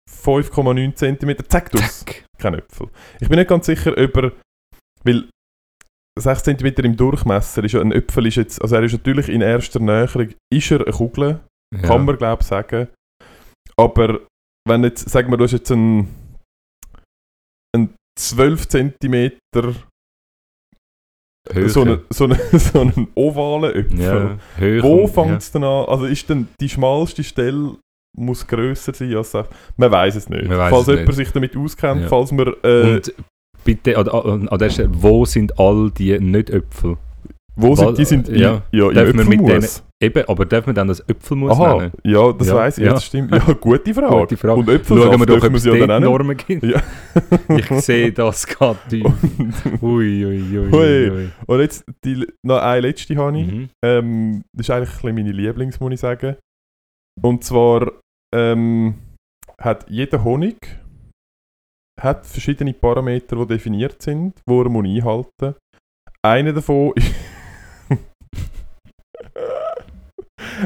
5,9 0.10 0.96
cm, 0.96 1.50
zack, 1.50 1.72
dus, 1.72 2.00
Zack. 2.00 2.26
kein 2.38 2.54
Äpfel. 2.56 2.90
Ich 3.20 3.28
bin 3.28 3.38
nicht 3.38 3.50
ganz 3.50 3.66
sicher, 3.66 3.92
ob 3.92 4.18
er, 4.18 4.32
weil 5.04 5.30
6 6.20 6.44
cm 6.44 6.66
im 6.86 6.96
Durchmesser 6.98 7.64
ist 7.64 7.72
ja 7.74 7.82
ein 7.82 7.92
Äpfel, 7.92 8.26
ist 8.28 8.36
jetzt, 8.36 8.62
also 8.62 8.76
er 8.76 8.84
ist 8.84 8.94
natürlich 8.94 9.30
in 9.30 9.42
erster 9.42 9.80
Näherung, 9.80 10.30
ist 10.54 10.72
er 10.72 10.82
eine 10.82 10.92
Kugel, 10.92 11.40
Ja. 11.76 11.82
kann 11.82 12.06
man 12.06 12.18
glaube 12.18 12.42
ich 12.42 12.48
sagen. 12.48 12.88
Aber 13.78 14.20
wenn 14.68 14.84
jetzt, 14.84 15.10
sagen 15.10 15.30
wir, 15.32 15.38
du 15.38 15.44
hast 15.46 15.54
jetzt 15.54 15.72
einen, 15.72 16.08
einen 17.76 17.94
12 18.20 18.68
cm 18.68 19.32
so 21.68 21.82
einen, 21.82 22.02
so, 22.12 22.26
einen, 22.26 22.40
so 22.60 22.82
einen 22.82 23.08
ovalen 23.16 23.74
Äpfel. 23.76 24.00
ja, 24.00 24.84
Wo 24.84 25.08
fängt 25.08 25.42
es 25.42 25.52
denn 25.52 25.64
an? 25.64 25.86
Also 25.88 26.06
ist 26.06 26.30
denn 26.30 26.48
die 26.62 26.70
schmalste 26.70 27.24
Stelle 27.24 27.76
muss 28.18 28.46
grösser 28.46 28.94
sein 28.94 29.16
als? 29.16 29.34
Man 29.78 29.92
weiß 29.92 30.16
es 30.16 30.30
nicht. 30.30 30.48
Falls 30.48 30.88
es 30.88 30.88
jemand 30.88 31.08
nicht. 31.08 31.16
sich 31.16 31.32
damit 31.32 31.56
auskennt, 31.58 32.02
Ja. 32.02 32.08
falls 32.08 32.32
man 32.32 32.54
ja. 32.64 32.70
äh, 32.70 33.02
bitte, 33.64 33.98
an, 33.98 34.08
an, 34.08 34.48
an 34.48 34.60
der 34.60 34.70
Stelle, 34.70 34.90
wo 34.92 35.26
sind 35.26 35.60
all 35.60 35.92
die 35.92 36.18
Nicht-Äpfel? 36.20 36.98
wo 37.62 37.76
sind 37.76 37.98
die 37.98 38.06
sind 38.06 38.28
ja, 38.30 38.62
in, 38.72 38.80
ja, 38.80 38.90
im 38.90 38.96
darf 38.96 39.14
man 39.14 39.28
mit 39.28 39.42
Äpfelmus. 39.42 39.84
Eben, 40.02 40.24
aber 40.30 40.46
darf 40.46 40.66
man 40.66 40.76
dann 40.76 40.88
das 40.88 41.02
Äpfelmus 41.02 41.52
Aha, 41.52 41.76
nennen? 41.76 41.92
ja, 42.06 42.32
das 42.32 42.48
Ja, 42.48 42.56
weiss 42.56 42.78
ich, 42.78 42.86
ja. 42.86 42.94
das 42.94 43.06
stimmt. 43.06 43.36
Ja, 43.36 43.40
gute 43.60 43.94
Frage. 43.94 44.16
Gute 44.16 44.38
Frage. 44.38 44.60
Und 44.60 44.70
Äpfelsaft 44.70 45.08
Schauen 45.10 45.20
wir 45.20 45.26
doch, 45.26 45.34
dürfen 45.34 45.48
ob 45.48 45.64
wir 45.64 45.74
es 45.74 45.80
ja 45.80 45.88
dann 45.88 46.04
Normen 46.04 46.38
gibt. 46.38 46.64
Ja. 46.64 46.82
Ich 47.58 47.68
sehe 47.84 48.14
das 48.14 48.48
gerade. 48.48 48.80
Ui, 49.82 50.26
ui, 50.26 50.60
ui. 50.60 51.30
Und 51.46 51.60
jetzt 51.60 51.84
die, 52.06 52.26
noch 52.44 52.62
eine 52.62 52.82
letzte 52.82 53.16
habe 53.18 53.40
ich. 53.40 53.48
Mhm. 53.52 53.70
Ähm, 53.84 54.44
das 54.54 54.68
ist 54.68 54.72
eigentlich 54.72 55.04
ein 55.04 55.16
meine 55.16 55.32
Lieblings, 55.32 55.80
muss 55.82 55.94
ich 55.94 56.00
sagen. 56.00 56.38
Und 57.22 57.44
zwar 57.44 57.92
ähm, 58.34 58.96
hat 59.60 59.86
jeder 59.90 60.24
Honig 60.24 60.79
hat 62.00 62.26
verschiedene 62.26 62.74
Parameter, 62.74 63.36
die 63.38 63.48
definiert 63.48 64.02
sind, 64.02 64.36
die 64.48 64.54
er 64.54 64.70
muss 64.70 64.86
einhalten 64.86 65.30
muss. 65.42 65.56
Einer 66.22 66.54
davon 66.54 66.94
ist. 66.96 67.14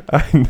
Ein, 0.08 0.48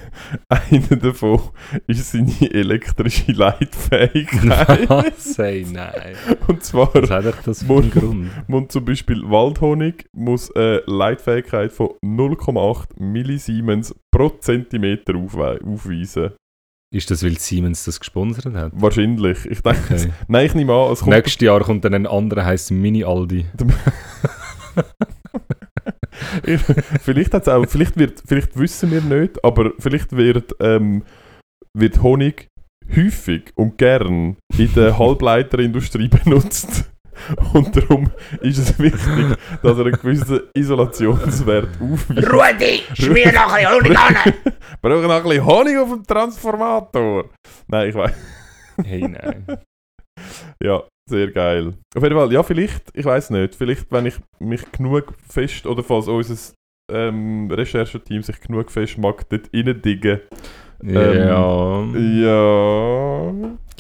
einer 0.50 0.96
davon 0.98 1.40
ist 1.88 2.12
seine 2.12 2.32
elektrische 2.54 3.32
Leitfähigkeit. 3.32 4.90
Was? 4.90 5.38
Ey, 5.40 5.66
nein. 5.70 6.16
Und 6.48 6.64
zwar 6.64 6.94
Was 6.94 7.10
hat 7.10 7.46
das 7.48 7.70
einen 7.70 7.90
Grund? 7.92 8.30
muss 8.48 8.68
zum 8.70 8.86
Beispiel 8.86 9.22
Waldhonig 9.30 10.06
muss 10.16 10.54
eine 10.56 10.82
Leitfähigkeit 10.88 11.72
von 11.72 11.90
0,8 12.04 13.02
Millisiemens 13.02 13.96
pro 14.14 14.30
Zentimeter 14.30 15.14
aufwe- 15.14 15.64
aufweisen. 15.66 16.32
Ist 16.94 17.10
das, 17.10 17.24
weil 17.24 17.40
Siemens 17.40 17.86
das 17.86 18.00
gesponsert 18.00 18.54
hat? 18.54 18.72
Wahrscheinlich. 18.76 19.48
Ich 19.48 19.62
denke, 19.62 19.96
Okay. 19.96 20.12
nein, 20.28 20.46
ich 20.46 20.54
nehme 20.54 20.74
an, 20.74 20.92
es 20.94 21.00
kommt 21.00 21.16
Nächstes 21.16 21.44
Jahr 21.44 21.60
kommt 21.62 21.84
dann 21.84 21.96
ein 21.96 22.06
anderer, 22.06 22.46
heisst 22.46 22.70
Mini-Aldi. 22.70 23.48
vielleicht 27.02 27.34
hat's 27.34 27.48
auch, 27.48 27.66
vielleicht 27.68 27.98
wird, 27.98 28.22
vielleicht 28.26 28.58
wissen 28.58 28.92
wir 28.92 29.02
nicht, 29.02 29.44
aber 29.44 29.72
vielleicht 29.80 30.16
wird, 30.16 30.56
ähm, 30.60 31.04
wird 31.76 32.02
Honig 32.04 32.48
häufig 32.96 33.52
und 33.56 33.80
gern 33.80 34.38
in 34.56 34.74
der 34.76 34.98
Halbleiterindustrie 35.00 36.08
benutzt. 36.24 36.92
Und 37.54 37.76
darum 37.76 38.12
ist 38.42 38.58
es 38.58 38.80
wichtig, 38.80 39.38
dass 39.62 39.78
er 39.78 39.86
einen 39.86 39.94
gewissen 39.94 40.42
Isolationswert 40.54 41.70
aufweist. 41.82 42.32
Rudi, 42.32 42.82
schmier 42.94 43.32
noch 43.32 43.54
ein 43.54 43.70
Honig 43.70 43.98
an! 43.98 44.16
Brauchen 44.82 45.04
noch 45.04 45.12
ein 45.12 45.24
bisschen 45.24 45.46
Honig 45.46 45.78
auf 45.78 45.90
dem 45.90 46.06
Transformator. 46.06 47.30
Nein, 47.68 47.90
ich 47.90 47.96
weiß. 47.96 48.14
Hey, 48.84 49.08
nein. 49.08 49.46
Ja, 50.64 50.84
sehr 51.10 51.32
geil. 51.32 51.74
Auf 51.96 52.04
jeden 52.04 52.16
Fall, 52.16 52.32
ja, 52.32 52.44
vielleicht, 52.44 52.84
ich 52.94 53.04
weiß 53.04 53.32
nicht, 53.32 53.56
vielleicht, 53.56 53.92
wenn 53.92 54.06
ich 54.06 54.16
mich 54.40 54.72
genug 54.72 55.14
fest, 55.28 55.66
oder 55.66 55.84
falls 55.84 56.08
unser 56.08 56.54
ähm, 56.92 57.50
Rechercheteam 57.52 58.22
sich 58.22 58.40
genug 58.40 58.72
fest 58.72 58.98
mag, 58.98 59.28
dort 59.30 59.50
reindiggen, 59.54 60.22
ja. 60.84 61.14
ja, 61.14 61.84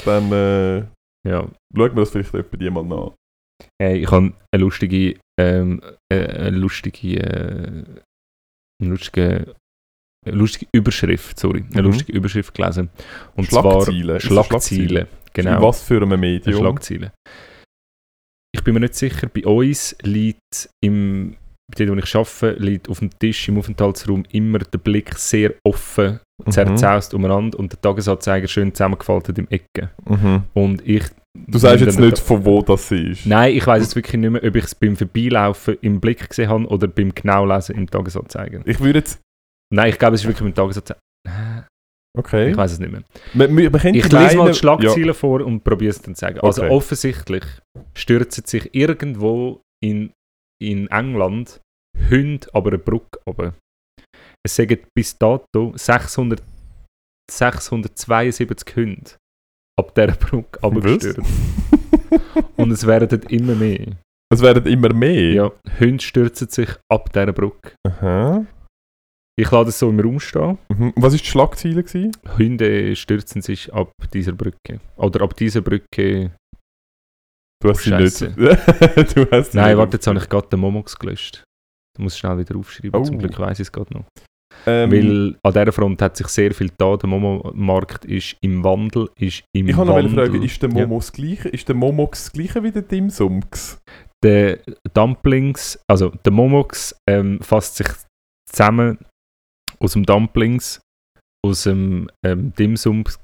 dann 0.05 0.31
äh, 0.31 0.77
ja. 1.27 1.47
schauen 1.75 1.95
wir 1.95 1.95
das 1.95 2.09
vielleicht 2.09 2.33
die 2.59 2.69
mal 2.69 2.83
nach. 2.83 3.11
Hey, 3.81 3.99
ich 4.03 4.11
habe 4.11 4.33
eine 4.53 4.63
lustige, 4.63 5.19
ähm, 5.39 5.81
äh, 6.11 6.25
eine 6.47 6.57
lustige, 6.57 7.19
äh, 7.19 7.83
eine 8.81 8.89
lustige, 8.91 9.55
eine 10.25 10.35
lustige 10.37 10.67
Überschrift, 10.73 11.39
sorry, 11.39 11.63
eine 11.71 11.81
Mhm. 11.81 11.87
lustige 11.87 12.11
Überschrift 12.13 12.53
gelesen. 12.53 12.89
Und 13.35 13.45
Schlagziele. 13.45 14.19
Zwar 14.19 14.19
Schlagziele? 14.19 14.45
Schlagziele. 14.45 14.99
In 15.01 15.07
Genau, 15.33 15.61
was 15.63 15.81
für 15.83 16.01
einem 16.01 16.19
Medium? 16.19 16.59
Schlagziele. 16.59 17.11
Ich 18.55 18.63
bin 18.63 18.75
mir 18.75 18.81
nicht 18.81 18.93
sicher, 18.95 19.27
bei 19.27 19.43
uns 19.45 19.95
liegt 20.03 20.69
im, 20.83 21.35
dort 21.75 21.89
wo 21.89 21.95
ich 21.95 22.15
arbeite, 22.15 22.51
liegt 22.61 22.87
auf 22.87 22.99
dem 22.99 23.09
Tisch 23.17 23.47
im 23.49 23.57
Aufenthaltsraum 23.57 24.23
immer 24.31 24.59
der 24.59 24.77
Blick 24.77 25.17
sehr 25.17 25.55
offen, 25.65 26.19
Mhm. 26.45 26.51
zerzaust 26.51 27.13
umeinander 27.15 27.57
und 27.57 27.71
der 27.71 27.81
Tagesanzeiger 27.81 28.47
schön 28.47 28.73
zusammengefaltet 28.73 29.37
im 29.39 29.47
Ecke. 29.49 29.89
Mhm. 30.07 30.43
Und 30.53 30.87
ich... 30.87 31.03
Du 31.35 31.57
sagst 31.57 31.83
jetzt 31.83 31.99
nicht, 31.99 32.19
von 32.19 32.45
wo 32.45 32.61
das 32.61 32.91
ist. 32.91 33.25
Nein, 33.25 33.55
ich 33.55 33.65
weiß 33.65 33.81
jetzt 33.81 33.95
wirklich 33.95 34.19
nicht 34.19 34.29
mehr, 34.29 34.43
ob 34.43 34.55
ich 34.55 34.65
es 34.65 34.75
beim 34.75 34.95
Vorbeilaufen 34.95 35.77
im 35.81 35.99
Blick 35.99 36.29
gesehen 36.29 36.49
habe 36.49 36.65
oder 36.67 36.87
beim 36.87 37.13
Genaulesen 37.13 37.75
im 37.75 37.89
Tagesanzeiger. 37.89 38.61
Ich 38.65 38.79
würde 38.79 38.99
jetzt. 38.99 39.19
Nein, 39.73 39.89
ich 39.89 39.97
glaube, 39.97 40.15
es 40.15 40.21
ist 40.21 40.27
wirklich 40.27 40.43
beim 40.43 40.53
Tagesanzeiger. 40.53 40.99
Okay. 42.15 42.51
Ich 42.51 42.57
weiß 42.57 42.73
es 42.73 42.79
nicht 42.79 42.91
mehr. 42.91 43.03
Man, 43.33 43.53
man, 43.53 43.71
man 43.71 43.95
Ich 43.95 44.11
lese 44.11 44.37
mal 44.37 44.51
die 44.51 44.57
Schlagzeilen 44.57 45.15
vor 45.15 45.41
und 45.41 45.63
probiere 45.63 45.89
es 45.89 46.01
dann 46.01 46.13
zu 46.13 46.19
sagen. 46.19 46.39
Also 46.41 46.61
Okay. 46.63 46.71
offensichtlich 46.71 47.43
stürzen 47.95 48.45
sich 48.45 48.69
irgendwo 48.75 49.61
in, 49.83 50.11
in 50.61 50.87
England 50.87 51.59
Hunde 52.09 52.47
aber 52.53 52.69
eine 52.71 52.77
Brücke 52.79 53.19
runter. 53.27 53.55
Es 54.45 54.55
sagen 54.55 54.79
bis 54.95 55.17
dato 55.17 55.73
600, 55.75 56.43
672 57.31 58.75
Hunde 58.75 59.11
ab 59.79 59.93
dieser 59.95 60.13
Brücke 60.13 60.59
runtergestürzt. 60.61 61.31
Und 62.57 62.71
es 62.71 62.85
werden 62.85 63.21
immer 63.23 63.55
mehr. 63.55 63.97
Es 64.31 64.41
werden 64.41 64.65
immer 64.65 64.93
mehr. 64.93 65.33
Ja, 65.33 65.51
Hunde 65.79 66.03
stürzen 66.03 66.49
sich 66.49 66.69
ab 66.89 67.11
dieser 67.13 67.33
Brücke. 67.33 67.73
Aha. 67.87 68.45
Ich 69.35 69.49
lasse 69.49 69.69
es 69.69 69.79
so 69.79 69.89
im 69.89 69.99
Raum 69.99 70.19
stehen. 70.19 70.57
Mhm. 70.69 70.93
Was 70.95 71.13
war 71.13 71.19
die 71.19 71.25
Schlagziele? 71.25 71.83
Gewesen? 71.83 72.11
Hunde 72.37 72.95
stürzen 72.95 73.41
sich 73.41 73.73
ab 73.73 73.91
dieser 74.13 74.33
Brücke. 74.33 74.79
Oder 74.95 75.21
ab 75.21 75.35
dieser 75.35 75.61
Brücke. 75.61 76.35
Du 77.61 77.69
hast 77.69 77.83
sie 77.83 77.95
nicht. 77.95 78.21
du 79.15 79.31
hast 79.31 79.53
Nein, 79.53 79.77
warte, 79.77 79.97
jetzt 79.97 80.05
habe 80.05 80.19
ich 80.19 80.29
gerade 80.29 80.49
den 80.49 80.59
Momox 80.59 80.97
gelöscht. 80.97 81.43
Du 81.95 82.03
musst 82.03 82.19
schnell 82.19 82.37
wieder 82.37 82.55
aufschreiben. 82.55 82.99
Oh. 82.99 83.03
Zum 83.03 83.17
Glück 83.17 83.37
weiß 83.39 83.59
ich 83.59 83.67
es 83.67 83.71
gerade 83.71 83.93
noch. 83.93 84.05
Ähm, 84.65 84.91
Weil 84.91 85.35
an 85.43 85.53
dieser 85.53 85.71
Front 85.73 86.01
hat 86.01 86.15
sich 86.15 86.27
sehr 86.27 86.53
viel 86.53 86.69
da. 86.77 86.95
Der 86.95 87.09
Momo-Markt 87.09 88.05
ist 88.05 88.37
im 88.41 88.63
Wandel. 88.63 89.09
Ist 89.19 89.43
im 89.53 89.67
ich 89.67 89.75
habe 89.75 89.87
noch 89.87 89.97
eine. 89.97 90.09
Frage. 90.09 90.37
Ist 90.43 90.61
der 90.61 90.69
Ja. 90.69 90.75
Momo 90.87 90.97
das 90.99 91.11
gleiche? 91.11 91.49
Ist 91.49 91.67
der 91.67 91.75
Momox 91.75 92.23
das 92.25 92.31
gleiche 92.33 92.63
wie 92.63 92.71
der 92.71 92.83
Dimsums? 92.83 93.77
Der 94.23 94.59
Dumplings, 94.93 95.77
also 95.89 96.09
der 96.09 96.31
Momox 96.31 96.95
ähm, 97.09 97.41
fasst 97.41 97.75
sich 97.75 97.87
zusammen 98.49 98.97
aus 99.79 99.93
dem 99.93 100.05
Dumplings, 100.05 100.79
aus 101.45 101.63
dem 101.63 102.09
ähm, 102.25 102.53
Dimsums 102.57 103.19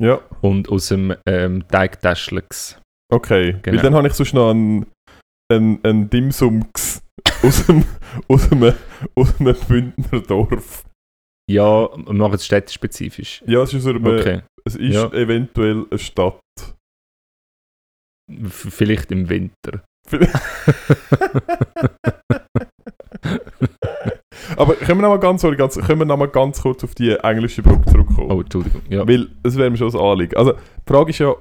Ja, 0.00 0.20
und 0.40 0.68
aus 0.68 0.86
dem 0.88 1.14
ähm, 1.26 1.66
Teigtäschlix. 1.66 2.80
okay. 3.12 3.56
Genau. 3.62 3.76
Weil 3.76 3.82
dann 3.82 3.94
habe 3.94 4.06
ich 4.06 4.14
sonst 4.14 4.34
noch 4.34 4.50
einen, 4.50 4.86
einen, 5.52 5.80
einen 5.84 6.08
Dimsums 6.08 6.91
aus 7.42 7.66
dem, 7.66 7.84
aus 8.28 8.50
einem, 8.52 8.74
aus 9.14 9.38
einem 9.40 9.56
Bündner 9.68 10.20
Dorf. 10.20 10.84
Ja, 11.50 11.88
wir 11.96 12.12
machen 12.14 12.34
es 12.34 12.46
städtespezifisch. 12.46 13.42
Ja, 13.46 13.62
es 13.62 13.74
ist, 13.74 13.86
einem, 13.86 14.04
Okay. 14.06 14.42
es 14.64 14.76
ist 14.76 14.94
Ja. 14.94 15.12
eventuell 15.12 15.86
eine 15.90 15.98
Stadt. 15.98 16.40
V 18.48 18.70
vielleicht 18.70 19.10
im 19.12 19.28
Winter. 19.28 19.84
Aber 24.56 24.74
können 24.76 24.98
wir 25.00 25.02
noch 25.02 25.10
mal 25.10 25.18
ganz, 25.18 25.42
ganz, 25.42 25.76
können 25.78 26.00
wir 26.00 26.04
noch 26.04 26.16
mal 26.16 26.28
ganz 26.28 26.62
kurz 26.62 26.84
auf 26.84 26.94
die 26.94 27.10
englische 27.10 27.62
Brücke 27.62 27.90
zurückkommen? 27.90 28.30
Oh, 28.30 28.40
Entschuldigung. 28.40 28.82
Ja. 28.88 29.06
Weil 29.06 29.28
es 29.42 29.56
wäre 29.56 29.70
mir 29.70 29.76
schon 29.76 29.90
ein 29.94 30.00
Anliegen. 30.00 30.36
Also, 30.36 30.52
die 30.52 30.92
Frage 30.92 31.10
ist 31.10 31.18
ja, 31.18 31.34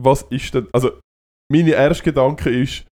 was 0.00 0.22
ist 0.30 0.54
denn. 0.54 0.66
Also, 0.72 0.92
meine 1.50 1.70
erste 1.72 2.04
Gedanke 2.04 2.50
ist, 2.50 2.86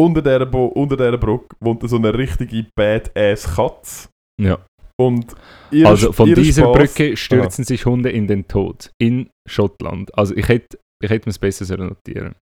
unter 0.00 0.22
dieser, 0.22 0.46
Bo 0.46 0.66
unter 0.66 0.96
dieser 0.96 1.18
Brücke 1.18 1.54
wohnt 1.60 1.88
so 1.88 1.96
eine 1.96 2.12
richtige 2.14 2.66
Badass 2.76 3.54
Katze. 3.56 4.08
ja. 4.40 4.58
Und 4.96 5.34
ihr 5.72 5.88
Also 5.88 6.12
von 6.12 6.32
dieser 6.32 6.66
Spaß- 6.66 6.72
Brücke 6.72 7.16
stürzen 7.16 7.64
sich 7.64 7.84
Hunde 7.84 8.10
in 8.12 8.28
den 8.28 8.46
Tod. 8.46 8.92
In 9.00 9.28
Schottland. 9.48 10.16
Also 10.16 10.36
ich 10.36 10.46
hätte, 10.46 10.78
ich 11.02 11.10
hätte 11.10 11.28
mir 11.28 11.30
es 11.30 11.38
besser 11.40 11.76
notieren 11.76 12.36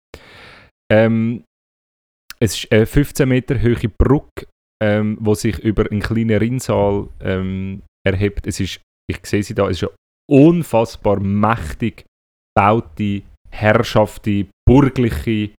ähm, 0.92 1.44
Es 2.40 2.56
ist 2.58 2.72
eine 2.72 2.88
15 2.88 3.30
Meter 3.30 3.62
hohe 3.62 3.90
Brücke, 3.96 4.48
ähm, 4.82 5.18
wo 5.22 5.36
sich 5.36 5.60
über 5.60 5.92
einen 5.92 6.00
kleinen 6.00 6.40
Rinnsal 6.40 7.10
ähm, 7.22 7.84
erhebt. 8.04 8.48
Es 8.48 8.60
ist, 8.60 8.82
ich 9.08 9.20
sehe 9.28 9.44
sie 9.44 9.54
da, 9.54 9.70
es 9.70 9.84
ist 9.84 9.84
eine 9.84 9.92
unfassbar 10.32 11.20
mächtig 11.20 12.04
gebaute, 12.58 13.22
herrschafte, 13.52 14.48
burgliche 14.68 15.52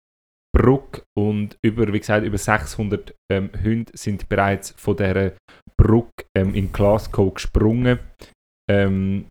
Brücke 0.56 1.02
und 1.18 1.56
über, 1.64 1.92
wie 1.92 2.00
gesagt, 2.00 2.26
über 2.26 2.38
600 2.38 3.14
ähm, 3.32 3.50
Hunde 3.62 3.92
sind 3.94 4.28
bereits 4.28 4.74
von 4.76 4.96
dieser 4.96 5.32
Brücke 5.80 6.24
ähm, 6.36 6.54
in 6.54 6.72
Glasgow 6.72 7.32
gesprungen. 7.34 7.98
Ähm, 8.70 9.26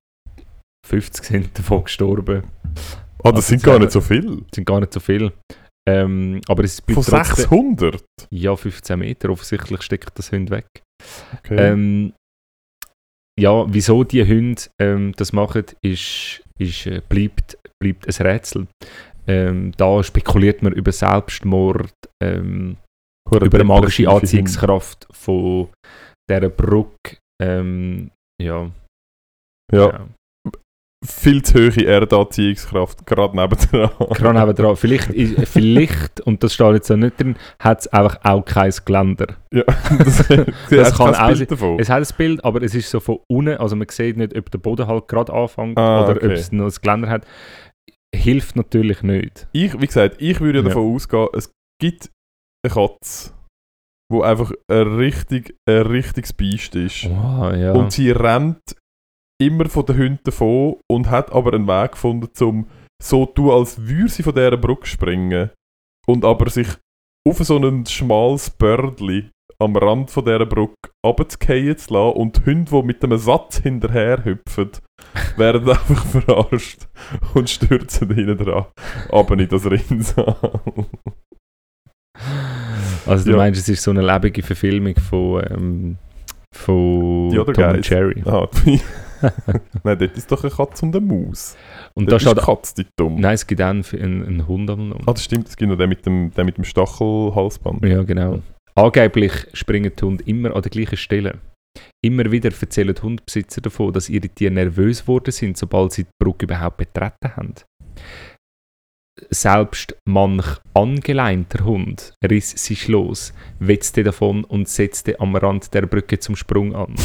50 0.88 1.24
sind 1.26 1.57
davon 1.59 1.84
gestorben. 1.84 2.43
Ah, 3.24 3.32
das 3.32 3.47
sind 3.47 3.59
Also, 3.59 3.72
gar 3.72 3.80
nicht 3.80 3.91
so 3.91 4.01
viel. 4.01 4.45
sind 4.53 4.65
gar 4.65 4.80
nicht 4.80 4.93
so 4.93 4.99
viel. 4.99 5.32
Ähm, 5.88 6.39
aber 6.47 6.63
es 6.63 6.80
Von 6.80 7.03
bleibt 7.03 7.07
trotzdem- 7.30 7.78
600? 7.78 8.03
Ja, 8.32 8.55
15 8.55 8.97
Meter. 8.99 9.30
Offensichtlich 9.30 9.82
steckt 9.82 10.17
das 10.17 10.32
Hund 10.32 10.49
weg. 10.49 10.67
Okay. 11.38 11.55
Ähm, 11.57 12.13
ja, 13.39 13.65
wieso 13.74 14.03
die 14.03 14.26
Hunde 14.26 14.61
ähm, 14.82 15.13
das 15.17 15.32
machen, 15.34 15.63
ist, 15.82 16.41
ist, 16.57 16.86
äh, 16.88 17.01
bleibt, 17.07 17.57
bleibt 17.82 18.07
ein 18.07 18.26
Rätsel. 18.28 18.67
Ähm, 19.30 19.73
da 19.77 20.03
spekuliert 20.03 20.63
man 20.63 20.73
über 20.73 20.91
Selbstmord, 20.91 21.93
ähm, 22.23 22.77
über 23.32 23.57
eine 23.57 23.63
magische 23.63 24.09
Anziehungskraft 24.09 25.07
von 25.11 25.69
dieser 26.30 26.49
Brücke. 26.49 27.17
Ähm, 27.41 28.09
ja. 28.41 28.71
Ja, 29.71 29.89
ja. 29.91 30.07
viel 31.05 31.43
zu 31.43 31.59
hohe 31.59 31.86
Erdanziehungskraft, 31.86 33.05
gerade 33.05 33.38
nebendran. 33.38 33.91
Gerade 33.99 34.39
nebendran. 34.39 34.75
Vielleicht, 34.75 35.13
vielleicht, 35.47 36.21
und 36.21 36.43
das 36.43 36.55
steht 36.55 36.73
jetzt 36.73 36.91
auch 36.91 36.95
nicht 36.95 37.19
drin, 37.19 37.36
hat 37.59 37.82
es 37.82 37.88
einfach 37.88 38.17
auch 38.23 38.43
kein 38.43 38.73
Geländer. 38.84 39.27
Ja, 39.53 39.63
das, 39.99 40.27
Das 40.71 40.97
kann 40.97 41.13
auch 41.13 41.27
Bild 41.27 41.51
davon. 41.51 41.80
Es 41.80 41.89
hat 41.89 42.01
ein 42.01 42.17
Bild, 42.17 42.43
aber 42.43 42.63
es 42.63 42.73
ist 42.73 42.89
so 42.89 42.99
von 42.99 43.19
unten, 43.30 43.57
also 43.57 43.75
man 43.75 43.88
sieht 43.89 44.17
nicht, 44.17 44.36
ob 44.36 44.49
der 44.49 44.57
Boden 44.57 44.88
halt 44.88 45.07
gerade 45.07 45.32
anfängt 45.32 45.77
Ah, 45.77 46.05
oder 46.05 46.15
okay. 46.15 46.25
ob 46.25 46.32
es 46.32 46.51
noch 46.51 46.65
ein 46.65 46.73
Geländer 46.82 47.09
hat. 47.09 47.27
Hilft 48.16 48.55
natürlich 48.55 49.03
nicht. 49.03 49.47
Ich, 49.53 49.80
wie 49.80 49.86
gesagt, 49.88 50.22
ich 50.22 50.39
würde 50.39 50.60
ja 50.60 50.64
Ja. 50.64 50.70
davon 50.70 50.95
ausgehen, 50.95 51.28
es 51.34 51.51
gibt 51.82 52.12
eine 52.66 52.74
Katze, 52.74 53.34
wo 54.12 54.22
einfach 54.22 54.51
ein, 54.70 54.95
richtig, 54.97 55.55
ein 55.70 55.84
richtiges 55.84 56.34
Biest 56.34 56.76
ist. 56.76 57.05
Wow, 57.10 57.53
ja. 57.55 57.74
Und 57.74 57.91
sie 57.93 58.12
rennt 58.12 58.76
immer 59.41 59.70
von 59.70 59.86
den 59.86 59.97
Hunden 59.97 60.20
davon 60.24 60.78
und 60.91 61.10
hat 61.10 61.32
aber 61.32 61.53
einen 61.53 61.68
Weg 61.68 61.93
gefunden, 61.93 62.30
um 62.43 62.68
so 63.01 63.26
zu 63.28 63.34
tun, 63.34 63.51
als 63.51 63.78
würde 63.88 64.10
sie 64.10 64.24
von 64.24 64.34
dieser 64.36 64.57
Brücke 64.57 64.86
springen. 64.86 65.51
Und 66.07 66.26
aber 66.26 66.49
sich 66.49 66.68
auf 67.28 67.38
so 67.38 67.57
ein 67.57 67.86
schmales 67.86 68.49
Bördli 68.49 69.30
am 69.62 69.76
Rand 69.76 70.10
von 70.10 70.24
dieser 70.26 70.45
Brücke 70.45 70.74
runterzufallen 71.05 71.78
zu 71.78 71.93
lassen 71.93 72.18
und 72.18 72.38
die 72.38 72.45
Hunde, 72.51 72.72
die 72.72 72.84
mit 72.84 73.03
einem 73.03 73.18
Satz 73.18 73.57
hinterher 73.57 74.24
hüpfen, 74.24 74.72
werden 75.38 75.70
einfach 75.70 76.05
verarscht 76.05 76.88
und 77.34 77.49
stürzen 77.49 78.14
hinten 78.14 78.38
dran. 78.38 78.66
Aber 79.12 79.36
nicht 79.36 79.51
das 79.51 79.66
Rinnsal. 79.66 80.36
also 83.05 83.26
du 83.26 83.32
ja. 83.32 83.38
meinst, 83.38 83.60
es 83.60 83.70
ist 83.70 83.84
so 83.84 83.91
eine 83.91 84.01
lebendige 84.01 84.43
Verfilmung 84.43 84.95
von, 84.95 85.43
ähm, 85.49 85.97
von 86.53 87.32
Ja, 87.32 87.43
Tom 87.43 87.76
und. 87.76 87.89
Jerry. 87.89 88.24
ah, 88.26 88.47
Nein, 89.84 89.99
dort 89.99 90.18
ist 90.18 90.32
doch 90.32 90.43
eine 90.43 90.51
Katze 90.53 90.86
und 90.86 90.95
eine 90.95 91.05
Maus. 91.05 91.57
Und 91.93 92.05
Dort 92.10 92.12
da 92.12 92.16
ist 92.16 92.22
steht... 92.22 92.38
die 92.38 92.45
Katze 92.45 92.74
die 92.78 92.88
dumm. 92.97 93.20
Nein, 93.20 93.34
es 93.34 93.45
gibt 93.45 93.62
auch 93.62 93.68
einen, 93.68 93.84
einen, 93.91 94.26
einen 94.26 94.47
Hund 94.47 94.70
am 94.70 94.89
Namen. 94.89 95.03
Ah, 95.05 95.12
das 95.12 95.26
stimmt, 95.26 95.49
es 95.49 95.57
gibt 95.57 95.70
noch 95.70 95.78
den 95.78 95.89
mit 95.89 96.05
dem, 96.05 96.32
den 96.32 96.45
mit 96.45 96.55
dem 96.57 96.64
Stachelhalsband. 96.64 97.84
Ja, 97.84 98.03
genau. 98.03 98.39
Angeblich 98.80 99.34
springen 99.53 99.91
die 99.99 100.03
Hunde 100.05 100.23
immer 100.25 100.55
an 100.55 100.61
der 100.61 100.71
gleichen 100.71 100.97
Stelle. 100.97 101.39
Immer 102.03 102.32
wieder 102.32 102.49
erzählen 102.59 102.95
die 102.95 103.01
Hundebesitzer 103.01 103.61
davon, 103.61 103.91
dass 103.93 104.09
ihre 104.09 104.30
Tiere 104.30 104.53
nervös 104.53 105.01
geworden 105.01 105.32
sind, 105.32 105.57
sobald 105.57 105.91
sie 105.91 106.05
die 106.05 106.09
Brücke 106.23 106.45
überhaupt 106.45 106.77
betreten 106.77 107.36
haben. 107.36 107.55
Selbst 109.32 109.97
manch 110.07 110.45
angeleinter 110.73 111.65
Hund 111.65 112.13
riss 112.25 112.51
sich 112.51 112.88
los, 112.88 113.34
wetzte 113.59 114.03
davon 114.03 114.45
und 114.45 114.69
setzte 114.69 115.19
am 115.19 115.36
Rand 115.36 115.73
der 115.73 115.86
Brücke 115.88 116.19
zum 116.19 116.38
Sprung 116.38 116.73
an. 116.73 116.95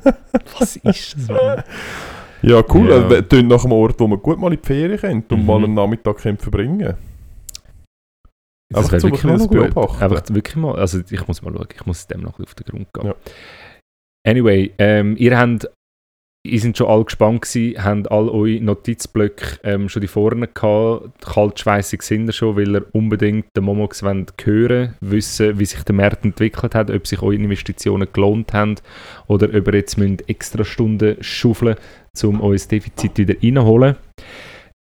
Was 0.58 0.76
ist 0.76 1.14
das, 1.16 1.28
Mann? 1.28 1.64
Ja, 2.42 2.62
cool. 2.74 2.90
Ja. 2.90 3.10
Ja. 3.10 3.22
tönt 3.22 3.48
nach 3.48 3.64
einem 3.64 3.72
Ort, 3.72 3.98
wo 3.98 4.06
man 4.06 4.20
gut 4.20 4.38
mal 4.38 4.52
in 4.52 4.60
die 4.60 4.66
Ferien 4.66 4.98
kennt 5.00 5.32
und 5.32 5.40
Mhm. 5.40 5.46
mal 5.46 5.64
einen 5.64 5.72
Nachmittag 5.74 6.18
kann 6.18 6.36
verbringen 6.36 6.94
Das 8.74 8.86
Einfach 8.86 8.98
zum 8.98 9.10
wirklich 9.10 9.24
mal 9.24 9.48
beobachten. 9.48 10.02
Einfach 10.02 10.22
wirklich 10.30 10.56
mal, 10.56 10.74
also 10.76 11.00
ich 11.08 11.26
muss 11.28 11.42
mal 11.42 11.52
schauen, 11.52 11.68
ich 11.74 11.86
muss 11.86 12.06
dem 12.06 12.22
noch 12.22 12.40
auf 12.40 12.54
den 12.54 12.66
Grund 12.66 12.92
gehen. 12.92 13.06
Ja. 13.06 13.14
Anyway, 14.26 14.72
ähm, 14.78 15.16
ihr 15.16 15.38
habt, 15.38 15.70
ihr 16.46 16.60
sind 16.60 16.76
schon 16.76 16.88
alle 16.88 17.04
gespannt 17.04 17.42
gewesen, 17.42 17.84
habt 17.84 18.10
all 18.10 18.28
eure 18.28 18.60
Notizblöcke 18.60 19.60
ähm, 19.62 19.88
schon 19.88 20.00
die 20.00 20.08
vorne 20.08 20.48
gehabt, 20.48 21.24
kaltschweissig 21.24 22.02
sind 22.02 22.26
ihr 22.26 22.32
schon, 22.32 22.56
weil 22.56 22.74
ihr 22.74 22.86
unbedingt 22.92 23.46
den 23.56 23.64
Momox 23.64 24.02
wollt 24.02 24.32
hören 24.42 24.94
wissen, 25.00 25.58
wie 25.58 25.66
sich 25.66 25.82
der 25.84 25.94
Markt 25.94 26.24
entwickelt 26.24 26.74
hat, 26.74 26.90
ob 26.90 27.06
sich 27.06 27.22
eure 27.22 27.34
Investitionen 27.34 28.08
gelohnt 28.12 28.52
haben 28.54 28.76
oder 29.26 29.48
ob 29.54 29.68
ihr 29.68 29.74
jetzt 29.74 29.98
müsst 29.98 30.28
extra 30.28 30.64
Stunden 30.64 31.16
schaufeln 31.20 31.76
um 32.22 32.40
euer 32.40 32.56
Defizit 32.56 33.18
wieder 33.18 33.34
reinholen. 33.42 33.96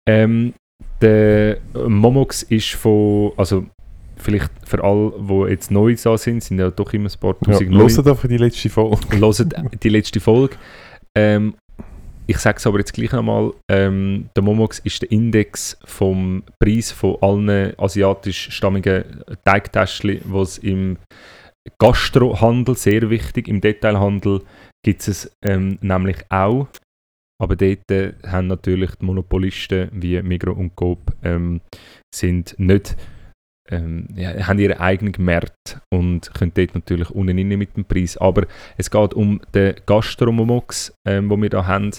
Ähm, 0.09 0.55
der 1.01 1.59
Momox 1.75 2.43
ist 2.45 2.73
von, 2.73 3.33
also 3.37 3.67
vielleicht 4.23 4.51
für 4.65 4.83
alle, 4.83 5.13
die 5.19 5.51
jetzt 5.51 5.71
neu 5.71 5.95
da 6.03 6.17
sind, 6.17 6.43
sind 6.43 6.59
ja 6.59 6.71
doch 6.71 6.93
immer 6.93 7.11
ein 7.11 7.21
paar 7.21 7.37
Ja, 7.47 7.53
tausend 7.53 7.71
neu. 7.71 7.89
Hört 7.89 8.07
einfach 8.07 8.29
die 8.29 8.37
letzte 8.37 8.71
Folge. 8.71 8.99
Hört 9.21 9.83
die 9.83 9.89
letzte 9.89 10.21
Folge. 10.21 10.57
Ähm, 11.17 11.55
ich 12.27 12.39
sage 12.39 12.59
es 12.59 12.67
aber 12.67 12.79
jetzt 12.79 12.95
gleich 12.95 13.13
nochmal, 13.13 13.53
ähm, 13.71 14.29
der 14.37 14.43
Momox 14.43 14.79
ist 14.79 15.03
der 15.03 15.11
Index 15.11 15.77
vom 15.85 16.45
Preis 16.61 16.93
von 16.93 17.17
allen 17.21 17.79
asiatisch-stammigen 17.79 19.05
Teigtäschchen, 19.45 20.21
die 20.25 20.39
es 20.39 20.59
im 20.59 20.99
Gastrohandel, 21.79 22.77
sehr 22.77 23.11
wichtig, 23.11 23.49
im 23.49 23.61
Detailhandel 23.61 24.43
gibt 24.85 25.07
es 25.07 25.31
ähm, 25.45 25.79
nämlich 25.81 26.19
auch. 26.29 26.69
Aber 27.41 27.57
dort 27.57 27.91
äh, 27.91 28.13
haben 28.25 28.47
natürlich 28.47 28.95
die 28.97 29.05
Monopolisten 29.05 29.89
wie 29.93 30.23
Migros 30.23 30.57
und 30.57 30.77
Coop 30.77 31.13
ähm, 31.25 31.61
sind 32.15 32.55
nicht, 32.59 32.97
ähm, 33.71 34.09
ja, 34.15 34.47
haben 34.47 34.59
ihre 34.59 34.81
eigenen 34.81 35.15
Märkte 35.19 35.81
und 35.93 36.33
können 36.35 36.53
dort 36.55 36.75
natürlich 36.75 37.11
unten 37.11 37.39
rein 37.39 37.59
mit 37.59 37.77
dem 37.77 37.85
Preis. 37.85 38.17
Aber 38.17 38.47
es 38.77 38.91
geht 38.91 39.15
um 39.15 39.41
den 39.55 39.75
Gastromomox, 39.87 40.93
ähm, 41.07 41.31
wo 41.31 41.37
wir 41.41 41.51
da 41.51 41.67
haben 41.67 41.91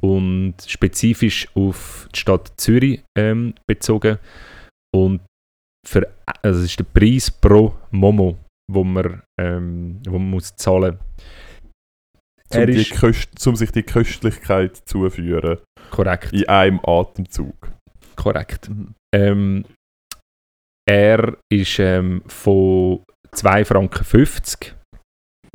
und 0.00 0.54
spezifisch 0.66 1.48
auf 1.54 2.08
die 2.14 2.18
Stadt 2.18 2.52
Zürich 2.56 3.02
ähm, 3.16 3.54
bezogen. 3.68 4.18
Und 4.94 5.20
für, 5.86 6.06
also 6.42 6.60
es 6.60 6.66
ist 6.66 6.78
der 6.78 6.84
Preis 6.84 7.30
pro 7.30 7.74
Momo, 7.90 8.36
wo 8.70 8.84
man, 8.84 9.22
ähm, 9.40 10.00
wo 10.06 10.18
man 10.18 10.30
muss 10.30 10.54
zahlen 10.56 10.98
Um, 12.54 12.66
die 12.66 12.82
ist- 12.82 12.92
Köst, 12.92 13.46
um 13.48 13.56
sich 13.56 13.72
die 13.72 13.82
Köstlichkeit 13.82 14.76
zuführen. 14.76 15.58
Korrekt, 15.90 16.32
In 16.32 16.48
einem 16.48 16.78
Atemzug. 16.84 17.72
korrekt. 18.16 18.70
Ähm, 19.14 19.64
er 20.88 21.36
ist 21.52 21.78
ähm, 21.78 22.22
von 22.26 23.02
2,50 23.34 23.64
Franken, 23.64 24.76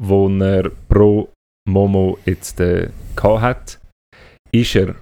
wo 0.02 0.30
er 0.40 0.72
pro 0.88 1.30
Momo 1.68 2.18
jetzt 2.26 2.60
äh, 2.60 2.90
hat, 3.18 3.80
ist 4.52 4.76
er, 4.76 4.96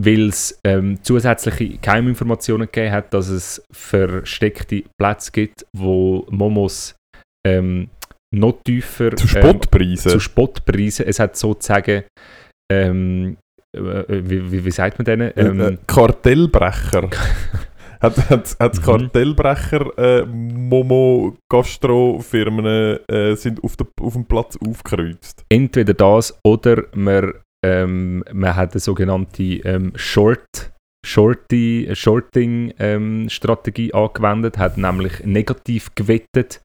weil 0.00 0.28
es 0.28 0.58
ähm, 0.64 1.02
zusätzliche 1.02 1.78
Geheiminformationen 1.78 2.66
gegeben 2.66 2.92
hat, 2.92 3.12
dass 3.12 3.28
es 3.28 3.62
versteckte 3.72 4.84
Plätze 4.98 5.32
gibt, 5.32 5.66
wo 5.76 6.26
Momos 6.30 6.94
ähm, 7.46 7.90
noch 8.34 8.60
tiefer 8.64 9.16
Zu 9.16 9.24
ähm, 9.36 9.42
Spottpreisen. 9.42 10.10
zu 10.12 10.20
Spottpreisen. 10.20 11.06
Es 11.06 11.18
hat 11.18 11.36
sozusagen, 11.36 12.04
ähm, 12.70 13.36
äh, 13.76 14.04
wie, 14.08 14.52
wie, 14.52 14.64
wie 14.64 14.70
sagt 14.70 14.98
man 14.98 15.04
denen? 15.04 15.32
Ähm, 15.36 15.60
äh, 15.60 15.78
Kartellbrecher. 15.86 17.10
hat, 18.00 18.30
hat, 18.30 18.56
hat 18.58 18.76
Mhm. 18.76 18.82
Kartellbrecher 18.82 19.98
äh, 19.98 20.24
Momo 20.26 21.34
Gastrofirmen 21.50 22.98
äh, 23.08 23.34
sind 23.36 23.62
auf, 23.64 23.76
der, 23.76 23.86
auf 24.00 24.12
dem 24.14 24.24
Platz 24.24 24.58
aufgekreuzt. 24.66 25.44
entweder 25.50 25.92
das 25.94 26.38
oder 26.44 26.84
man, 26.94 27.32
ähm, 27.64 28.24
man 28.32 28.56
hat 28.56 28.72
eine 28.72 28.80
sogenannte 28.80 29.42
ähm, 29.42 29.92
Short, 29.96 30.72
Shorty, 31.06 31.88
Shorting-Strategie 31.92 33.92
angewendet, 33.94 34.58
hat 34.58 34.76
nämlich 34.78 35.24
negativ 35.24 35.94
gewettet 35.94 36.60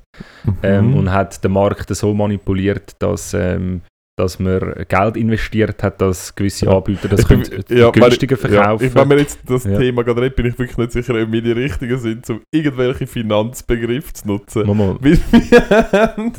ähm, 0.61 0.89
Mhm. 0.91 0.95
und 0.97 1.11
hat 1.11 1.43
den 1.43 1.51
Markt 1.53 1.89
so 1.95 2.13
manipuliert, 2.13 2.95
dass, 2.99 3.33
ähm, 3.33 3.81
dass 4.15 4.37
man 4.37 4.85
Geld 4.87 5.17
investiert 5.17 5.81
hat, 5.81 5.99
dass 5.99 6.35
gewisse 6.35 6.65
Ja. 6.67 6.77
Anbieter 6.77 7.07
das 7.07 7.25
bin- 7.25 7.41
können, 7.43 7.63
ja, 7.69 7.89
günstiger 7.89 8.37
wenn- 8.43 8.53
Ja, 8.53 8.59
verkaufen 8.63 8.85
ich, 8.85 8.95
wenn 8.95 9.09
wir 9.09 9.17
jetzt 9.17 9.39
das 9.47 9.63
Ja. 9.63 9.77
Thema 9.79 10.03
gerade 10.03 10.21
reden, 10.21 10.35
bin 10.35 10.45
ich 10.45 10.59
wirklich 10.59 10.77
nicht 10.77 10.91
sicher, 10.91 11.15
ob 11.19 11.31
wir 11.31 11.41
die 11.41 11.51
Richtigen 11.51 11.97
sind, 11.97 12.29
um 12.29 12.41
irgendwelche 12.51 13.07
Finanzbegriffe 13.07 14.13
zu 14.13 14.27
nutzen. 14.27 14.63
Wir 15.01 15.17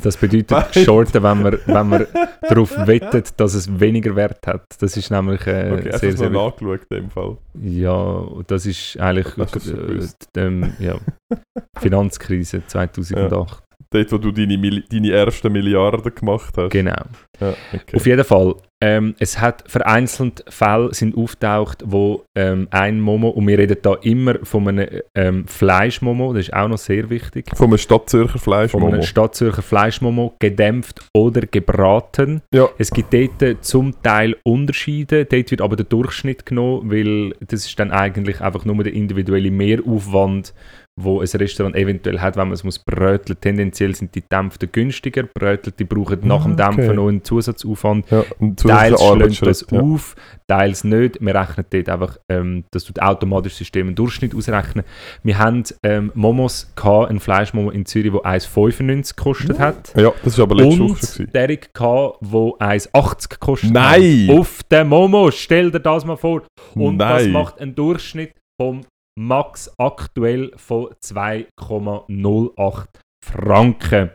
Das 0.03 0.17
bedeutet 0.17 0.75
shorten, 0.85 1.23
wenn 1.23 1.43
man, 1.43 1.59
wenn 1.67 1.89
man 1.89 2.07
darauf 2.49 2.77
wettet, 2.87 3.39
dass 3.41 3.55
es 3.55 3.81
weniger 3.81 4.15
Wert 4.15 4.47
hat. 4.47 4.63
Das 4.79 4.97
ist 4.97 5.11
nämlich 5.11 5.45
äh, 5.47 5.73
okay, 5.73 5.83
sehr, 5.91 5.99
sehr 5.99 6.13
wichtig. 6.13 6.33
nachgeschaut 6.33 6.81
in 6.91 6.97
dem 6.97 7.11
Fall? 7.11 7.37
Ja, 7.61 8.25
das 8.47 8.67
ist 8.67 8.99
eigentlich 9.01 9.35
das 9.53 9.65
schon 9.65 10.01
äh, 10.37 10.41
ähm, 10.41 10.73
ja, 10.79 10.97
Finanzkrise 11.81 12.63
2008. 12.67 13.64
Dort, 13.91 14.13
wo 14.13 14.19
du 14.19 14.33
deine, 14.33 14.59
Mil- 14.59 14.85
deine 14.91 15.13
ersten 15.13 15.53
Milliarden 15.53 16.15
gemacht 16.15 16.55
hast. 16.57 16.71
Genau. 16.71 17.03
Ja, 17.41 17.55
okay. 17.73 17.97
Auf 17.97 18.07
jeden 18.07 18.25
Fall. 18.25 18.55
Ähm, 18.81 19.15
es 19.19 19.41
hat 19.41 19.65
vereinzelt 19.67 20.45
Fälle 20.49 20.93
sind 20.93 21.17
auftaucht, 21.17 21.83
wo 21.87 22.25
ähm, 22.37 22.69
ein 22.71 23.01
Momo, 23.01 23.31
und 23.31 23.47
wir 23.47 23.59
reden 23.59 23.79
da 23.81 23.95
immer 24.03 24.35
von 24.43 24.69
einem 24.69 25.01
ähm, 25.15 25.47
Fleischmomo, 25.47 26.35
das 26.35 26.49
ist 26.49 26.55
auch 26.55 26.69
noch 26.69 26.77
sehr 26.77 27.09
wichtig, 27.09 27.47
Von 27.55 27.69
einem 27.69 27.79
Stadtzürcher 27.79 28.39
Fleisch, 28.39 28.73
von 28.73 28.83
einem 28.85 29.03
Stadtzürcher 29.03 29.63
Fleischmomo 29.63 30.35
gedämpft 30.39 31.01
oder 31.15 31.43
gebraten. 31.43 32.43
Ja. 32.53 32.69
Es 32.77 32.91
gibt 32.91 33.15
dort 33.15 33.65
zum 33.65 34.03
Teil 34.03 34.37
Unterschiede, 34.43 35.25
dort 35.25 35.51
wird 35.51 35.63
aber 35.63 35.77
der 35.77 35.87
Durchschnitt 35.87 36.45
genommen, 36.45 36.91
weil 36.91 37.35
das 37.47 37.65
ist 37.65 37.79
dann 37.79 37.91
eigentlich 37.91 38.41
einfach 38.41 38.65
nur 38.65 38.83
der 38.85 38.93
individuelle 38.93 39.51
Mehraufwand 39.51 40.53
wo 40.97 41.21
ein 41.21 41.27
Restaurant 41.27 41.75
eventuell 41.75 42.21
hat, 42.21 42.37
wenn 42.37 42.49
man 42.49 42.55
es 42.55 42.63
muss 42.63 42.79
bröteln. 42.79 43.39
Tendenziell 43.41 43.95
sind 43.95 44.15
die 44.15 44.23
Dämpften 44.23 44.71
günstiger. 44.71 45.25
Brötel, 45.25 45.73
die 45.77 45.85
brauchen 45.85 46.21
nach 46.23 46.45
dem 46.45 46.53
okay. 46.53 46.63
Dämpfen 46.63 46.97
noch 46.97 47.09
einen 47.09 47.25
Zusatzaufwand. 47.25 48.09
Ja, 48.11 48.25
Teils 48.57 49.03
schlönt 49.03 49.47
das. 49.47 49.67
Ja. 49.71 49.81
auf, 49.81 50.15
teils 50.47 50.85
nicht. 50.85 51.21
Wir 51.21 51.35
rechnen 51.35 51.67
dort 51.69 51.89
einfach, 51.89 52.19
ähm, 52.31 52.65
dass 52.71 52.85
du 52.85 52.93
automatisch 53.01 53.55
System 53.55 53.89
einen 53.89 53.97
Durchschnitt 53.97 54.35
ausrechnen. 54.35 54.85
Wir 55.25 55.39
haben 55.39 55.65
ähm, 55.83 56.13
Momos 56.15 56.73
gehabt, 56.77 57.11
ein 57.11 57.19
Fleischmomo 57.19 57.71
in 57.71 57.87
Zürich, 57.87 58.13
der 58.13 58.21
1,95 58.21 59.17
gekostet 59.17 59.59
hat. 59.59 59.93
ja, 59.97 60.13
das 60.23 60.39
war 60.39 60.45
aber 60.45 60.55
letzte 60.57 60.81
Woche. 60.81 61.23
Und. 61.23 61.35
Derek 61.35 61.75
gehabt, 61.75 62.19
wo 62.21 62.57
1,80 62.59 63.31
gekostet 63.31 63.73
Nein! 63.73 64.29
hat. 64.29 64.39
Auf 64.39 64.63
den 64.71 64.89
Momo, 64.89 65.31
stell 65.33 65.73
dir 65.73 65.81
das 65.81 66.05
mal 66.05 66.17
vor. 66.17 66.43
Und 66.75 66.99
das 66.99 67.23
Nein. 67.23 67.33
macht 67.33 67.61
einen 67.61 67.75
Durchschnitt 67.75 68.33
vom 68.61 68.83
Max 69.19 69.73
aktuell 69.79 70.53
von 70.57 70.89
2,08 71.03 72.87
Franken. 73.25 74.11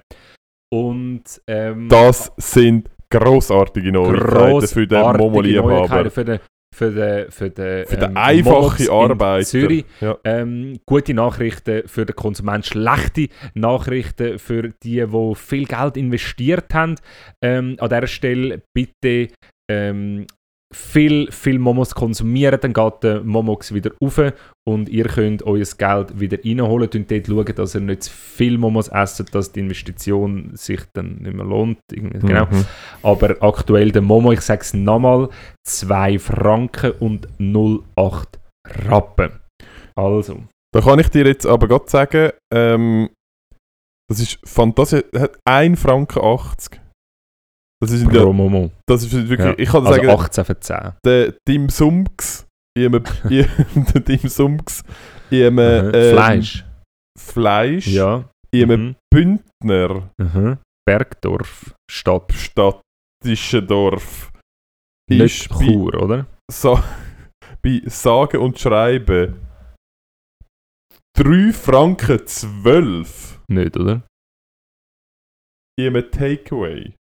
Und 0.72 1.24
ähm, 1.48 1.90
Das 1.90 2.32
sind 2.38 2.90
grossartige 3.10 3.92
Neuigkeiten 3.92 4.68
für 4.68 4.88
den 4.88 5.18
Momo-Liebhaber. 5.18 6.12
Für 6.12 6.26
den, 6.26 6.40
für 6.74 6.92
den, 6.92 7.32
für 7.32 7.50
den, 7.50 7.88
Für 7.88 7.98
den 7.98 8.16
ähm, 8.16 8.40
in 8.80 8.90
Arbeiter. 8.90 9.46
Zürich. 9.46 9.86
Ja. 10.00 10.18
Ähm, 10.24 10.80
gute 10.86 11.14
Nachrichten 11.14 11.88
für 11.88 12.06
den 12.06 12.16
Konsument, 12.16 12.66
schlechte 12.66 13.30
Nachrichten 13.56 14.38
für 14.38 14.70
die, 14.84 15.06
die 15.06 15.36
viel 15.36 15.66
Geld 15.66 15.98
investiert 15.98 16.74
haben. 16.74 16.96
Ähm, 17.44 17.76
an 17.80 17.90
dieser 17.90 18.08
Stelle 18.08 18.62
bitte 18.74 19.30
ähm, 19.70 20.28
viel, 20.74 21.32
viel 21.32 21.58
Momos 21.58 21.96
konsumieren, 21.96 22.60
dann 22.62 22.74
geht 22.74 23.04
der 23.04 23.24
Momox 23.24 23.74
wieder 23.74 23.92
rauf 24.02 24.34
und 24.68 24.88
ihr 24.90 25.06
könnt 25.06 25.44
euer 25.44 25.66
Geld 25.78 26.20
wieder 26.20 26.38
reinholen 26.46 26.90
und 26.94 27.10
dort 27.10 27.28
schauen, 27.28 27.56
dass 27.56 27.76
ihr 27.76 27.82
nicht 27.82 28.04
zu 28.04 28.12
viel 28.12 28.58
Momos 28.58 28.88
esst, 28.90 29.34
dass 29.34 29.52
die 29.52 29.62
Investition 29.62 30.52
sich 30.54 30.82
dann 30.94 31.18
nicht 31.18 31.34
mehr 31.34 31.46
lohnt. 31.46 31.80
Irgendwie, 31.92 32.20
Genau. 32.20 32.46
Mhm. 32.46 32.66
Aber 33.02 33.36
aktuell 33.42 33.92
der 33.92 34.04
Momo, 34.04 34.32
ich 34.32 34.42
sage 34.42 34.62
es 34.62 34.74
nochmal, 34.74 35.30
2 35.68 36.20
Franken 36.20 36.92
und 37.00 37.28
0,8 37.40 38.28
Rappen. 38.88 39.40
Also, 39.96 40.44
Da 40.72 40.82
kann 40.82 41.00
ich 41.00 41.10
dir 41.10 41.26
jetzt 41.26 41.48
aber 41.48 41.68
gerade 41.68 41.90
sagen, 41.90 42.32
ähm, 42.54 43.10
das 44.08 44.20
ist 44.20 44.40
fantastisch. 44.44 45.04
Hat 45.16 45.40
1 45.46 45.80
Franken 45.80 46.24
80. 46.24 46.79
Das 47.82 47.92
ist, 47.92 48.02
in 48.04 48.10
der, 48.10 48.22
pro 48.24 48.34
Momo. 48.34 48.72
das 48.88 49.04
ist 49.04 49.14
wirklich, 49.14 49.40
Ja. 49.40 49.54
ich 49.58 49.70
kann 49.70 49.86
Also 49.88 49.96
sagen, 50.02 50.10
18 50.10 50.46
für 50.46 50.60
10. 50.60 50.94
der 51.06 51.34
Dim 51.48 51.70
Sumks, 51.70 52.46
der 52.78 52.90
Dim 52.90 54.28
Sumks, 54.30 54.84
Mhm. 55.32 55.60
ähm, 55.60 55.92
Fleisch. 56.14 56.66
Fleisch, 57.18 57.88
Ja. 57.88 58.30
in 58.52 58.64
einem 58.72 58.86
Mhm. 58.88 58.96
Bündner 59.14 60.12
Mhm. 60.20 60.58
Bergdorf. 60.86 61.74
Stadt. 61.90 62.34
städtischen 62.34 63.68
Dorf 63.68 64.32
Nicht 65.10 65.22
ist 65.44 65.50
bei, 65.50 65.66
Chur, 65.66 65.94
oder? 66.02 66.26
sa 66.52 66.84
bei 67.64 67.82
Sagen 67.86 68.38
und 68.42 68.60
Schreiben 68.60 69.36
3 71.18 71.54
Franken 71.54 72.26
12 72.26 73.40
Nicht, 73.50 73.78
oder? 73.78 74.02
einem 75.80 76.12
Takeaway. 76.12 76.94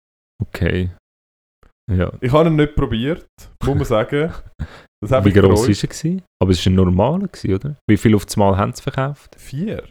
Okay. 0.43 0.91
Ja. 1.91 2.13
Ich 2.21 2.33
habe 2.33 2.49
ihn 2.49 2.57
nicht 2.57 2.75
probiert, 2.75 3.27
muss 3.65 3.75
man 3.77 3.85
sagen. 3.85 4.33
Wie 5.05 5.33
groß 5.33 5.63
war 5.63 5.69
er? 5.69 5.75
Gewesen? 5.89 6.23
Aber 6.43 6.51
es 6.51 6.65
war 6.67 6.73
ein 6.73 6.75
normaler, 6.75 7.29
gewesen, 7.29 7.55
oder? 7.55 7.77
Wie 7.89 7.97
viel 7.97 8.15
auf 8.15 8.25
das 8.27 8.37
Mal 8.37 8.57
haben 8.57 8.73
sie 8.73 8.83
verkauft? 8.83 9.37
Vier. 9.39 9.85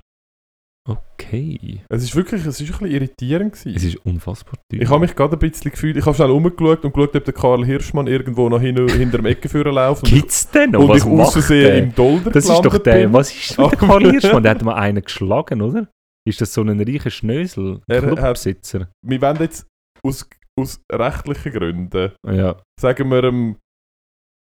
Okay. 0.88 1.82
Es 1.90 2.04
ist 2.04 2.16
wirklich, 2.16 2.46
es 2.46 2.60
ist 2.62 2.68
ein 2.68 2.68
bisschen 2.78 2.92
irritierend 2.92 3.54
gewesen. 3.54 3.76
Es 3.76 3.84
ist 3.84 3.96
unfassbar 4.06 4.54
teuer. 4.72 4.82
Ich 4.82 4.90
habe 4.90 5.00
mich 5.00 5.16
gerade 5.16 5.36
ein 5.36 5.40
bisschen 5.40 5.72
gefühlt, 5.72 5.98
ich 5.98 6.06
habe 6.06 6.16
schnell 6.16 6.30
umgeschaut 6.30 6.86
und 6.86 6.94
geschaut, 6.94 7.16
ob 7.16 7.26
der 7.26 7.34
Karl 7.34 7.66
Hirschmann 7.66 8.06
irgendwo 8.08 8.50
noch 8.50 8.60
hin, 8.62 8.76
hinter 8.90 9.18
dem 9.18 9.26
Ecke 9.26 9.50
führen 9.50 9.74
läuft 9.74 10.04
Gibt's 10.06 10.50
denn 10.52 10.72
noch? 10.72 10.82
und 10.82 10.90
Was 10.90 10.98
ich 10.98 11.04
aus 11.06 11.18
macht 11.18 11.32
Versehen 11.34 11.64
der? 11.64 11.78
im 11.80 11.96
Dolder 11.96 12.30
Das 12.32 12.44
ist 12.48 12.60
doch 12.66 12.78
der, 12.78 12.94
bin. 13.04 13.14
was 13.14 13.34
ist 13.34 13.58
mit 13.58 13.68
Oh. 13.68 13.70
Karl 13.76 14.12
Hirschmann? 14.12 14.44
Der 14.44 14.52
hat 14.52 14.62
mal 14.64 14.76
einen 14.76 15.02
geschlagen, 15.04 15.62
oder? 15.62 15.88
Ist 16.28 16.42
das 16.42 16.54
so 16.54 16.62
ein 16.62 16.80
reicher 16.80 17.10
Schnösel? 17.10 17.82
Er 17.88 18.02
hat- 18.02 18.16
Clubbesitzer? 18.18 18.90
Wir 19.04 19.22
wollen 19.22 19.38
jetzt 19.40 19.66
aus, 20.06 20.30
aus 20.60 20.82
rechtlichen 20.92 21.52
Gründen, 21.52 22.12
Ja. 22.30 22.56
sagen 22.80 23.10
wir 23.12 23.24
ähm, 23.26 23.58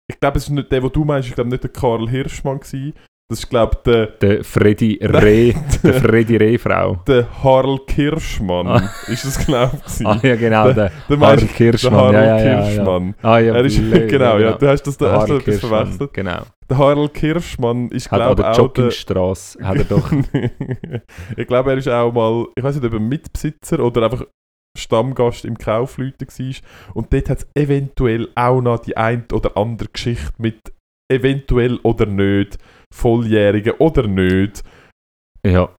ich 0.09 0.19
glaube, 0.19 0.37
es 0.37 0.43
ist 0.43 0.51
nicht 0.51 0.71
der, 0.71 0.81
den 0.81 0.91
du 0.91 1.03
meinst, 1.03 1.29
ich 1.29 1.35
glaube 1.35 1.49
nicht 1.49 1.63
der 1.63 1.71
Karl 1.71 2.07
Hirschmann 2.09 2.59
gewesen. 2.59 2.93
Das 3.27 3.39
ist, 3.39 3.49
glaube 3.49 3.75
der, 3.83 4.05
Der 4.21 4.43
Freddy 4.43 4.99
Reh, 5.01 5.51
der 5.83 5.93
Freddy 5.95 6.37
Rehfrau. 6.37 6.97
der 7.07 7.25
Harl 7.43 7.79
Kirschmann. 7.87 8.67
Ah. 8.67 8.89
Ist 9.07 9.25
das, 9.25 9.43
glaube 9.43 9.79
ich, 9.87 10.05
Ah 10.05 10.19
ja, 10.21 10.35
genau, 10.35 10.65
der 10.71 10.91
Der 10.91 10.91
Harl 11.09 11.17
meinst 11.17 11.41
der 11.41 11.49
Kirschmann. 11.49 11.93
Harl 11.95 12.13
ja, 12.13 12.23
ja, 12.23 12.37
ja, 12.37 12.45
ja. 12.45 12.61
Kirschmann. 12.67 13.15
Ah 13.23 13.39
ja, 13.39 13.55
Er 13.55 13.65
ist, 13.65 13.77
blöd, 13.91 14.09
genau, 14.09 14.37
ja, 14.37 14.51
du 14.51 14.67
hast 14.67 14.83
das 14.83 14.95
da 14.97 15.11
hast 15.13 15.27
du 15.29 15.37
etwas 15.37 15.45
Kirschmann, 15.59 15.85
verwechselt. 15.87 16.13
genau. 16.13 16.43
Der 16.69 16.77
Harl 16.77 17.09
Kirschmann 17.09 17.89
ist, 17.89 18.09
glaube 18.09 18.41
ich, 18.43 18.47
auch 18.47 18.53
der... 18.53 18.63
Joggingstrasse, 18.63 19.63
hat 19.67 19.77
er 19.77 19.83
doch. 19.85 20.11
ich 21.37 21.47
glaube, 21.47 21.71
er 21.71 21.77
ist 21.77 21.87
auch 21.89 22.11
mal, 22.11 22.45
ich 22.55 22.63
weiß 22.63 22.75
nicht, 22.75 22.85
ob 22.85 22.93
er 22.93 22.99
Mitbesitzer 22.99 23.79
oder 23.79 24.03
einfach 24.03 24.23
Stammgast 24.75 25.45
im 25.45 25.57
Kaufleute 25.57 26.27
war. 26.27 26.55
Und 26.93 27.13
dort 27.13 27.29
hat 27.29 27.37
es 27.39 27.47
eventuell 27.55 28.29
auch 28.35 28.61
noch 28.61 28.79
die 28.79 28.95
ein 28.97 29.25
oder 29.33 29.55
andere 29.57 29.89
Geschichte 29.89 30.31
mit 30.37 30.59
eventuell 31.11 31.77
oder 31.83 32.05
nicht, 32.05 32.57
Volljährigen 32.93 33.73
oder 33.79 34.07
nicht, 34.07 34.63
ja, 35.45 35.69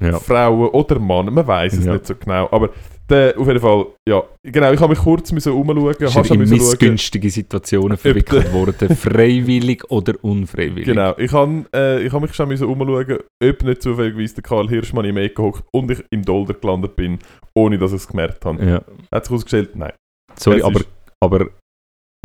ja. 0.00 0.18
Frauen 0.18 0.68
oder 0.70 0.98
Mann, 0.98 1.32
man 1.32 1.46
weiß 1.46 1.72
es 1.74 1.84
Ja. 1.86 1.94
nicht 1.94 2.06
so 2.06 2.14
genau. 2.14 2.48
Aber 2.50 2.70
der, 3.10 3.38
auf 3.38 3.46
jeden 3.46 3.60
Fall, 3.60 3.86
ja, 4.08 4.22
genau, 4.42 4.72
ich 4.72 4.80
habe 4.80 4.90
mich 4.94 4.98
kurz 4.98 5.30
müssen 5.32 5.52
umschauen, 5.52 5.90
Ist 5.98 6.14
hast 6.16 6.30
in 6.30 6.38
schauen. 6.38 6.48
missgünstige 6.48 7.28
Situationen 7.30 7.96
verwickelt 7.98 8.52
worden, 8.52 8.88
freiwillig 8.96 9.84
oder 9.90 10.14
unfreiwillig. 10.22 10.86
Genau, 10.86 11.14
ich 11.18 11.32
habe 11.32 11.64
äh, 11.74 12.02
ich 12.06 12.12
hab 12.12 12.22
mich 12.22 12.32
schon 12.34 12.48
müssen 12.48 12.66
umschauen, 12.66 13.18
ob 13.42 13.62
nicht 13.62 13.82
zufälligerweise 13.82 14.34
der 14.36 14.42
Karl 14.42 14.68
Hirschmann 14.68 15.04
im 15.04 15.16
Ecke 15.18 15.42
hockt 15.42 15.64
und 15.72 15.90
ich 15.90 16.02
im 16.10 16.22
Dolder 16.22 16.54
gelandet 16.54 16.96
bin, 16.96 17.18
ohne 17.54 17.76
dass 17.78 17.90
ich 17.92 17.98
es 17.98 18.08
gemerkt 18.08 18.44
habe. 18.44 18.64
Ja. 18.64 18.82
Hat 19.12 19.24
sich 19.24 19.30
herausgestellt, 19.30 19.76
nein. 19.76 19.92
Sorry, 20.36 20.62
aber, 20.62 20.80
aber 21.22 21.48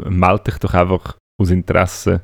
melde 0.07 0.43
dich 0.45 0.57
doch 0.59 0.73
einfach 0.73 1.17
aus 1.41 1.51
Interesse, 1.51 2.21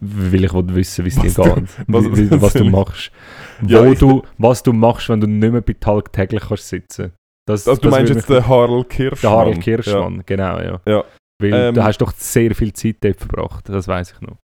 weil 0.00 0.44
ich 0.44 0.52
will 0.54 0.74
wissen, 0.74 1.04
wie 1.04 1.08
es 1.10 1.14
dir 1.16 1.34
Was 1.36 1.54
geht. 1.54 1.64
was- 1.88 2.04
wie- 2.16 2.40
was 2.42 2.52
du 2.54 2.64
machst. 2.70 3.12
Wo 3.60 3.94
du, 3.94 4.22
was 4.38 4.62
du 4.62 4.72
machst, 4.72 5.08
wenn 5.10 5.20
du 5.20 5.26
nicht 5.26 5.52
mehr 5.52 5.60
bei 5.60 5.74
tagtäglich 5.74 6.42
kannst 6.48 6.68
sitzen. 6.68 7.12
Das, 7.48 7.68
Also 7.68 7.80
du 7.80 7.88
das 7.88 7.98
meinst 7.98 8.14
jetzt 8.14 8.28
den 8.28 8.46
Harl 8.46 8.84
Kirschmann? 8.84 9.20
der 9.20 9.30
Harald 9.38 9.60
Kirschmann, 9.60 10.22
genau, 10.26 10.58
ja. 10.60 10.80
Ja. 10.86 11.04
Weil 11.40 11.52
Ähm, 11.52 11.74
du 11.74 11.84
hast 11.84 11.98
doch 11.98 12.12
sehr 12.14 12.54
viel 12.54 12.72
Zeit 12.72 12.96
dort 13.02 13.18
verbracht, 13.18 13.68
das 13.68 13.86
weiß 13.86 14.12
ich 14.12 14.20
noch. 14.20 14.38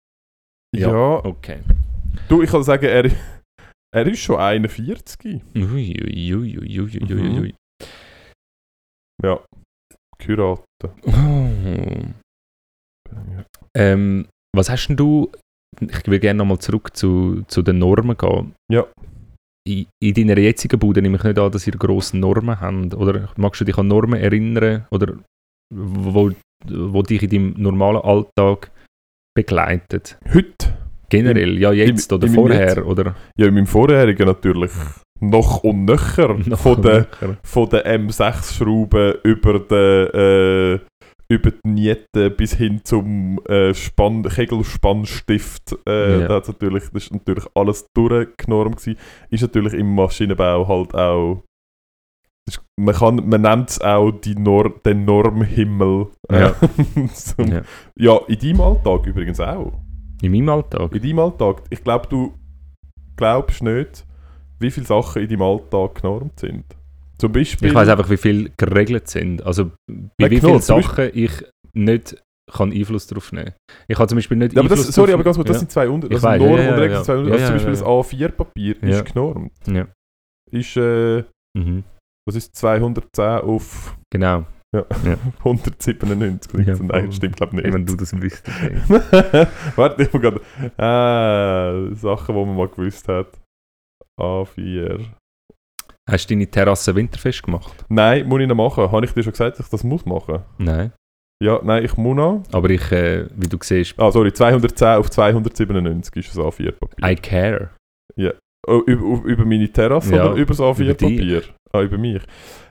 Ja. 0.76 0.89
Ja. 0.89 0.91
ja. 0.91 1.26
Okay. 1.26 1.60
Du, 2.30 2.41
ich 2.41 2.49
kann 2.49 2.64
sagen, 2.64 2.86
er, 2.86 3.10
er 3.93 4.08
ist 4.08 4.20
schon 4.20 4.38
41. 4.38 5.41
Ui, 5.56 5.64
ui, 5.64 6.36
ui, 6.36 6.80
ui, 6.80 7.39
ui. 7.39 7.56
Ja. 9.24 9.39
Kuraten. 10.24 10.64
Oh. 11.04 12.12
Ähm, 13.76 14.28
was 14.56 14.70
hast 14.70 14.88
denn 14.88 14.97
du, 14.97 15.32
ich 15.80 16.08
will 16.08 16.20
gerne 16.20 16.39
nochmal 16.39 16.60
zurück 16.60 16.95
zu, 16.95 17.43
zu 17.47 17.62
den 17.62 17.80
Normen 17.80 18.18
gehen. 18.18 18.54
Ja. 18.72 18.86
In, 19.68 19.86
in 20.01 20.14
deiner 20.14 20.38
jetzigen 20.39 20.80
Bude 20.80 21.01
nehme 21.01 21.18
ich 21.18 21.24
nicht 21.24 21.38
an, 21.38 21.51
dass 21.51 21.68
ihr 21.68 21.74
grosse 21.74 22.18
Normen 22.18 22.59
habt. 22.59 22.95
Oder 22.95 23.30
magst 23.38 23.62
du 23.62 23.66
dich 23.66 23.78
an 23.78 23.88
Normen 23.88 24.20
erinnern? 24.20 24.88
Oder 24.91 25.14
wo, 25.74 26.32
wo 26.68 27.01
dich 27.03 27.22
in 27.24 27.30
deinem 27.30 27.53
normalen 27.57 28.01
Alltag 28.01 28.72
begleitet? 29.36 30.18
Heute? 30.34 30.78
Generell, 31.09 31.57
ja 31.59 31.72
jetzt 31.74 32.12
in- 32.12 32.16
oder 32.18 32.28
in 32.28 32.34
vorher? 32.34 32.68
Jetzt- 32.68 32.78
Oder 32.86 33.16
Ja, 33.38 33.47
in 33.47 33.53
meinem 33.53 33.68
vorherigen 33.68 34.26
natürlich. 34.26 34.72
Noch 35.20 35.64
und 35.64 35.86
nöcher. 35.86 36.34
noch 36.45 36.59
von 36.59 36.82
der 36.82 37.01
nachher? 37.01 37.38
von 37.43 37.70
der 37.70 37.99
M6-Schrauben 37.99 39.16
über 39.24 39.59
den 39.59 40.76
äh, 40.78 40.80
über 41.32 41.52
die 41.52 41.70
Niete 41.70 42.30
bis 42.30 42.56
hin 42.56 42.82
zum 42.84 43.40
äh, 43.46 43.74
Spann 43.74 44.24
Kegelspannstift. 44.24 45.78
Äh, 45.88 46.22
Ja. 46.22 46.28
da 46.28 46.34
hat's 46.36 46.48
natürlich, 46.50 46.84
das 46.92 47.04
ist 47.04 47.14
natürlich 47.14 47.46
alles 47.56 47.86
durchgenormt 47.94 48.78
gewesen. 48.78 49.00
Ist 49.30 49.42
natürlich 49.42 49.74
im 49.74 49.96
Maschinenbau 49.96 50.68
halt 50.68 50.94
auch 50.94 51.44
ist, 52.48 52.60
man, 52.76 52.96
kann, 52.96 53.16
man 53.30 53.42
nennt 53.42 53.70
es 53.70 53.82
auch 53.82 54.12
die 54.12 54.36
Nor 54.36 54.70
den 54.86 55.06
Normhimmel. 55.06 56.08
Ja. 56.30 56.56
Zum, 57.14 57.48
Ja. 57.52 57.62
ja, 57.96 58.20
in 58.28 58.40
deinem 58.40 58.62
Alltag 58.62 59.06
übrigens 59.06 59.40
auch. 59.40 59.74
In 60.22 60.32
meinem 60.32 60.50
Alltag? 60.50 60.94
In 60.96 61.02
deinem 61.02 61.20
Alltag. 61.20 61.62
Ich 61.70 61.84
glaube, 61.84 62.08
du 62.10 62.34
glaubst 63.16 63.62
nicht, 63.64 64.06
wie 64.60 64.72
viele 64.72 64.86
Sachen 64.88 65.22
in 65.22 65.30
deinem 65.30 65.44
Alltag 65.44 66.02
genormt 66.02 66.40
sind. 66.40 66.66
Zum 67.22 67.32
Beispiel... 67.32 67.68
Ich 67.70 67.76
weiß 67.76 67.88
einfach, 67.88 68.10
wie 68.10 68.18
viel 68.18 68.52
geregelt 68.58 69.08
sind. 69.08 69.44
Also 69.46 69.66
bei 69.88 70.26
Ja, 70.26 70.32
wie 70.32 70.36
genau, 70.40 70.48
vielen 70.60 70.62
Sachen 70.62 71.10
ich 71.14 71.32
nicht 71.74 72.22
kann 72.52 72.72
Einfluss 72.74 73.06
darauf 73.08 73.32
nehmen. 73.32 73.54
Ich 73.88 73.96
kann 73.96 74.10
zum 74.10 74.18
Beispiel 74.18 74.38
nicht 74.38 74.54
Ja, 74.54 74.60
aber 74.60 74.70
das, 74.70 74.88
sorry, 74.88 75.14
aber 75.14 75.24
ganz 75.24 75.38
kurz, 75.38 75.48
das 75.48 75.56
ja. 75.58 75.60
sind 75.60 75.72
zwei 75.72 75.88
Unter... 75.88 76.10
Also 76.12 76.24
weiss, 76.28 76.42
Norm 76.42 76.58
ja, 76.58 76.64
ja, 76.64 76.74
und 76.74 76.80
Regel 76.80 76.92
ja. 76.92 76.96
sind 76.98 77.06
zwei 77.06 77.18
Unter... 77.18 77.30
Ja, 77.30 77.34
Also 77.36 77.46
zum 77.46 77.56
ja, 77.56 77.72
Beispiel 77.72 77.74
ja, 77.74 77.80
das 77.80 78.32
A4-Papier 78.32 78.76
Ja. 78.82 78.90
ist 78.90 79.06
genormt. 79.14 79.52
Ja. 79.68 79.88
Ist, 80.52 80.78
äh, 80.78 81.24
Mhm. 81.58 81.84
was 82.28 82.36
ist 82.36 82.56
210 82.56 83.24
auf 83.42 83.96
Genau. 84.12 84.46
197? 85.44 86.66
Ja, 86.66 86.76
Nein, 86.82 86.88
voll. 87.04 87.12
stimmt 87.12 87.36
glaube 87.38 87.62
ich 87.62 87.72
Wenn 87.74 87.84
nicht. 87.84 87.90
du 87.90 87.96
das 87.98 88.20
wüsstest. 88.20 88.58
Warte, 89.78 90.04
ich 90.04 90.12
muss 90.14 90.22
gerade... 90.22 90.42
Äh, 90.78 91.96
Sachen, 91.96 92.36
die 92.36 92.46
man 92.46 92.56
mal 92.58 92.68
gewusst 92.68 93.08
hat. 93.08 93.28
A4... 94.20 95.06
Hast 96.12 96.28
du 96.30 96.34
deine 96.36 96.47
Terrasse 96.47 96.93
winterfest 96.93 97.43
gemacht? 97.43 97.86
Nein, 97.89 98.28
muss 98.28 98.41
ich 98.41 98.47
noch 98.47 98.55
machen. 98.55 98.91
Habe 98.91 99.05
ich 99.05 99.14
dir 99.14 99.24
schon 99.24 99.32
gesagt, 99.32 99.57
dass 99.57 99.66
ich 99.68 99.72
das 99.72 99.84
muss 99.84 100.05
machen? 100.05 100.39
Nein. 100.57 100.91
Ja, 101.41 101.59
nein, 101.64 101.86
ich 101.86 101.95
muss 101.97 102.16
noch. 102.16 102.43
Aber 102.51 102.70
ich, 102.70 102.91
äh, 102.91 103.28
wie 103.36 103.47
du 103.47 103.57
siehst, 103.62 103.95
Ah, 103.97 104.12
sorry, 104.12 104.32
210 104.34 104.88
auf 104.99 105.09
297 105.09 106.16
ist 106.28 106.38
das 106.38 106.43
A4-Papier. 106.45 107.09
I 107.09 107.16
care. 107.16 107.70
Oh, 108.68 108.82
über, 108.86 109.26
über- 109.26 109.45
meine 109.45 109.68
Terrasse 109.72 110.16
Ja, 110.16 110.26
oder 110.28 110.36
über 110.36 110.49
das 110.53 110.59
A4-Papier? 110.59 111.41
Ah, 111.74 111.82
über 111.82 111.97
mich. 111.97 112.22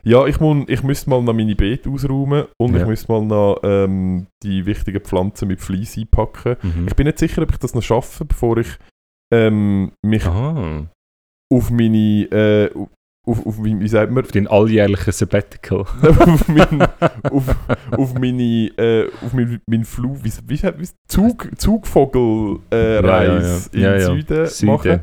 Ja, 0.03 0.25
ich, 0.25 0.39
muss, 0.39 0.63
ich 0.69 0.83
müsste 0.83 1.09
mal 1.09 1.21
noch 1.21 1.33
meine 1.33 1.53
Beete 1.55 1.89
ausräumen 1.89 2.45
und 2.61 2.73
Ja. 2.75 2.81
ich 2.81 2.87
müsste 2.87 3.11
mal 3.11 3.25
noch 3.25 3.59
ähm, 3.63 4.27
die 4.41 4.65
wichtigen 4.65 5.01
Pflanzen 5.01 5.49
mit 5.49 5.59
Fleiss 5.59 5.97
einpacken. 5.97 6.55
Mhm. 6.61 6.87
Ich 6.87 6.95
bin 6.95 7.07
nicht 7.07 7.19
sicher, 7.19 7.41
ob 7.41 7.51
ich 7.51 7.57
das 7.57 7.73
noch 7.75 7.81
schaffe, 7.83 8.23
bevor 8.23 8.57
ich 8.57 8.69
ähm, 9.33 9.91
mich 10.05 10.25
Ah, 10.25 10.87
auf 11.51 11.71
meine, 11.71 12.23
äh, 12.31 12.69
auf, 13.31 13.45
auf, 13.45 13.63
wie, 13.63 13.87
sagt 13.87 14.11
man, 14.11 14.23
auf 14.23 14.31
dein 14.31 14.47
alljährlichen 14.47 15.11
Sabbatical. 15.13 15.79
auf, 16.01 16.47
mein, 16.47 16.81
auf, 17.31 17.55
auf 17.91 18.13
meine, 18.13 18.67
äh, 18.77 19.07
auf 19.25 19.33
mein, 19.33 19.59
mein 19.69 19.85
Flug, 19.85 20.17
wie, 20.23 20.31
wie, 20.47 20.61
wie 20.61 20.89
Zug, 21.07 21.49
Zugvogel 21.57 22.59
äh, 22.71 22.95
Ja, 23.03 23.23
ja, 23.23 23.39
ja. 23.41 23.57
Ja, 23.73 23.95
ja. 23.97 24.05
Süden, 24.13 24.45
Süden. 24.47 24.71
machen 24.71 24.99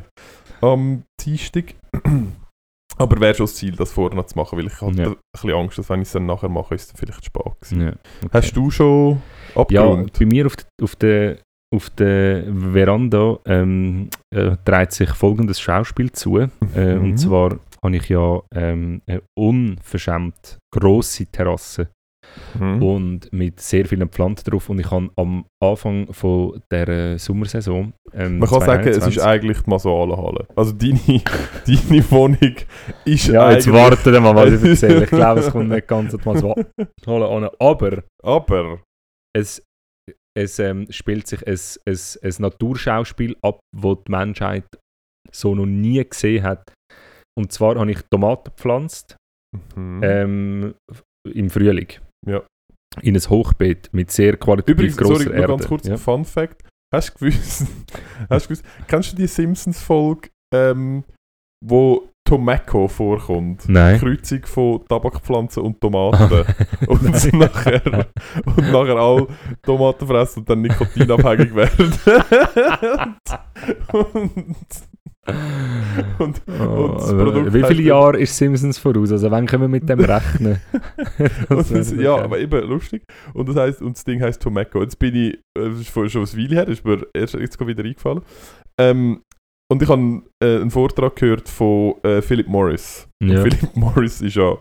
am 0.61 1.03
Dienstag. 1.19 1.75
Aber 2.97 3.19
wäre 3.21 3.33
schon 3.33 3.45
das 3.45 3.55
Ziel, 3.55 3.75
das 3.77 3.93
vorher 3.93 4.15
noch 4.15 4.25
zu 4.25 4.37
machen, 4.37 4.57
weil 4.57 4.67
ich 4.67 4.81
hatte 4.81 5.01
Ja. 5.01 5.07
ein 5.09 5.15
bisschen 5.33 5.51
Angst, 5.51 5.77
dass 5.77 5.89
wenn 5.89 6.01
ich 6.01 6.07
es 6.09 6.11
dann 6.11 6.25
nachher 6.25 6.49
mache, 6.49 6.75
ist 6.75 6.93
es 6.93 6.99
vielleicht 6.99 7.23
spät 7.23 7.43
gewesen. 7.61 7.81
Ja, 7.81 7.87
okay. 8.23 8.29
Hast 8.33 8.51
du 8.57 8.69
schon 8.69 9.21
Ja, 9.55 9.61
abgerundet? 9.61 10.19
bei 10.19 10.25
mir 10.25 10.45
auf, 10.47 10.55
der- 10.57 10.65
auf 10.83 10.95
der 10.97 11.37
auf 11.71 11.91
der 11.91 12.45
Veranda 12.73 13.37
ähm, 13.45 14.09
äh, 14.35 14.57
dreht 14.65 14.91
sich 14.91 15.11
folgendes 15.11 15.59
Schauspiel 15.61 16.11
zu. 16.11 16.39
Äh, 16.39 16.47
Mhm. 16.75 17.03
Und 17.11 17.17
zwar 17.17 17.59
habe 17.83 17.95
ich 17.97 18.09
ja 18.09 18.41
ähm, 18.53 19.01
eine 19.07 19.21
unverschämt 19.37 20.57
grosse 20.73 21.25
Terrasse 21.27 21.89
Mhm. 22.59 22.83
und 22.83 23.33
mit 23.33 23.59
sehr 23.59 23.85
vielen 23.85 24.09
Pflanzen 24.09 24.49
drauf. 24.49 24.69
Und 24.69 24.79
ich 24.79 24.89
habe 24.91 25.09
am 25.15 25.45
Anfang 25.63 26.11
von 26.13 26.61
der 26.71 27.17
Sommersaison. 27.17 27.93
Ähm, 28.13 28.39
Man 28.39 28.49
kann 28.49 28.61
sagen, 28.61 28.87
es 28.87 28.97
2021 28.99 29.17
ist 29.17 29.23
eigentlich 29.23 29.61
die 29.61 29.69
Masoalenhalle. 29.69 30.47
Also 30.55 30.73
deine, 30.73 30.99
deine 31.65 32.11
Wohnung 32.11 32.55
ist 33.05 33.27
Ja, 33.27 33.51
jetzt 33.51 33.71
warten 33.71 34.13
wir 34.13 34.19
mal, 34.21 34.35
was 34.35 34.61
ich 34.61 34.69
erzähle. 34.69 35.03
Ich 35.03 35.09
glaube, 35.09 35.41
es 35.41 35.51
kommt 35.51 35.69
nicht 35.69 35.87
ganz 35.87 36.13
an 36.13 36.19
die 36.21 36.29
Masoalenhalle 36.29 37.47
an. 37.47 37.49
Aber 37.59 38.03
Aber... 38.23 38.81
es, 39.35 39.63
es 40.37 40.59
ähm, 40.59 40.87
spielt 40.89 41.27
sich 41.27 41.45
ein, 41.47 41.57
ein, 41.87 41.97
ein 42.23 42.33
Naturschauspiel 42.39 43.35
ab, 43.41 43.59
das 43.75 43.97
die 44.07 44.11
Menschheit 44.11 44.65
so 45.31 45.55
noch 45.55 45.65
nie 45.65 46.03
gesehen 46.07 46.43
hat. 46.43 46.71
Und 47.39 47.53
zwar 47.53 47.75
habe 47.79 47.89
ich 47.89 48.01
Tomaten 48.11 48.51
gepflanzt 48.55 49.15
Mhm. 49.75 50.01
ähm, 50.03 50.75
im 51.33 51.49
Frühling. 51.49 51.87
Ja. 52.27 52.43
In 53.01 53.15
ein 53.15 53.21
Hochbeet 53.29 53.89
mit 53.93 54.11
sehr 54.11 54.37
qualitativ 54.37 54.75
Übrigens, 54.75 54.97
grosser 54.97 55.23
sorry, 55.23 55.35
Erde. 55.35 55.47
ganz 55.47 55.67
kurz, 55.67 55.87
Ja. 55.87 55.97
Fun 55.97 56.25
Fact. 56.25 56.61
Hast 56.93 57.15
du 57.15 57.19
gewusst, 57.25 57.65
hast 58.29 58.45
du 58.45 58.49
gewusst 58.49 58.65
kennst 58.87 59.11
du 59.13 59.15
die 59.15 59.27
Simpsons-Folge, 59.27 60.29
ähm, 60.53 61.03
wo 61.65 62.09
Tomaco 62.27 62.87
vorkommt? 62.87 63.67
Nein. 63.67 63.99
Kreuzung 63.99 64.45
von 64.45 64.85
Tabakpflanzen 64.87 65.63
und 65.63 65.81
Tomaten. 65.81 66.45
und, 66.87 67.01
Nein. 67.03 67.39
nachher, 67.39 68.07
und 68.45 68.71
nachher 68.71 68.97
all 68.97 69.27
Tomaten 69.63 70.05
fressen 70.07 70.39
und 70.41 70.49
dann 70.49 70.61
nikotinabhängig 70.61 71.55
werden. 71.55 71.93
und, 73.93 74.13
und, 74.13 74.67
Oh, 76.19 76.23
und 76.83 76.95
das 76.95 77.09
aber 77.09 77.23
Produkt 77.25 77.53
wie 77.53 77.63
viele 77.63 77.83
Jahre 77.83 78.19
ist 78.19 78.35
Simpsons 78.37 78.77
voraus? 78.77 79.11
Also 79.11 79.31
wann 79.31 79.45
können 79.45 79.63
wir 79.63 79.67
mit 79.67 79.87
dem 79.87 79.99
rechnen? 79.99 80.59
Und 81.49 81.71
das, 81.71 81.91
ja, 81.91 82.15
geil. 82.15 82.23
aber 82.25 82.39
eben 82.39 82.67
lustig. 82.67 83.03
Und 83.33 83.49
das 83.49 83.55
heißt, 83.55 83.81
und 83.81 83.95
das 83.95 84.03
Ding 84.03 84.21
heißt 84.21 84.41
Tomaco. 84.41 84.81
Jetzt 84.81 84.99
bin 84.99 85.15
ich, 85.15 85.33
äh, 85.57 85.69
das 85.69 85.79
ist 85.79 85.91
schon 85.91 86.05
ein 86.23 86.37
Weile 86.37 86.55
her, 86.55 86.67
ist 86.67 86.85
mir 86.85 87.05
erst 87.13 87.33
jetzt 87.35 87.59
wieder 87.65 87.83
eingefallen. 87.83 88.21
Ähm, 88.79 89.21
und 89.71 89.81
ich 89.83 89.89
habe 89.89 90.23
äh, 90.43 90.61
einen 90.61 90.71
Vortrag 90.71 91.15
gehört 91.15 91.47
von 91.47 91.95
äh, 92.03 92.21
Philip 92.21 92.47
Morris. 92.47 93.07
Und 93.21 93.29
Ja. 93.29 93.41
Philip 93.41 93.75
Morris 93.75 94.21
ist 94.21 94.35
ja 94.35 94.57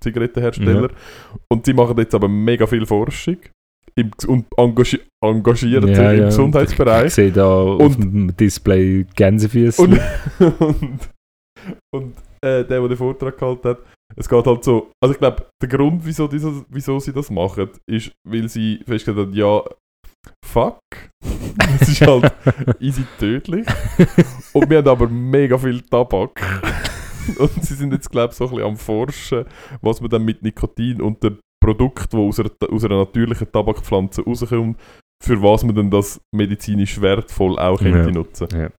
Zigarettenhersteller. 0.00 0.90
Und 1.52 1.66
sie 1.66 1.72
machen 1.74 1.96
jetzt 1.98 2.14
aber 2.14 2.28
mega 2.28 2.66
viel 2.66 2.86
Forschung 2.86 3.38
im, 3.96 4.10
und 4.26 4.46
sich 4.86 5.00
Ja, 5.92 6.12
im 6.12 6.18
ja. 6.18 6.24
Ich 6.24 6.30
Gesundheitsbereich. 6.30 7.12
sehe 7.14 7.32
da 7.32 7.46
auf 7.46 7.80
Und- 7.80 8.00
dem 8.00 8.36
Display 8.36 9.06
Gänsefüße. 9.16 9.82
Und, 9.82 10.00
und, 10.60 11.08
und 11.94 12.16
äh, 12.42 12.64
der, 12.64 12.64
der 12.64 12.88
den 12.88 12.96
Vortrag 12.96 13.36
gehalten 13.38 13.68
hat, 13.68 13.78
es 14.16 14.28
geht 14.28 14.46
halt 14.46 14.64
so, 14.64 14.90
also 15.02 15.12
ich 15.12 15.18
glaube, 15.18 15.46
der 15.62 15.68
Grund, 15.68 16.00
wieso, 16.04 16.26
dieses, 16.28 16.64
wieso 16.68 16.98
sie 16.98 17.12
das 17.12 17.30
machen, 17.30 17.68
ist, 17.90 18.12
weil 18.26 18.48
sie 18.48 18.76
festgestellt 18.86 19.18
haben, 19.18 19.32
ja, 19.34 19.62
fuck, 20.44 20.78
es 21.80 21.88
ist 21.88 22.00
halt 22.02 22.32
easy 22.80 23.04
tödlich 23.18 23.66
und 24.52 24.70
wir 24.70 24.78
haben 24.78 24.88
aber 24.88 25.08
mega 25.08 25.58
viel 25.58 25.82
Tabak 25.82 26.40
und 27.38 27.64
sie 27.64 27.74
sind 27.74 27.92
jetzt, 27.92 28.10
glaube 28.10 28.30
ich, 28.32 28.36
so 28.36 28.44
ein 28.44 28.50
bisschen 28.50 28.66
am 28.66 28.76
Forschen, 28.76 29.44
was 29.82 30.00
man 30.00 30.10
dann 30.10 30.24
mit 30.24 30.42
Nikotin 30.42 31.02
und 31.02 31.22
dem 31.22 31.38
Produkt, 31.62 32.12
das 32.12 32.20
aus 32.20 32.40
einer, 32.40 32.50
aus 32.70 32.84
einer 32.84 32.98
natürlichen 32.98 33.50
Tabakpflanze 33.50 34.22
rauskommt, 34.24 34.78
für 35.22 35.42
was 35.42 35.64
man 35.64 35.74
dann 35.74 35.90
das 35.90 36.20
medizinisch 36.34 37.00
wertvoll 37.00 37.58
auch 37.58 37.80
Ja. 37.80 38.10
nutzen. 38.10 38.48
Ja. 38.52 38.70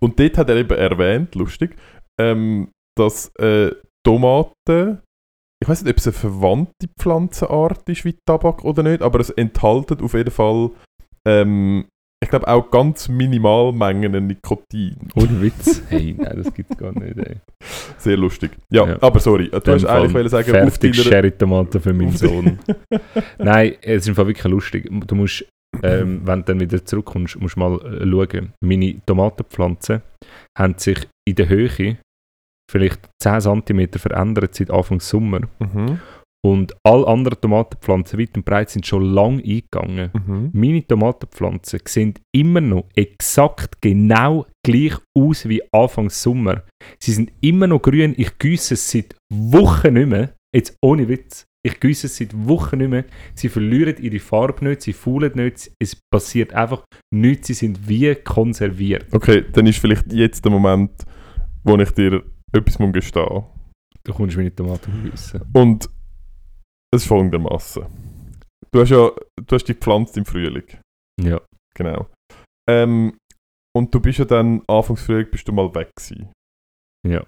Und 0.00 0.18
dort 0.18 0.38
hat 0.38 0.48
er 0.48 0.56
eben 0.56 0.76
erwähnt, 0.76 1.34
lustig, 1.34 1.76
ähm, 2.20 2.70
dass 2.96 3.28
äh, 3.36 3.70
Tomaten, 4.06 5.00
ich 5.62 5.68
weiß 5.68 5.82
nicht, 5.82 5.92
ob 5.92 5.98
es 5.98 6.06
eine 6.06 6.12
verwandte 6.12 6.88
Pflanzenart 6.98 7.88
ist 7.88 8.04
wie 8.04 8.16
Tabak 8.28 8.64
oder 8.64 8.82
nicht, 8.82 9.02
aber 9.02 9.20
es 9.20 9.30
enthalten 9.30 10.02
auf 10.02 10.14
jeden 10.14 10.30
Fall, 10.30 10.70
ähm, 11.26 11.86
ich 12.24 12.30
glaube 12.30 12.48
auch 12.48 12.70
ganz 12.70 13.08
Minimalmengen 13.08 14.14
an 14.16 14.26
Nikotin. 14.26 14.96
Ohne 15.14 15.40
Witz. 15.40 15.82
Hey, 15.88 16.14
nein, 16.18 16.42
das 16.42 16.52
gibt's 16.52 16.76
gar 16.76 16.92
nicht. 16.92 17.16
Ey. 17.18 17.36
Sehr 17.98 18.16
lustig. 18.16 18.50
Ja, 18.70 18.86
Ja. 18.88 18.98
aber 19.02 19.20
sorry, 19.20 19.48
du 19.48 19.56
hast 19.56 19.66
eigentlich 19.68 19.84
Fall 19.86 20.14
wollen 20.14 20.28
sagen, 20.28 20.50
fertig 20.50 20.96
Sherry-Tomaten 20.96 21.80
für 21.80 21.92
meinen 21.92 22.16
Sohn. 22.16 22.58
Nein, 23.38 23.74
es 23.82 24.02
ist 24.02 24.08
einfach 24.08 24.26
wirklich 24.26 24.44
lustig. 24.50 24.88
Du 25.06 25.14
musst, 25.14 25.44
ähm, 25.82 26.22
wenn 26.24 26.40
du 26.40 26.44
dann 26.46 26.60
wieder 26.60 26.84
zurückkommst, 26.84 27.40
musst 27.40 27.56
du 27.56 27.60
mal 27.60 27.74
äh, 27.80 28.06
schauen. 28.08 28.52
Meine 28.60 29.00
Tomatenpflanzen 29.06 30.02
haben 30.58 30.74
sich 30.78 31.06
in 31.28 31.36
der 31.36 31.48
Höhe 31.48 31.96
vielleicht 32.70 33.00
10 33.22 33.40
cm 33.66 33.88
verändert 33.98 34.54
seit 34.54 34.70
Anfang 34.70 35.00
Sommer. 35.00 35.40
Mhm, 35.58 36.00
Und 36.44 36.74
alle 36.82 37.06
anderen 37.06 37.40
Tomatenpflanzen 37.40 38.18
weit 38.18 38.36
und 38.36 38.44
breit 38.44 38.68
sind 38.68 38.86
schon 38.86 39.02
lange 39.02 39.42
eingegangen. 39.42 40.10
mhm. 40.12 40.50
Meine 40.52 40.86
Tomatenpflanzen 40.86 41.80
sehen 41.86 42.14
immer 42.32 42.60
noch 42.60 42.84
exakt 42.94 43.80
genau 43.80 44.44
gleich 44.62 44.94
aus 45.16 45.48
wie 45.48 45.62
Anfang 45.72 46.10
Sommer. 46.10 46.62
Sie 46.98 47.12
sind 47.12 47.32
immer 47.40 47.66
noch 47.66 47.80
grün. 47.80 48.14
Ich 48.18 48.38
gieße 48.38 48.74
es 48.74 48.90
seit 48.90 49.16
Wochen 49.32 49.94
nicht 49.94 50.08
mehr. 50.08 50.34
Jetzt 50.54 50.76
ohne 50.82 51.08
Witz. 51.08 51.46
Ich 51.66 51.80
gieße 51.80 52.08
es 52.08 52.16
seit 52.18 52.34
Wochen 52.34 52.76
nicht 52.76 52.90
mehr. 52.90 53.04
Sie 53.34 53.48
verlieren 53.48 53.96
ihre 53.98 54.18
Farbe 54.18 54.66
nicht, 54.66 54.82
sie 54.82 54.92
faulen 54.92 55.32
nicht. 55.36 55.70
Es 55.78 55.96
passiert 56.12 56.52
einfach 56.52 56.84
nichts. 57.10 57.46
Sie 57.46 57.54
sind 57.54 57.88
wie 57.88 58.14
konserviert. 58.16 59.06
Okay, 59.12 59.46
dann 59.50 59.66
ist 59.66 59.78
vielleicht 59.78 60.12
jetzt 60.12 60.44
der 60.44 60.52
Moment, 60.52 60.90
wo 61.62 61.78
ich 61.78 61.90
dir 61.92 62.22
etwas 62.52 62.76
gestehen 62.92 63.24
muss. 63.32 63.44
Du 64.04 64.12
kommst 64.12 64.36
meine 64.36 64.54
Tomaten 64.54 65.10
gießen. 65.10 65.40
Und 65.54 65.88
es 66.94 67.02
ist 67.02 67.08
folgendermaßen. 67.08 67.84
Du 68.72 68.80
hast 68.80 68.90
ja, 68.90 69.10
du 69.40 69.54
hast 69.54 69.64
die 69.64 69.74
gepflanzt 69.74 70.16
im 70.16 70.24
Frühling. 70.24 70.66
Ja. 71.20 71.40
Genau. 71.76 72.06
Ähm, 72.68 73.16
und 73.76 73.94
du 73.94 74.00
bist 74.00 74.18
ja 74.18 74.24
dann, 74.24 74.62
Anfangs 74.68 75.02
Frühling 75.02 75.30
bist 75.30 75.46
du 75.46 75.52
mal 75.52 75.72
weg 75.74 75.90
gewesen. 75.96 76.32
Ja. 77.06 77.24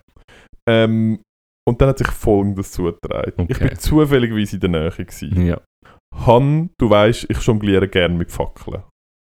Ähm, 0.68 1.20
und 1.68 1.80
dann 1.80 1.88
hat 1.90 1.98
sich 1.98 2.08
folgendes 2.08 2.72
zugetragen. 2.72 3.46
Ich 3.48 3.56
Okay. 3.56 3.68
bin 3.68 3.78
zufälligerweise 3.78 4.56
in 4.56 4.60
der 4.60 4.70
Nähe 4.70 4.90
gewesen. 4.90 5.46
Ja. 5.46 5.60
Han, 6.26 6.70
du 6.78 6.88
weißt, 6.88 7.26
ich 7.28 7.38
jongliere 7.42 7.88
gerne 7.88 8.14
mit 8.16 8.30
Fackeln. 8.30 8.82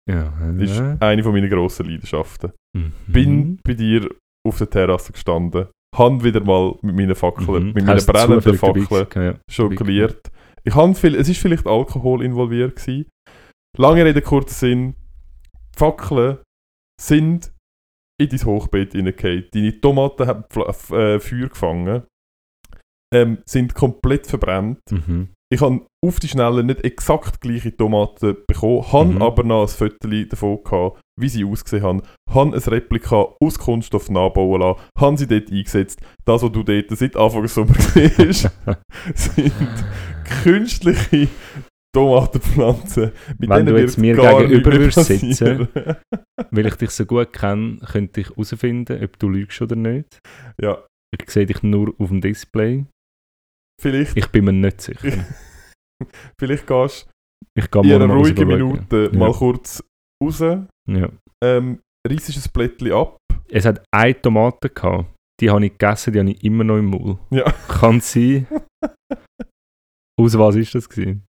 Ja. 0.09 0.33
Das 0.59 0.71
ist 0.71 1.03
eine 1.03 1.23
von 1.23 1.33
meiner 1.33 1.49
grossen 1.49 1.87
Leidenschaften. 1.87 2.53
Mhm. 2.77 2.93
Bin 3.07 3.61
bei 3.65 3.75
dir 3.75 4.09
auf 4.47 4.59
der 4.59 4.71
Terrasse 4.71 5.13
gestanden, 5.13 5.69
Han 5.97 6.23
wieder 6.23 6.41
mal 6.45 6.77
mit 6.83 6.95
meinen 6.97 7.15
Fackeln, 7.15 7.69
Mhm. 7.69 7.73
mit 7.73 7.85
meinen 7.87 8.05
brennenden 8.07 8.55
Fackeln? 8.59 9.07
Ja. 9.15 9.35
jongliert. 9.51 10.31
Ich 10.65 10.75
han 10.75 10.95
viel, 10.95 11.15
es 11.15 11.29
ist 11.29 11.41
vielleicht 11.41 11.67
Alkohol 11.67 12.23
involviert 12.23 12.77
gewesen. 12.77 13.07
Lange 13.79 14.05
Rede, 14.05 14.21
kurzer 14.23 14.55
Sinn. 14.55 14.95
Die 15.75 15.79
Fackeln 15.79 16.39
sind 17.01 17.53
in 18.21 18.29
dein 18.29 18.45
Hochbeet 18.45 18.93
hineingefallen. 18.93 19.47
Deine 19.53 19.81
Tomaten 19.81 20.27
haben 20.27 20.45
äh, 20.95 21.19
Feuer 21.21 21.49
gefangen. 21.49 22.03
Ähm, 23.15 23.39
sind 23.49 23.75
komplett 23.75 24.27
verbrannt. 24.27 24.81
Mhm. 24.91 25.29
Ich 25.51 25.63
habe 25.63 25.87
auf 26.05 26.21
die 26.21 26.29
Schnelle 26.29 26.63
nicht 26.63 26.85
exakt 26.85 27.41
gleiche 27.41 27.75
Tomaten 27.75 28.37
bekommen, 28.47 28.93
habe 28.93 29.13
Mhm. 29.15 29.23
aber 29.23 29.45
noch 29.45 29.63
ein 29.63 29.69
Foto 29.69 30.09
davon 30.29 30.63
gehabt, 30.63 31.01
wie 31.21 31.29
sie 31.29 31.45
ausgesehen 31.45 31.83
haben. 31.85 32.03
Habe 32.31 32.55
ein 32.57 32.63
Replika 32.63 33.27
aus 33.41 33.59
Kunststoff 33.59 34.11
nachbauen 34.11 34.61
lassen, 34.61 34.81
habe 34.99 35.17
sie 35.19 35.27
dort 35.27 35.51
eingesetzt. 35.51 36.01
Das, 36.25 36.43
was 36.43 36.53
du 36.53 36.63
dort 36.63 36.87
seit 36.91 37.17
Anfang 37.17 37.43
des 37.43 37.55
Sommer 37.55 37.75
siehst, 37.79 38.51
sind 39.15 39.53
künstliche 40.43 41.29
Tomatenpflanzen. 41.95 43.13
Mit 43.39 43.49
Wenn 43.51 43.65
denen 43.67 43.77
du 43.77 43.81
jetzt 43.81 43.99
mir 43.99 44.15
gegenüber 44.15 44.73
würdest 44.73 45.05
sitzen. 45.05 45.69
Weil 46.51 46.67
ich 46.67 46.75
dich 46.77 46.91
so 46.91 47.05
gut 47.07 47.33
kenne, 47.33 47.79
könnte 47.91 48.21
ich 48.21 48.29
herausfinden, 48.31 49.03
ob 49.03 49.19
du 49.19 49.29
lügst 49.31 49.61
oder 49.63 49.77
nicht. 49.77 50.19
ja, 50.61 50.85
Ich 51.19 51.31
sehe 51.31 51.47
dich 51.47 51.63
nur 51.63 51.95
auf 51.99 52.09
dem 52.09 52.21
Display. 52.21 52.85
vielleicht, 53.81 54.17
Ich 54.17 54.29
bin 54.29 54.45
mir 54.45 54.53
nicht 54.53 54.81
sicher. 54.83 55.25
vielleicht 56.39 56.67
gehst 56.67 57.09
du 57.57 57.81
in 57.83 57.93
einer 58.03 58.13
ruhigen. 58.15 58.47
Minute 58.47 59.11
Ja. 59.13 59.19
mal 59.19 59.33
kurz 59.33 59.83
raus, 60.23 60.43
Ja. 60.89 61.09
ähm, 61.45 61.81
ein 62.09 62.17
Blättchen 62.53 62.93
ab. 62.93 63.17
Es 63.51 63.65
hat 63.65 63.83
eine 63.95 64.21
Tomate 64.21 64.69
gehabt. 64.71 65.07
Die 65.41 65.51
habe 65.51 65.65
ich 65.65 65.73
gegessen, 65.73 66.13
die 66.13 66.19
habe 66.19 66.31
ich 66.31 66.43
immer 66.45 66.65
noch 66.65 66.79
im 66.79 66.87
Maul. 66.87 67.19
Ja. 67.31 67.45
Kann 67.69 68.01
sein. 68.01 68.47
Aus 70.21 70.37
was 70.37 70.57
ist 70.57 70.75
das 70.75 70.89
gewesen? 70.89 71.25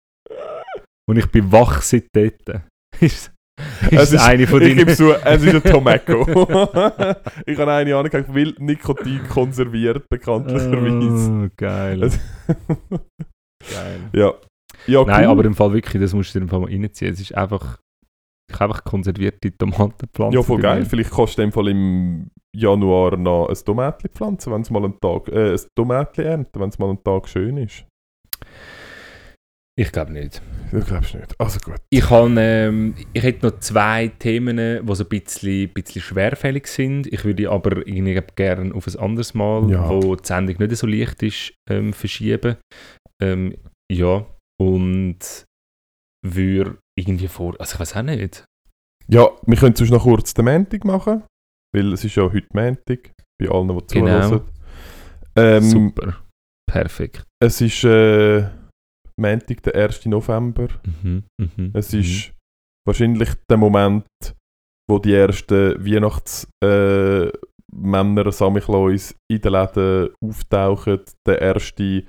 Und 1.08 1.16
ich 1.18 1.26
bin 1.30 1.50
wach 1.50 1.80
seit 1.82 2.06
dort. 2.14 2.62
Ist, 3.00 3.32
ist 3.90 3.92
Es 3.92 4.10
das 4.10 4.22
eine 4.24 4.46
von 4.46 4.60
ich 4.62 4.68
deinen... 4.68 4.78
gebe 4.78 4.94
zu, 4.96 5.12
es 5.12 5.42
ist 5.42 5.54
ein 5.54 5.62
Tomako. 5.72 6.20
ich 7.46 7.58
habe 7.58 7.72
eine 7.72 7.96
angekauft, 7.96 8.34
weil 8.34 8.54
Nikotin 8.58 9.20
konserviert, 9.28 10.04
bekanntlicherweise. 10.08 11.30
Oh, 11.30 11.48
geil. 11.56 12.02
Es- 12.04 12.20
geil. 13.72 14.00
ja. 14.12 14.34
Ja, 14.86 14.98
cool. 15.00 15.06
Nein, 15.06 15.26
aber 15.26 15.44
im 15.44 15.54
Fall 15.54 15.72
wirklich, 15.72 16.00
das 16.02 16.12
musst 16.14 16.34
du 16.34 16.38
dir 16.38 16.42
im 16.44 16.48
Fall 16.48 16.60
mal 16.60 16.70
reinziehen. 16.70 17.12
Es 17.12 17.20
ist 17.20 17.34
einfach, 17.34 17.78
ich 17.78 17.83
einfach 18.52 18.84
konservierte 18.84 19.56
Tomatenpflanzen. 19.56 20.38
ja, 20.38 20.42
voll 20.42 20.60
geil. 20.60 20.84
Vielleicht 20.84 21.10
kannst 21.10 21.38
du 21.38 21.42
dem 21.42 21.52
Fall 21.52 21.68
im 21.68 22.30
Januar 22.54 23.16
noch 23.16 23.48
ein 23.48 23.56
Tomatli 23.56 24.08
pflanzen, 24.10 24.52
wenn 24.52 24.60
es 24.62 24.70
mal 24.70 24.84
einen 24.84 25.00
Tag, 25.00 25.28
äh, 25.28 25.52
ein 25.54 25.60
Tomatli 25.76 26.24
ernten, 26.24 26.60
wenn 26.60 26.68
es 26.68 26.78
mal 26.78 26.88
einen 26.90 27.02
Tag 27.02 27.28
schön 27.28 27.56
ist. 27.56 27.84
Ich 29.76 29.90
glaube 29.90 30.12
nicht. 30.12 30.40
Du 30.70 30.80
glaubst 30.80 31.14
nicht. 31.16 31.34
Also 31.40 31.58
gut. 31.58 31.74
Ich, 31.90 32.08
habe, 32.08 32.32
ähm, 32.38 32.94
ich 33.12 33.22
hätte 33.24 33.46
noch 33.46 33.58
zwei 33.58 34.06
Themen, 34.06 34.56
die 34.56 34.94
so 34.94 35.02
ein 35.02 35.08
bisschen, 35.08 35.72
bisschen 35.72 36.00
schwerfällig 36.00 36.68
sind. 36.68 37.08
Ich 37.08 37.24
würde 37.24 37.50
aber 37.50 37.78
irgendwie 37.84 38.20
gerne 38.36 38.72
auf 38.72 38.86
ein 38.86 38.96
anderes 39.00 39.34
Mal, 39.34 39.68
Ja. 39.70 39.88
wo 39.88 40.14
die 40.14 40.24
Sendung 40.26 40.56
nicht 40.58 40.76
so 40.76 40.86
leicht 40.86 41.24
ist, 41.24 41.54
ähm, 41.68 41.92
verschieben. 41.92 42.56
Ähm, 43.20 43.56
ja, 43.90 44.24
und 44.60 45.44
würde 46.24 46.78
irgendwie 46.98 47.28
vor... 47.28 47.54
Also 47.58 47.74
ich 47.74 47.80
weiß 47.80 47.96
auch 47.96 48.02
nicht. 48.02 48.44
Ja, 49.08 49.28
wir 49.46 49.56
können 49.56 49.76
sonst 49.76 49.90
noch 49.90 50.02
kurz 50.04 50.32
den 50.34 50.46
Montag 50.46 50.84
machen, 50.84 51.22
weil 51.74 51.92
es 51.92 52.04
ist 52.04 52.14
ja 52.16 52.24
heute 52.24 52.46
Montag, 52.52 53.12
bei 53.40 53.48
allen, 53.50 53.68
die 53.68 53.94
Genau. 53.94 54.20
zuhören. 54.22 54.40
Ähm, 55.36 55.62
Super. 55.62 56.22
Perfekt. 56.70 57.24
es 57.42 57.60
ist 57.60 57.84
äh, 57.84 58.48
Montag, 59.20 59.62
der 59.64 59.74
1. 59.74 60.06
November. 60.06 60.68
Mhm, 61.02 61.24
mhm, 61.38 61.70
Es 61.74 61.92
mhm. 61.92 62.00
ist 62.00 62.32
wahrscheinlich 62.86 63.30
der 63.50 63.56
Moment, 63.58 64.06
wo 64.90 64.98
die 64.98 65.12
ersten 65.14 65.84
Weihnachtsmänner 65.84 67.26
äh, 67.26 67.32
Männer 67.72 68.30
Samichlaus 68.32 69.14
in 69.30 69.40
den 69.40 69.52
Läden 69.52 70.10
auftauchen. 70.22 71.00
Der 71.26 71.40
erste 71.42 72.04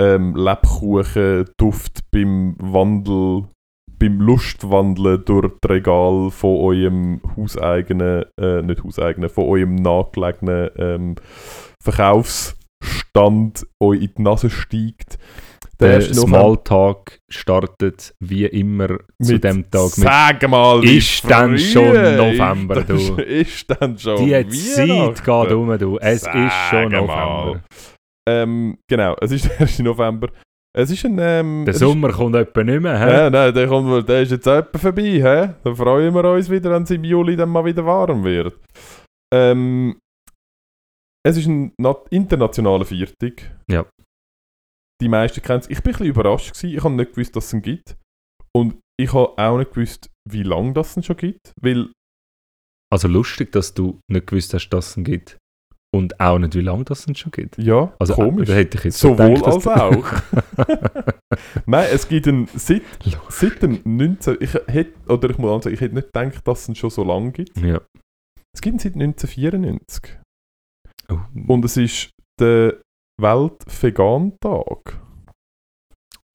ähm, 0.00 0.34
Lebkuchen-Duft 0.36 2.10
beim 2.10 2.56
Wandel, 2.58 3.48
beim 4.00 4.20
Lustwandeln 4.20 5.24
durch 5.24 5.52
das 5.60 5.70
Regal 5.70 6.30
von 6.30 6.56
eurem 6.56 7.20
hauseigenen, 7.36 8.24
äh, 8.40 8.62
nicht 8.62 8.82
hauseigenen, 8.82 9.28
von 9.30 9.44
eurem 9.44 9.76
nahegelegenen 9.76 10.70
ähm, 10.76 11.14
Verkaufsstand 11.82 13.66
euch 13.80 14.00
in 14.02 14.10
die 14.16 14.22
Nase 14.22 14.50
steigt. 14.50 15.18
Der 15.78 15.98
November- 15.98 16.14
Smalltalk 16.14 17.20
startet 17.30 18.14
wie 18.20 18.44
immer 18.44 18.98
zu 19.22 19.38
dem 19.38 19.70
Tag 19.70 19.82
mit 19.96 20.06
Sag 20.06 20.48
mal, 20.48 20.84
Ist 20.84 21.30
dann 21.30 21.58
schon 21.58 21.92
November, 22.16 22.76
ist, 22.76 23.08
du. 23.08 23.14
Ist 23.22 23.70
dann 23.70 23.98
schon 23.98 24.26
Die 24.26 24.48
Zeit 24.48 25.24
geht 25.24 25.52
um, 25.52 25.78
du. 25.78 25.96
Es 25.98 26.22
Sag 26.22 26.34
ist 26.34 26.52
schon. 26.70 26.92
November. 26.92 27.62
Ähm, 28.28 28.76
genau, 28.88 29.16
es 29.20 29.32
ist 29.32 29.44
der 29.48 29.60
1. 29.60 29.78
November. 29.78 30.28
Es 30.72 30.90
ist 30.90 31.04
ein... 31.04 31.18
Ähm, 31.18 31.64
Der 31.64 31.74
Sommer 31.74 32.12
kommt 32.12 32.36
etwa 32.36 32.62
nicht 32.62 32.80
mehr, 32.80 32.94
Ist, 32.94 33.00
hä? 33.00 33.10
ja, 33.12 33.30
nein, 33.30 33.52
der, 33.54 33.66
kommt, 33.66 34.08
der 34.08 34.22
ist 34.22 34.30
jetzt 34.30 34.46
etwa 34.46 34.78
vorbei, 34.78 35.02
hä? 35.20 35.54
Dann 35.64 35.76
freuen 35.76 36.14
wir 36.14 36.24
uns 36.32 36.48
wieder, 36.48 36.70
wenn 36.70 36.84
es 36.84 36.90
im 36.90 37.02
Juli 37.04 37.34
dann 37.36 37.48
mal 37.48 37.64
wieder 37.64 37.84
warm 37.84 38.22
wird. 38.22 38.56
Ähm, 39.34 39.98
es 41.26 41.36
ist 41.36 41.46
ein 41.46 41.72
nat- 41.80 42.06
internationaler 42.10 42.84
Viertag. 42.84 43.58
Ja. 43.68 43.84
Die 45.02 45.08
meisten 45.08 45.42
kennen 45.42 45.60
es. 45.60 45.68
Ich 45.70 45.82
bin 45.82 45.90
ein 45.92 45.98
bisschen 45.98 46.06
überrascht 46.06 46.54
gewesen. 46.54 46.76
Ich 46.76 46.84
habe 46.84 46.94
nicht 46.94 47.12
gewusst, 47.14 47.34
dass 47.34 47.46
es 47.46 47.52
ihn 47.52 47.62
gibt. 47.62 47.96
Und 48.54 48.78
ich 48.98 49.12
habe 49.12 49.36
auch 49.38 49.58
nicht 49.58 49.72
gewusst, 49.72 50.08
wie 50.28 50.42
lange 50.42 50.72
das 50.72 50.96
ihn 50.96 51.02
schon 51.02 51.16
gibt. 51.16 51.52
Weil 51.60 51.90
Also 52.92 53.08
lustig, 53.08 53.50
dass 53.52 53.74
du 53.74 54.00
nicht 54.10 54.26
gewusst 54.26 54.54
hast, 54.54 54.68
dass 54.70 54.90
es 54.90 54.96
ihn 54.96 55.04
gibt. 55.04 55.38
Und 55.92 56.20
auch 56.20 56.38
nicht, 56.38 56.54
wie 56.54 56.60
lange 56.60 56.84
das 56.84 57.06
es 57.08 57.18
schon 57.18 57.32
gibt. 57.32 57.58
Ja, 57.58 57.92
Also, 57.98 58.14
komisch. 58.14 58.46
Da 58.48 58.54
hätte 58.54 58.78
ich 58.78 58.84
jetzt 58.84 58.98
Sowohl 58.98 59.34
gedacht, 59.34 59.46
als 59.54 59.66
auch. 59.66 60.06
Nein, 61.66 61.88
es 61.92 62.06
gibt 62.06 62.28
einen 62.28 62.46
seit, 62.54 62.82
seit 63.28 63.60
dem 63.62 63.80
19... 63.84 64.36
Ich 64.40 64.54
hätte, 64.68 65.12
oder 65.12 65.30
ich 65.30 65.38
muss 65.38 65.50
auch 65.50 65.62
sagen, 65.62 65.74
ich 65.74 65.80
hätte 65.80 65.96
nicht 65.96 66.12
gedacht, 66.12 66.46
dass 66.46 66.62
es 66.62 66.68
ihn 66.68 66.74
schon 66.76 66.90
so 66.90 67.02
lange 67.04 67.32
gibt. 67.32 67.56
ja. 67.58 67.80
Es 68.54 68.60
gibt 68.60 68.74
ihn 68.74 68.78
seit 68.78 68.94
1994. 68.94 70.18
Oh. 71.08 71.18
Und 71.48 71.64
es 71.64 71.76
ist 71.76 72.10
der 72.40 72.80
Welt-Vegan-Tag. 73.20 75.00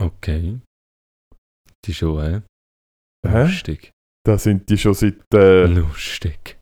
Okay. 0.02 0.60
Die 1.84 1.94
schon, 1.94 2.22
hä? 2.22 2.42
Hä? 3.26 3.42
Lustig. 3.44 3.90
Da 4.26 4.36
sind 4.38 4.68
die 4.68 4.76
schon 4.78 4.94
seit... 4.94 5.22
Äh, 5.32 5.66
Lustig. 5.66 6.55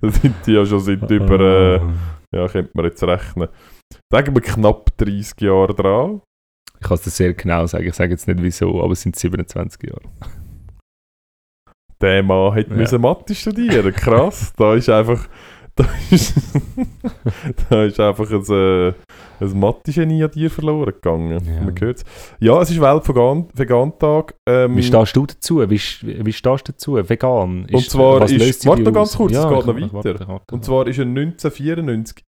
Da 0.00 0.10
sind 0.10 0.34
die 0.46 0.52
ja 0.52 0.64
schon 0.66 0.80
seit 0.80 1.10
über... 1.10 1.40
Äh, 1.40 1.80
ja, 2.36 2.48
könnte 2.48 2.70
man 2.74 2.84
jetzt 2.84 3.02
rechnen. 3.02 3.48
Sagen 4.12 4.34
wir 4.34 4.42
knapp 4.42 4.96
30 4.96 5.40
Jahre 5.40 5.74
dran. 5.74 6.22
Ich 6.80 6.86
kann 6.86 6.94
es 6.94 7.02
dir 7.02 7.10
sehr 7.10 7.34
genau 7.34 7.66
sagen. 7.66 7.86
Ich 7.86 7.94
sage 7.94 8.12
jetzt 8.12 8.26
nicht 8.26 8.42
wieso, 8.42 8.82
aber 8.82 8.92
es 8.92 9.02
sind 9.02 9.16
27 9.16 9.82
Jahre. 9.82 10.02
Der 12.00 12.22
Mann 12.22 12.54
hätte 12.54 12.70
Ja. 12.70 12.76
müssen 12.76 13.00
Mathe 13.00 13.34
studieren. 13.34 13.92
Krass. 13.92 14.52
da 14.56 14.74
ist 14.74 14.88
einfach... 14.88 15.28
Da 15.76 15.86
ist, 16.10 16.34
da 17.70 17.84
ist 17.84 18.00
einfach 18.00 18.30
ein, 18.30 18.42
äh, 18.42 18.92
ein 19.40 19.58
Mathe-Genie 19.58 20.24
an 20.24 20.30
dir 20.30 20.50
verloren 20.50 20.92
gegangen. 20.92 21.44
Ja. 21.44 21.62
Man 21.62 21.74
hört's. 21.80 22.04
Ja, 22.40 22.60
es 22.60 22.70
ist 22.70 22.80
Welt-Vegan-Tag. 22.80 24.34
Ähm, 24.48 24.76
Wie 24.76 24.82
stehst 24.82 25.16
du 25.16 25.26
dazu? 25.26 25.58
Wie, 25.70 25.80
wie 26.24 26.32
stehst 26.32 26.68
du 26.68 26.72
dazu? 26.72 26.94
Vegan? 26.96 27.66
Und 27.72 27.90
zwar 27.90 28.20
was 28.20 28.32
ist- 28.32 28.66
warte 28.66 28.82
noch 28.82 28.92
ganz 28.92 29.16
kurz, 29.16 29.32
es 29.32 29.42
geht 29.42 29.50
noch 29.66 29.66
weiter. 29.74 29.92
warte, 29.92 30.28
warte, 30.28 30.54
Und 30.54 30.64
zwar 30.64 30.86
ist 30.86 30.98
er 30.98 31.04
1994 31.06 32.22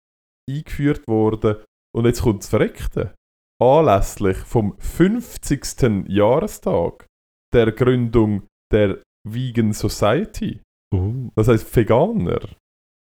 eingeführt 0.49 1.07
worden 1.07 1.57
und 1.95 2.05
jetzt 2.05 2.21
kommt 2.21 2.43
das 2.43 2.49
Verreckte. 2.49 3.13
Anlässlich 3.61 4.37
vom 4.37 4.75
50. 4.79 6.05
Jahrestag 6.07 7.05
der 7.53 7.71
Gründung 7.71 8.43
der 8.71 8.99
Vegan 9.27 9.73
Society, 9.73 10.61
Uh. 10.93 11.29
das 11.35 11.47
heißt 11.47 11.73
Veganer, 11.75 12.39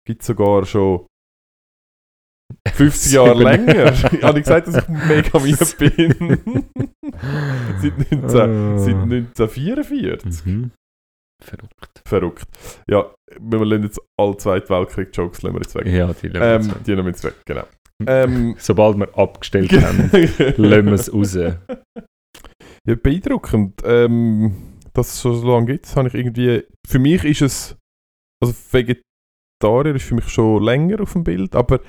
gibt 0.07 0.21
es 0.21 0.27
sogar 0.27 0.65
schon 0.65 1.05
50 2.73 3.11
Jahre 3.13 3.43
länger. 3.43 3.93
Ich 4.11 4.23
habe 4.23 4.39
gesagt, 4.41 4.67
dass 4.67 4.77
ich 4.77 4.87
mega 4.87 5.33
weit 5.33 5.77
bin. 5.77 6.65
seit, 7.81 8.11
19, 8.11 8.77
seit 8.77 8.95
1944. 8.95 10.45
Mhm. 10.45 10.71
Verrückt. 11.43 12.01
Verrückt. 12.07 12.47
Ja, 12.89 13.13
wir 13.39 13.65
lassen 13.65 13.83
jetzt 13.83 13.99
alle 14.19 14.37
Zweite 14.37 14.69
Weltkrieg-Jokes 14.69 15.41
jetzt 15.41 15.75
weg. 15.75 15.85
Ja, 15.85 16.13
die 16.13 16.27
lassen 16.29 16.69
wir 16.69 16.73
Ähm, 16.73 16.83
die 16.85 16.91
nehmen 16.91 17.05
wir 17.05 17.11
jetzt 17.11 17.23
weg, 17.23 17.35
genau. 17.45 17.65
Ähm, 18.07 18.55
Sobald 18.57 18.97
wir 18.97 19.17
abgestellt 19.17 19.71
haben, 19.73 20.09
lassen 20.11 20.85
wir 20.85 20.93
es 20.93 21.13
raus. 21.13 21.33
ja, 21.35 22.95
beeindruckend. 22.95 23.81
Ähm, 23.85 24.55
dass 24.93 25.13
es 25.13 25.21
schon 25.21 25.39
so 25.39 25.51
lange 25.51 25.65
gibt, 25.67 25.93
habe 25.95 26.07
ich 26.07 26.13
irgendwie... 26.13 26.63
Für 26.87 26.99
mich 26.99 27.23
ist 27.25 27.41
es... 27.41 27.77
Also 28.41 28.53
Vegetarier 28.71 29.95
ist 29.95 30.05
für 30.05 30.15
mich 30.15 30.27
schon 30.29 30.63
länger 30.63 31.01
auf 31.01 31.13
dem 31.13 31.23
Bild, 31.23 31.55
aber 31.55 31.79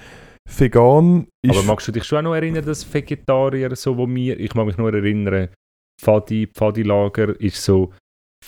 vegan 0.46 1.26
ist... 1.42 1.56
Aber 1.56 1.62
magst 1.64 1.88
du 1.88 1.92
dich 1.92 2.04
schon 2.04 2.18
auch 2.18 2.30
noch 2.30 2.34
erinnern, 2.34 2.64
dass 2.64 2.92
Vegetarier, 2.92 3.74
so 3.76 3.96
wo 3.96 4.08
wir, 4.08 4.38
ich 4.38 4.54
mag 4.54 4.66
mich 4.66 4.76
nur 4.76 4.92
erinnern, 4.92 5.48
Pfadi, 6.00 6.46
Pfadi-Lager 6.46 7.40
ist 7.40 7.62
so 7.62 7.92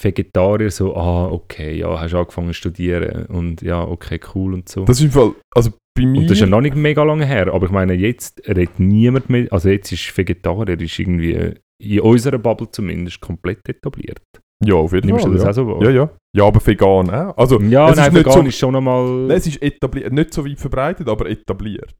Vegetarier, 0.00 0.70
so, 0.70 0.94
ah, 0.96 1.28
okay, 1.28 1.78
ja, 1.78 2.00
hast 2.00 2.14
angefangen 2.14 2.48
zu 2.48 2.54
studieren 2.54 3.26
und 3.26 3.62
ja, 3.62 3.82
okay, 3.82 4.20
cool 4.34 4.54
und 4.54 4.68
so. 4.68 4.84
das 4.84 4.98
ist 4.98 5.06
im 5.06 5.10
Fall... 5.10 5.34
Also 5.54 5.72
bei 5.94 6.06
mir... 6.06 6.20
und 6.20 6.24
das 6.26 6.32
ist 6.32 6.40
ja 6.40 6.46
noch 6.46 6.60
nicht 6.60 6.76
mega 6.76 7.02
lange 7.02 7.26
her, 7.26 7.52
aber 7.52 7.66
ich 7.66 7.72
meine, 7.72 7.94
jetzt 7.94 8.46
redet 8.46 8.78
niemand 8.78 9.28
mehr, 9.30 9.48
also 9.50 9.68
jetzt 9.68 9.90
ist 9.92 10.16
Vegetarier 10.16 10.80
ist 10.80 10.98
irgendwie 10.98 11.54
in 11.80 12.00
unserer 12.00 12.38
Bubble 12.38 12.70
zumindest 12.70 13.20
komplett 13.20 13.68
etabliert. 13.68 14.22
Ja, 14.64 14.74
auf 14.74 14.92
jeden 14.92 15.06
Nimmst 15.06 15.22
Fall. 15.22 15.32
du 15.32 15.36
das 15.36 15.44
ja. 15.44 15.50
auch 15.50 15.54
so 15.54 15.66
wahr? 15.68 15.82
Ja, 15.84 15.90
ja. 15.90 16.10
Ja, 16.36 16.44
aber 16.44 16.64
vegan 16.64 17.10
auch. 17.10 17.36
Also, 17.36 17.60
Ja, 17.60 17.90
es 17.90 17.96
nein, 17.96 18.08
ist 18.08 18.14
vegan 18.14 18.32
so, 18.32 18.42
ist 18.42 18.58
schon 18.58 18.76
einmal... 18.76 19.30
Es 19.30 19.46
ist 19.46 19.62
etabliert, 19.62 20.12
nicht 20.12 20.34
so 20.34 20.44
weit 20.44 20.58
verbreitet, 20.58 21.08
aber 21.08 21.28
etabliert. 21.28 21.94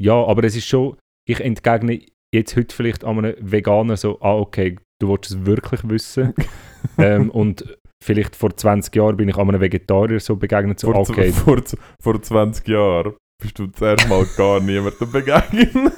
Ja, 0.00 0.14
aber 0.14 0.44
es 0.44 0.56
ist 0.56 0.66
schon, 0.66 0.96
ich 1.28 1.40
entgegne 1.40 2.00
jetzt 2.34 2.56
heute 2.56 2.74
vielleicht 2.74 3.04
an 3.04 3.18
einem 3.18 3.34
Veganer 3.40 3.96
so, 3.96 4.18
ah, 4.20 4.34
okay, 4.34 4.76
du 5.00 5.10
willst 5.10 5.30
es 5.30 5.44
wirklich 5.44 5.80
wissen. 5.88 6.34
ähm, 6.98 7.30
und 7.30 7.76
vielleicht 8.02 8.34
vor 8.34 8.56
20 8.56 8.94
Jahren 8.96 9.16
bin 9.16 9.28
ich 9.28 9.36
an 9.36 9.48
einem 9.48 9.60
Vegetarier 9.60 10.20
so 10.20 10.36
begegnet, 10.36 10.80
so, 10.80 10.92
Vor, 10.92 11.00
okay, 11.08 11.32
vor, 11.32 11.60
vor 12.02 12.22
20 12.22 12.66
Jahren 12.68 13.14
bist 13.42 13.58
du 13.58 13.66
zuerst 13.68 14.08
mal 14.08 14.26
gar 14.36 14.60
niemandem 14.60 15.10
begegnet. 15.10 15.72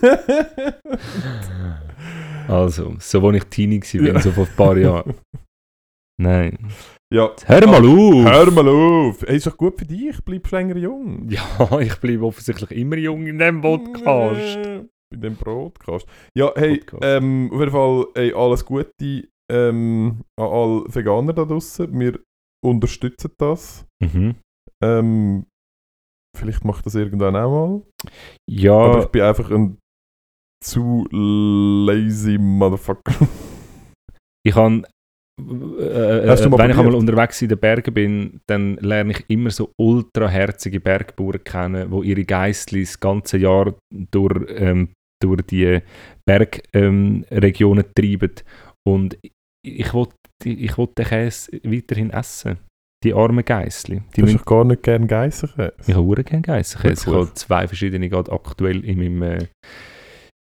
also, 2.48 2.94
so 2.98 3.28
als 3.28 3.36
ich 3.36 3.44
Teenie 3.44 3.80
war, 3.80 4.00
Ja. 4.02 4.20
so 4.20 4.30
vor 4.30 4.46
ein 4.46 4.56
paar 4.56 4.76
Jahren. 4.76 5.14
Nein. 6.20 6.72
ja. 7.12 7.34
Hör 7.46 7.66
mal 7.66 7.84
auf! 7.84 8.24
Hör 8.24 8.50
mal 8.50 8.68
auf! 8.68 9.22
Hey, 9.22 9.36
ist 9.36 9.46
doch 9.46 9.56
gut 9.56 9.78
für 9.78 9.86
dich, 9.86 10.22
bleibst 10.24 10.52
länger 10.52 10.76
jung. 10.76 11.28
Ja, 11.30 11.80
ich 11.80 11.96
bleibe 11.96 12.26
offensichtlich 12.26 12.70
immer 12.72 12.96
jung 12.96 13.26
in 13.26 13.38
diesem 13.38 13.60
Podcast. 13.60 14.56
In 15.12 15.20
dem 15.20 15.36
Broadcast. 15.36 16.06
Ja, 16.36 16.52
hey, 16.54 16.78
Podcast. 16.78 17.02
ähm, 17.04 17.50
auf 17.52 17.60
jeden 17.60 17.72
Fall 17.72 18.06
hey, 18.14 18.32
alles 18.34 18.64
Gute 18.64 19.28
ähm, 19.50 20.24
an 20.38 20.46
alle 20.46 20.84
Veganer 20.94 21.32
da 21.32 21.44
draußen. 21.44 21.98
Wir 21.98 22.20
unterstützen 22.64 23.32
das. 23.38 23.86
Mhm. 24.02 24.36
Ähm, 24.82 25.46
vielleicht 26.36 26.64
mache 26.64 26.78
ich 26.78 26.84
das 26.84 26.94
irgendwann 26.94 27.36
auch 27.36 27.50
mal. 27.50 27.82
Ja, 28.48 28.72
Aber 28.72 29.00
ich 29.00 29.08
bin 29.08 29.22
einfach 29.22 29.50
ein 29.50 29.78
zu 30.64 31.06
lazy 31.10 32.38
Motherfucker. 32.38 33.12
ich 34.46 34.54
kann, 34.54 34.86
äh, 35.40 36.28
Hast 36.28 36.44
du 36.44 36.48
äh, 36.48 36.50
mal 36.50 36.58
wenn 36.58 36.70
ich 36.70 36.78
einmal 36.78 36.94
unterwegs 36.94 37.42
in 37.42 37.48
den 37.48 37.58
Bergen 37.58 37.94
bin, 37.94 38.40
dann 38.46 38.76
lerne 38.76 39.12
ich 39.12 39.24
immer 39.28 39.50
so 39.50 39.72
ultraherzige 39.78 40.80
Bergbauern 40.80 41.42
kennen, 41.44 41.90
wo 41.90 42.02
ihre 42.02 42.24
Geistli 42.24 42.82
das 42.82 43.00
ganze 43.00 43.38
Jahr 43.38 43.74
durch, 43.90 44.46
ähm, 44.48 44.90
durch 45.22 45.42
die 45.42 45.80
Bergregionen 46.26 47.84
ähm, 47.84 47.92
treiben. 47.94 48.32
Und 48.86 49.18
ich 49.64 49.94
will, 49.94 50.08
ich 50.44 50.76
will 50.76 50.88
den 50.98 51.06
Käse 51.06 51.52
weiterhin 51.64 52.10
essen. 52.10 52.58
Die 53.04 53.14
armen 53.14 53.44
Geistli. 53.44 54.02
Die 54.16 54.22
Du 54.22 54.32
hast 54.32 54.44
gar 54.44 54.64
nicht 54.64 54.82
gerne 54.84 55.06
Geissenkäse. 55.06 55.72
ich 55.86 55.94
habe 55.94 56.06
auch 56.06 56.24
gerne 56.24 56.42
Geissenkäse. 56.42 57.10
Ich 57.10 57.14
habe 57.14 57.34
zwei 57.34 57.66
verschiedene 57.66 58.08
gerade 58.08 58.30
aktuell 58.30 58.84
in 58.84 58.98
meinem, 58.98 59.22
äh, 59.22 59.46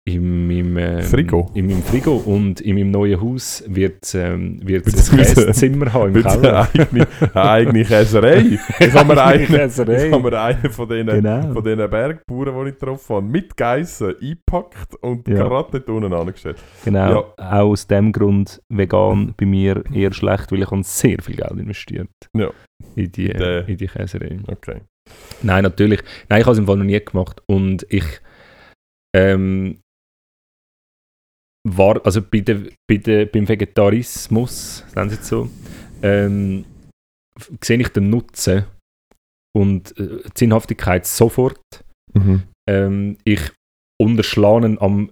in 0.04 0.48
meinem, 0.48 0.76
äh, 0.78 1.02
Frigo? 1.02 1.48
In 1.54 1.66
meinem 1.68 1.82
Frigo. 1.82 2.16
Und 2.16 2.60
in 2.60 2.74
meinem 2.74 2.90
neuen 2.90 3.20
Haus 3.20 3.62
wird 3.68 4.02
es 4.02 4.14
ähm, 4.14 4.58
wird's 4.66 4.92
Wird's 4.92 5.10
ein 5.12 5.18
Käsezimmer 5.18 5.92
haben 5.92 6.16
im 6.16 6.22
Keller. 6.24 6.68
eine 6.74 7.50
eigene 7.50 7.84
Käserei. 7.84 8.58
Ich 8.80 8.92
habe 8.94 9.14
mir 9.14 9.22
einen, 9.24 9.46
habe 9.46 10.22
mir 10.30 10.40
einen 10.42 10.70
von 10.72 10.88
diesen 10.88 11.06
Genau. 11.06 11.52
von 11.52 11.62
Bergbauern, 11.62 12.64
die 12.64 12.70
ich 12.70 12.78
getroffen 12.80 13.16
habe, 13.16 13.26
mit 13.26 13.56
Geissen 13.56 14.14
eingepackt 14.20 14.96
und 15.02 15.28
Ja. 15.28 15.34
gerade 15.46 15.70
dort 15.70 15.88
unten 15.88 16.12
angestellt. 16.12 16.56
Genau, 16.84 17.10
Ja. 17.38 17.60
auch 17.60 17.70
aus 17.70 17.86
dem 17.86 18.10
Grund 18.10 18.60
vegan 18.68 19.34
bei 19.36 19.46
mir 19.46 19.84
eher 19.94 20.12
schlecht, 20.12 20.50
weil 20.50 20.62
ich 20.62 20.70
habe 20.72 20.82
sehr 20.82 21.18
viel 21.22 21.36
Geld 21.36 21.52
investiert 21.52 22.08
Ja. 22.36 22.50
in, 22.96 23.12
die, 23.12 23.28
Der- 23.28 23.68
in 23.68 23.76
die 23.76 23.86
Käserei. 23.86 24.40
Okay. 24.48 24.80
Nein, 25.42 25.62
natürlich. 25.62 26.00
Nein, 26.28 26.40
ich 26.40 26.46
habe 26.46 26.54
es 26.54 26.58
im 26.58 26.66
Fall 26.66 26.76
noch 26.76 26.84
nie 26.84 26.98
gemacht. 27.04 27.40
Und 27.46 27.86
ich 27.88 28.04
ähm, 29.14 29.78
war, 31.68 32.04
also 32.04 32.20
bei 32.22 32.40
der, 32.40 32.60
bei 32.88 32.96
der, 32.96 33.26
beim 33.26 33.48
Vegetarismus, 33.48 34.84
nennen 34.94 35.10
sie 35.10 35.16
es 35.16 35.28
so, 35.28 35.50
ähm, 36.02 36.64
sehe 37.62 37.80
ich 37.80 37.88
den 37.88 38.10
Nutzen 38.10 38.64
und 39.56 39.96
äh, 39.98 40.22
die 40.24 40.30
Sinnhaftigkeit 40.38 41.06
sofort. 41.06 41.60
Mhm. 42.14 42.42
Ähm, 42.68 43.16
ich 43.24 43.40
unterschlage 44.00 44.66
ihn 44.66 44.78
am 44.78 45.10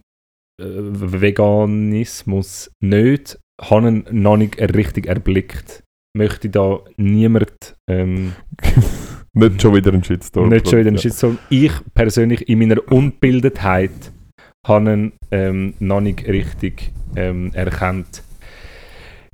äh, 0.61 0.65
Veganismus 0.67 2.71
nicht, 2.83 3.39
habe 3.61 3.89
ihn 3.89 4.05
noch 4.11 4.37
nicht 4.37 4.59
richtig 4.61 5.07
erblickt. 5.07 5.83
Möchte 6.17 6.51
da 6.51 6.81
niemand 6.97 7.77
ähm, 7.89 8.33
Nicht 9.33 9.63
schon 9.63 9.77
wieder 9.77 9.93
ein 9.93 10.03
Shitstorm. 10.03 10.49
nicht 10.49 10.69
schon 10.69 10.81
wieder 10.81 10.89
einen 10.89 10.97
Ja. 10.97 11.03
Shitstorm. 11.03 11.39
Ich 11.51 11.71
persönlich 11.95 12.49
in 12.49 12.59
meiner 12.59 12.81
Unbildetheit 12.91 13.93
habe 14.67 14.93
ihn 14.93 15.13
ähm, 15.31 15.75
noch 15.79 16.01
nicht 16.01 16.27
richtig 16.27 16.93
ähm, 17.17 17.51
erkannt. 17.55 18.23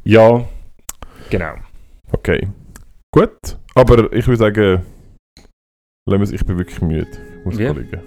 Ja, 0.05 0.47
genau. 1.31 1.55
Okay. 2.13 2.47
Gut. 3.13 3.59
Aber 3.75 4.13
ich 4.13 4.27
würde 4.27 4.39
sagen, 4.39 4.83
lassen 6.09 6.21
wir 6.21 6.23
es- 6.23 6.33
ich 6.33 6.45
bin 6.45 6.59
wirklich 6.59 6.81
müde. 6.81 7.09
Ich 7.41 7.45
muss 7.45 7.59
Ja. 7.59 7.73
mal 7.73 7.83
liegen. 7.83 8.01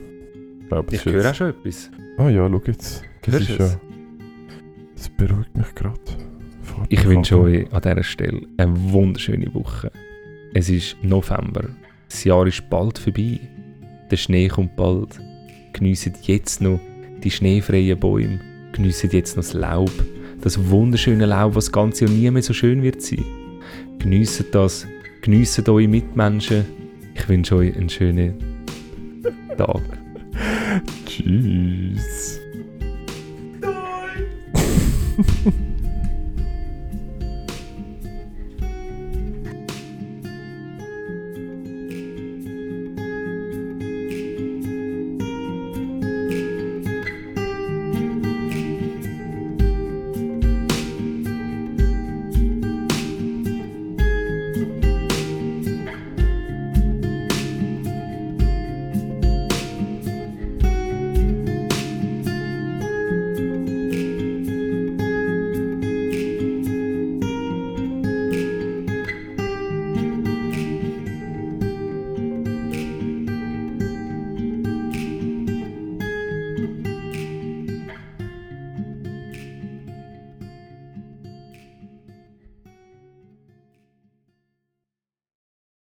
Ich 0.61 0.67
glaube, 0.69 0.95
Ich 0.95 1.05
höre 1.05 1.29
auch 1.29 1.35
schon 1.35 1.49
etwas. 1.49 1.91
Ah 2.17 2.29
ja, 2.29 2.47
schau 2.49 2.61
jetzt. 2.65 3.03
Das 3.23 3.33
Hörst 3.35 3.49
ist 3.49 3.59
es? 3.59 3.73
ja... 3.73 3.79
Das 4.95 5.09
beruhigt 5.09 5.55
mich 5.57 5.75
gerade. 5.75 5.99
Ich 6.89 7.05
wünsche 7.05 7.39
euch 7.39 7.71
an 7.73 7.81
dieser 7.81 8.03
Stelle 8.03 8.41
eine 8.57 8.91
wunderschöne 8.91 9.53
Woche. 9.53 9.91
Es 10.53 10.69
ist 10.69 10.97
November. 11.03 11.69
Das 12.09 12.23
Jahr 12.23 12.45
ist 12.47 12.69
bald 12.69 12.97
vorbei. 12.97 13.39
Der 14.09 14.17
Schnee 14.17 14.47
kommt 14.47 14.75
bald. 14.75 15.19
Geniessen 15.73 16.13
jetzt 16.23 16.61
noch 16.61 16.79
die 17.23 17.31
schneefreien 17.31 17.99
Bäume. 17.99 18.39
Geniessen 18.71 19.09
jetzt 19.11 19.35
noch 19.35 19.43
das 19.43 19.53
Laub. 19.53 19.91
Das 20.41 20.69
wunderschöne 20.69 21.25
Laub, 21.25 21.55
was 21.55 21.65
das 21.65 21.71
ganze 21.71 22.05
Jahr 22.05 22.13
nie 22.13 22.31
mehr 22.31 22.41
so 22.41 22.53
schön 22.53 22.81
wird 22.81 23.01
sein. 23.01 23.25
Geniessen 23.99 24.45
das. 24.51 24.87
Geniessen 25.21 25.67
eure 25.67 25.87
Mitmenschen. 25.87 26.65
Ich 27.13 27.27
wünsche 27.27 27.55
euch 27.55 27.75
einen 27.75 27.89
schönen 27.89 28.35
Tag. 29.57 29.81
Tschüss. 31.05 32.39